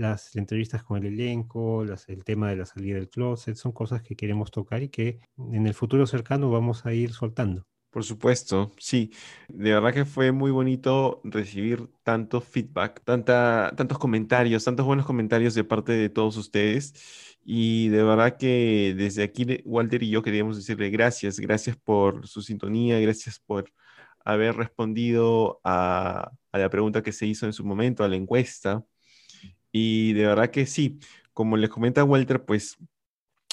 las 0.01 0.35
entrevistas 0.35 0.83
con 0.83 1.05
el 1.05 1.13
elenco, 1.13 1.83
el 1.83 2.25
tema 2.25 2.49
de 2.49 2.57
la 2.57 2.67
salida 2.67 2.95
del 2.95 3.11
closet, 3.11 3.55
son 3.55 3.73
cosas 3.73 4.03
que 4.03 4.17
queremos 4.17 4.51
tocar 4.51 4.83
y 4.83 4.89
que 4.89 5.21
en 5.37 5.67
el 5.67 5.75
futuro 5.75 6.07
cercano 6.07 6.51
vamos 6.51 6.87
a 6.87 6.95
ir 6.95 7.13
soltando. 7.13 7.67
Por 7.91 8.05
supuesto, 8.05 8.73
sí. 8.79 9.13
De 9.49 9.73
verdad 9.73 9.93
que 9.93 10.05
fue 10.05 10.31
muy 10.33 10.53
bonito 10.53 11.21
recibir 11.25 11.89
tanto 12.05 12.41
feedback, 12.41 13.03
tanta, 13.05 13.73
tantos 13.77 13.99
comentarios, 13.99 14.65
tantos 14.65 14.87
buenos 14.87 15.05
comentarios 15.05 15.55
de 15.55 15.65
parte 15.65 15.93
de 15.93 16.09
todos 16.09 16.37
ustedes. 16.37 16.95
Y 17.45 17.89
de 17.89 18.03
verdad 18.03 18.37
que 18.39 18.95
desde 18.97 19.25
aquí, 19.25 19.45
Walter 19.65 20.03
y 20.03 20.11
yo 20.11 20.23
queríamos 20.23 20.57
decirle 20.57 20.89
gracias, 20.91 21.41
gracias 21.41 21.77
por 21.77 22.27
su 22.29 22.43
sintonía, 22.43 23.01
gracias 23.01 23.41
por 23.41 23.71
haber 24.25 24.57
respondido 24.57 25.61
a, 25.65 26.31
a 26.53 26.59
la 26.59 26.71
pregunta 26.71 27.03
que 27.03 27.13
se 27.13 27.27
hizo 27.27 27.47
en 27.47 27.53
su 27.53 27.65
momento, 27.65 28.05
a 28.05 28.09
la 28.09 28.17
encuesta. 28.17 28.85
Y 29.73 30.13
de 30.15 30.27
verdad 30.27 30.51
que 30.51 30.67
sí, 30.67 30.99
como 31.33 31.57
les 31.57 31.71
comenta 31.71 32.05
Walter, 32.05 32.45
pues 32.45 32.77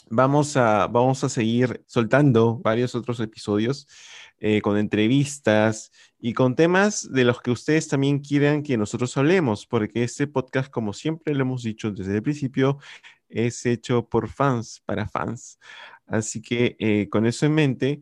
vamos 0.10 0.58
a, 0.58 0.88
vamos 0.88 1.24
a 1.24 1.30
seguir 1.30 1.84
soltando 1.86 2.58
varios 2.60 2.96
otros 2.96 3.20
episodios 3.20 3.88
eh, 4.40 4.62
con 4.62 4.78
entrevistas 4.78 5.92
y 6.20 6.34
con 6.34 6.56
temas 6.56 7.12
de 7.12 7.24
los 7.24 7.42
que 7.42 7.52
ustedes 7.52 7.88
también 7.88 8.20
quieran 8.20 8.64
que 8.64 8.78
nosotros 8.78 9.16
hablemos, 9.18 9.66
porque 9.66 10.04
este 10.04 10.28
podcast, 10.28 10.70
como 10.72 10.94
siempre 10.94 11.34
lo 11.34 11.42
hemos 11.42 11.64
dicho 11.64 11.92
desde 11.92 12.16
el 12.16 12.24
principio, 12.24 12.78
es 13.30 13.66
hecho 13.66 14.08
por 14.08 14.30
fans, 14.30 14.82
para 14.86 15.08
fans. 15.08 15.60
Así 16.06 16.42
que 16.42 16.76
eh, 16.80 17.10
con 17.10 17.26
eso 17.26 17.46
en 17.46 17.56
mente, 17.56 18.00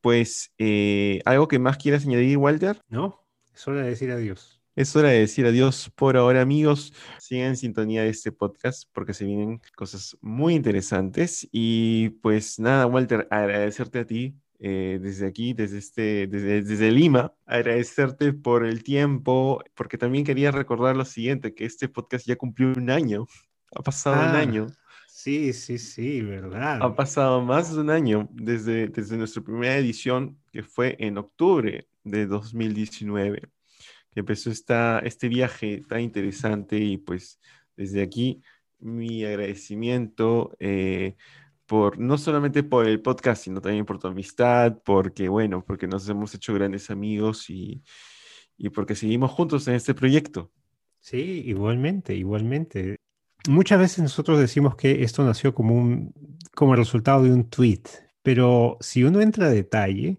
pues, 0.00 0.52
eh, 0.58 1.20
¿algo 1.24 1.48
que 1.48 1.58
más 1.58 1.78
quieras 1.78 2.04
añadir, 2.04 2.36
Walter? 2.36 2.80
No, 2.88 3.24
es 3.54 3.66
hora 3.66 3.82
de 3.82 3.90
decir 3.90 4.10
adiós. 4.10 4.55
Es 4.76 4.94
hora 4.94 5.08
de 5.08 5.20
decir 5.20 5.46
adiós 5.46 5.90
por 5.94 6.18
ahora, 6.18 6.42
amigos. 6.42 6.92
Sigan 7.18 7.48
en 7.48 7.56
sintonía 7.56 8.02
de 8.02 8.10
este 8.10 8.30
podcast 8.30 8.86
porque 8.92 9.14
se 9.14 9.24
vienen 9.24 9.62
cosas 9.74 10.18
muy 10.20 10.54
interesantes. 10.54 11.48
Y 11.50 12.10
pues 12.20 12.58
nada, 12.58 12.86
Walter, 12.86 13.26
agradecerte 13.30 14.00
a 14.00 14.06
ti 14.06 14.34
eh, 14.58 14.98
desde 15.00 15.28
aquí, 15.28 15.54
desde, 15.54 15.78
este, 15.78 16.26
desde, 16.26 16.60
desde, 16.60 16.90
Lima, 16.90 17.32
agradecerte 17.46 18.34
por 18.34 18.66
el 18.66 18.82
tiempo, 18.82 19.64
porque 19.74 19.96
también 19.96 20.26
quería 20.26 20.50
recordar 20.50 20.94
lo 20.94 21.06
siguiente, 21.06 21.54
que 21.54 21.64
este 21.64 21.88
podcast 21.88 22.26
ya 22.26 22.36
cumplió 22.36 22.74
un 22.76 22.90
año. 22.90 23.26
Ha 23.74 23.80
pasado 23.80 24.16
un 24.16 24.36
ah, 24.36 24.40
año. 24.40 24.66
Sí, 25.08 25.54
sí, 25.54 25.78
sí, 25.78 26.20
verdad. 26.20 26.82
Ha 26.82 26.94
pasado 26.94 27.40
más 27.40 27.74
de 27.74 27.80
un 27.80 27.88
año 27.88 28.28
desde, 28.30 28.88
desde 28.88 29.16
nuestra 29.16 29.42
primera 29.42 29.78
edición, 29.78 30.38
que 30.52 30.62
fue 30.62 30.96
en 30.98 31.16
octubre 31.16 31.88
de 32.04 32.26
2019 32.26 33.55
empezó 34.20 34.50
esta, 34.50 34.98
este 35.00 35.28
viaje 35.28 35.82
tan 35.88 36.00
interesante 36.00 36.78
y 36.78 36.96
pues 36.98 37.40
desde 37.76 38.02
aquí 38.02 38.42
mi 38.78 39.24
agradecimiento 39.24 40.56
eh, 40.58 41.16
por 41.66 41.98
no 41.98 42.16
solamente 42.18 42.62
por 42.62 42.86
el 42.86 43.00
podcast, 43.00 43.44
sino 43.44 43.60
también 43.60 43.84
por 43.84 43.98
tu 43.98 44.08
amistad, 44.08 44.78
porque 44.84 45.28
bueno, 45.28 45.64
porque 45.64 45.86
nos 45.86 46.08
hemos 46.08 46.34
hecho 46.34 46.54
grandes 46.54 46.90
amigos 46.90 47.50
y, 47.50 47.82
y 48.56 48.70
porque 48.70 48.94
seguimos 48.94 49.30
juntos 49.32 49.66
en 49.68 49.74
este 49.74 49.94
proyecto. 49.94 50.50
Sí, 51.00 51.42
igualmente, 51.44 52.14
igualmente. 52.14 52.96
Muchas 53.48 53.78
veces 53.78 53.98
nosotros 54.00 54.40
decimos 54.40 54.76
que 54.76 55.02
esto 55.02 55.24
nació 55.24 55.54
como 55.54 55.74
un 55.74 56.12
como 56.54 56.74
resultado 56.74 57.22
de 57.22 57.32
un 57.32 57.48
tweet, 57.48 57.82
pero 58.22 58.78
si 58.80 59.04
uno 59.04 59.20
entra 59.20 59.46
a 59.46 59.50
detalle, 59.50 60.18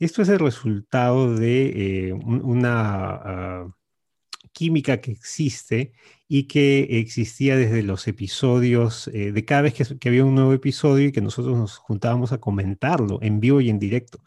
Esto 0.00 0.22
es 0.22 0.28
el 0.30 0.38
resultado 0.40 1.34
de 1.36 2.08
eh, 2.08 2.12
una 2.14 3.04
ah, 3.14 3.76
química 4.52 5.00
que 5.00 5.12
existe 5.12 5.92
y 6.28 6.44
que 6.48 7.00
existía 7.00 7.56
desde 7.56 7.82
los 7.82 8.08
episodios, 8.08 9.08
eh, 9.08 9.32
de 9.32 9.44
cada 9.44 9.62
vez 9.62 9.74
que, 9.74 10.08
había 10.08 10.24
un 10.24 10.34
nuevo 10.34 10.54
episodio 10.54 11.08
y 11.08 11.12
que 11.12 11.20
nosotros 11.20 11.56
nos 11.58 11.76
juntábamos 11.78 12.32
a 12.32 12.38
comentarlo 12.38 13.18
en 13.22 13.40
vivo 13.40 13.60
y 13.60 13.70
en 13.70 13.78
directo. 13.78 14.24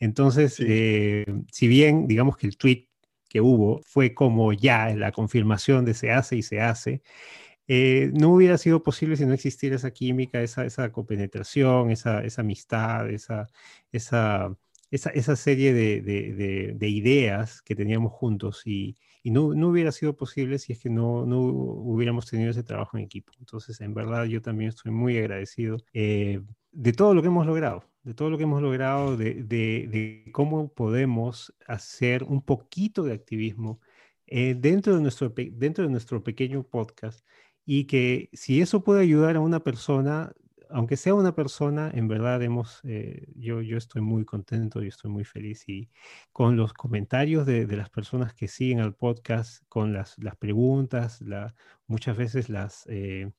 Entonces, 0.00 0.56
eh, 0.60 1.26
si 1.52 1.68
bien 1.68 2.08
digamos 2.08 2.36
que 2.36 2.46
el 2.48 2.56
tweet 2.56 2.88
que 3.28 3.40
hubo 3.40 3.80
fue 3.84 4.14
como 4.14 4.52
ya 4.52 4.94
la 4.96 5.12
confirmación 5.12 5.84
de 5.84 5.94
se 5.94 6.10
hace 6.12 6.36
y 6.36 6.42
se 6.42 6.60
hace, 6.60 7.02
eh, 7.68 8.10
no 8.14 8.30
hubiera 8.30 8.58
sido 8.58 8.82
posible 8.82 9.16
si 9.16 9.26
no 9.26 9.34
existiera 9.34 9.76
esa 9.76 9.92
química, 9.92 10.42
esa, 10.42 10.66
esa 10.66 10.92
copenetración, 10.92 11.90
esa, 11.90 12.24
esa 12.24 12.42
amistad, 12.42 13.10
esa, 13.10 13.48
esa, 13.92 14.56
esa, 14.92 15.36
serie 15.36 15.72
de, 15.72 16.02
de, 16.02 16.74
de, 16.74 16.88
ideas 16.88 17.62
que 17.62 17.74
teníamos 17.74 18.12
juntos 18.12 18.62
y, 18.66 18.96
y 19.22 19.30
no, 19.30 19.54
no, 19.54 19.68
hubiera 19.68 19.90
sido 19.90 20.14
posible 20.14 20.58
si 20.58 20.74
es 20.74 20.78
que 20.80 20.90
no, 20.90 21.24
no, 21.24 21.40
hubiéramos 21.40 22.26
tenido 22.26 22.50
ese 22.50 22.62
trabajo 22.62 22.98
en 22.98 23.04
equipo. 23.04 23.32
Entonces, 23.40 23.80
en 23.80 23.94
verdad, 23.94 24.26
yo 24.26 24.42
también 24.42 24.68
estoy 24.68 24.92
muy 24.92 25.16
agradecido 25.16 25.78
eh, 25.94 26.42
de 26.70 26.92
todo 26.92 27.14
lo 27.14 27.22
que 27.22 27.28
hemos 27.28 27.46
logrado, 27.46 27.84
de 28.02 28.12
todo 28.12 28.28
lo 28.28 28.36
que 28.36 28.44
hemos 28.44 28.60
logrado, 28.60 29.16
de, 29.16 29.42
de 29.42 30.30
cómo 30.32 30.68
podemos 30.72 31.54
hacer 31.66 32.22
un 32.24 32.42
poquito 32.42 33.02
de 33.02 33.14
activismo 33.14 33.80
eh, 34.26 34.54
dentro, 34.58 34.94
de 34.94 35.02
nuestro, 35.02 35.32
dentro 35.34 35.84
de 35.84 35.90
nuestro 35.90 36.22
pequeño 36.22 36.62
podcast 36.64 37.26
y 37.64 37.84
que 37.84 38.28
si 38.32 38.60
eso 38.60 38.82
puede 38.84 39.02
ayudar 39.02 39.36
a 39.36 39.40
una 39.40 39.60
persona, 39.60 40.32
aunque 40.72 40.96
sea 40.96 41.14
una 41.14 41.34
persona, 41.34 41.90
en 41.94 42.08
verdad 42.08 42.42
hemos, 42.42 42.80
eh, 42.84 43.26
yo, 43.36 43.60
yo 43.62 43.76
estoy 43.78 44.02
muy 44.02 44.24
contento, 44.24 44.82
y 44.82 44.88
estoy 44.88 45.10
muy 45.10 45.24
feliz 45.24 45.68
y 45.68 45.90
con 46.32 46.56
los 46.56 46.72
comentarios 46.72 47.46
de, 47.46 47.66
las 47.66 47.90
personas 47.90 48.34
que 48.34 48.48
siguen 48.48 48.80
al 48.80 48.94
podcast, 48.94 49.62
con 49.68 49.92
las, 49.92 50.16
las 50.18 50.36
preguntas, 50.36 51.20
la, 51.20 51.54
muchas 51.86 52.16
veces 52.16 52.48
las, 52.48 52.86
eh, 52.88 53.30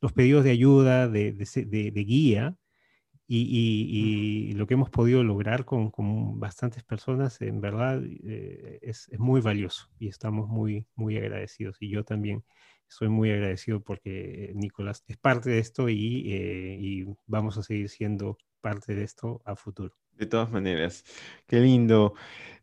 los 0.00 0.12
pedidos 0.12 0.44
de 0.44 0.50
ayuda, 0.50 1.08
de, 1.08 1.32
de, 1.32 2.04
guía. 2.04 2.56
Y, 3.28 4.50
y, 4.50 4.52
lo 4.54 4.66
que 4.66 4.74
hemos 4.74 4.90
podido 4.90 5.24
lograr 5.24 5.64
con, 5.64 5.90
con 5.90 6.38
bastantes 6.38 6.84
personas, 6.84 7.40
en 7.40 7.60
verdad, 7.62 8.02
eh, 8.04 8.78
es, 8.82 9.08
es, 9.10 9.18
muy 9.18 9.40
valioso 9.40 9.88
y 9.98 10.08
estamos 10.08 10.48
muy, 10.48 10.86
muy 10.96 11.16
agradecidos. 11.16 11.76
Y 11.80 11.88
yo 11.88 12.04
también 12.04 12.44
soy 12.92 13.08
muy 13.08 13.30
agradecido 13.30 13.80
porque 13.80 14.52
Nicolás 14.54 15.02
es 15.08 15.16
parte 15.16 15.50
de 15.50 15.58
esto 15.58 15.88
eh, 15.88 15.92
y, 15.94 17.04
vamos 17.26 17.56
a 17.56 17.62
seguir 17.62 17.88
siendo 17.88 18.36
parte 18.60 18.94
de 18.94 19.04
esto 19.04 19.40
a 19.44 19.56
futuro. 19.56 19.94
De 20.12 20.26
todas 20.26 20.50
maneras, 20.50 21.04
qué 21.46 21.58
lindo. 21.60 22.14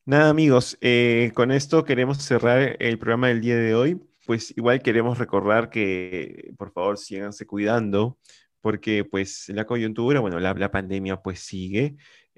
Nada 0.06 0.30
amigos, 0.30 0.78
eh, 0.82 1.32
con 1.34 1.52
esto 1.52 1.84
queremos 1.84 2.20
cerrar 2.20 2.78
el 2.80 3.00
programa 3.00 3.30
del 3.30 3.42
día 3.42 3.58
de 3.58 3.74
hoy. 3.74 4.02
Pues 4.26 4.56
igual 4.56 4.82
queremos 4.84 5.18
recordar 5.18 5.72
que 5.72 6.54
por 6.58 6.72
favor 6.72 6.98
síganse 7.00 7.48
cuidando 7.48 8.20
porque 8.62 9.04
pues 9.04 9.50
la 9.50 9.66
coyuntura, 9.66 10.20
bueno, 10.20 10.40
la, 10.40 10.54
la 10.54 10.70
pandemia 10.70 11.18
pues 11.22 11.40
sigue, 11.40 11.96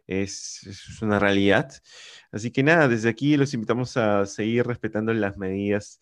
es, 0.08 0.66
es, 0.66 1.02
una 1.02 1.20
realidad. 1.20 1.70
Así 2.32 2.52
que 2.52 2.64
nada, 2.64 2.88
desde 2.88 3.10
aquí 3.10 3.36
los 3.36 3.54
invitamos 3.54 3.98
a 3.98 4.26
seguir 4.26 4.66
respetando 4.66 5.14
las 5.14 5.38
medidas 5.38 6.00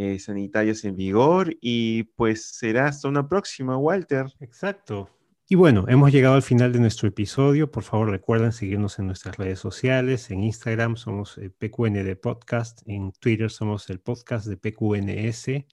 eh, 0.00 0.20
sanitarias 0.20 0.84
en 0.84 0.94
vigor 0.94 1.56
y 1.60 2.04
pues 2.04 2.44
será 2.52 2.86
hasta 2.86 3.08
una 3.08 3.28
próxima, 3.28 3.76
Walter. 3.76 4.26
Exacto. 4.38 5.10
Y 5.48 5.56
bueno, 5.56 5.86
hemos 5.88 6.12
llegado 6.12 6.36
al 6.36 6.42
final 6.42 6.72
de 6.72 6.78
nuestro 6.78 7.08
episodio. 7.08 7.72
Por 7.72 7.82
favor, 7.82 8.08
recuerden 8.08 8.52
seguirnos 8.52 9.00
en 9.00 9.06
nuestras 9.06 9.36
redes 9.36 9.58
sociales. 9.58 10.30
En 10.30 10.44
Instagram 10.44 10.96
somos 10.96 11.36
el 11.38 11.50
PQND 11.50 12.14
Podcast. 12.14 12.82
En 12.86 13.10
Twitter 13.10 13.50
somos 13.50 13.90
el 13.90 13.98
podcast 13.98 14.46
de 14.46 14.56
PQNS. 14.56 15.66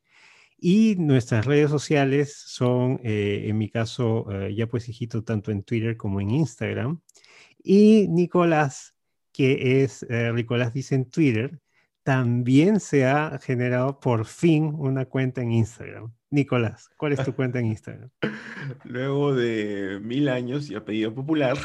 Y 0.58 0.96
nuestras 0.98 1.46
redes 1.46 1.70
sociales 1.70 2.36
son, 2.36 3.00
eh, 3.04 3.46
en 3.48 3.60
mi 3.60 3.70
caso, 3.70 4.26
eh, 4.32 4.56
ya 4.56 4.66
pues 4.66 4.90
hijito, 4.90 5.24
tanto 5.24 5.52
en 5.52 5.62
Twitter 5.62 5.98
como 5.98 6.20
en 6.20 6.32
Instagram. 6.32 7.00
Y 7.62 8.08
Nicolás, 8.08 8.96
que 9.32 9.84
es, 9.84 10.04
Nicolás 10.34 10.74
dice 10.74 10.96
en 10.96 11.12
Twitter, 11.12 11.60
también 12.06 12.80
se 12.80 13.08
ha 13.08 13.40
generado 13.40 14.00
por 14.00 14.26
fin 14.26 14.76
una 14.78 15.06
cuenta 15.06 15.42
en 15.42 15.52
Instagram. 15.52 16.14
Nicolás, 16.30 16.88
¿cuál 16.98 17.14
es 17.14 17.26
tu 17.26 17.34
cuenta 17.36 17.58
en 17.58 17.66
Instagram? 17.66 18.12
Luego 18.84 19.34
de 19.34 20.00
mil 20.04 20.30
años 20.30 20.70
y 20.70 20.76
apellido 20.76 21.16
popular. 21.16 21.58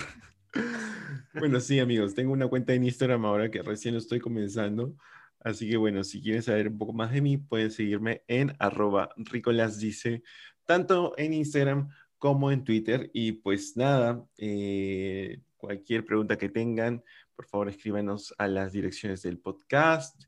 bueno, 1.35 1.61
sí, 1.61 1.79
amigos, 1.79 2.15
tengo 2.15 2.33
una 2.33 2.49
cuenta 2.49 2.73
en 2.73 2.85
Instagram 2.85 3.27
ahora 3.27 3.51
que 3.51 3.61
recién 3.61 3.93
lo 3.93 4.01
estoy 4.01 4.19
comenzando. 4.19 4.97
Así 5.41 5.69
que 5.69 5.77
bueno, 5.77 6.03
si 6.05 6.23
quieren 6.23 6.43
saber 6.43 6.69
un 6.69 6.79
poco 6.79 6.95
más 6.95 7.13
de 7.13 7.21
mí, 7.21 7.37
pueden 7.37 7.71
seguirme 7.71 8.23
en 8.27 8.57
arroba 8.59 9.11
ricolasdice, 9.17 10.23
tanto 10.65 11.13
en 11.19 11.35
Instagram 11.35 11.91
como 12.17 12.51
en 12.51 12.65
Twitter. 12.65 13.11
Y 13.13 13.33
pues 13.33 13.77
nada, 13.77 14.25
eh, 14.39 15.43
cualquier 15.59 16.07
pregunta 16.07 16.39
que 16.39 16.49
tengan, 16.49 17.05
por 17.41 17.47
favor 17.47 17.69
escríbanos 17.71 18.35
a 18.37 18.49
las 18.49 18.71
direcciones 18.71 19.23
del 19.23 19.39
podcast. 19.39 20.25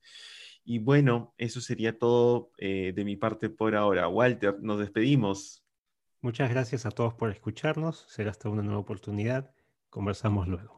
Y 0.65 0.79
bueno, 0.79 1.35
eso 1.37 1.61
sería 1.61 1.99
todo 1.99 2.53
eh, 2.57 2.95
de 2.97 3.05
mi 3.05 3.17
parte 3.17 3.51
por 3.51 3.77
ahora. 3.77 4.09
Walter, 4.09 4.57
nos 4.63 4.79
despedimos. 4.79 5.63
Muchas 6.23 6.49
gracias 6.49 6.87
a 6.87 6.91
todos 6.91 7.13
por 7.13 7.31
escucharnos. 7.31 8.07
Será 8.09 8.31
hasta 8.31 8.49
una 8.49 8.63
nueva 8.63 8.81
oportunidad. 8.81 9.55
Conversamos 9.91 10.49
luego. 10.49 10.71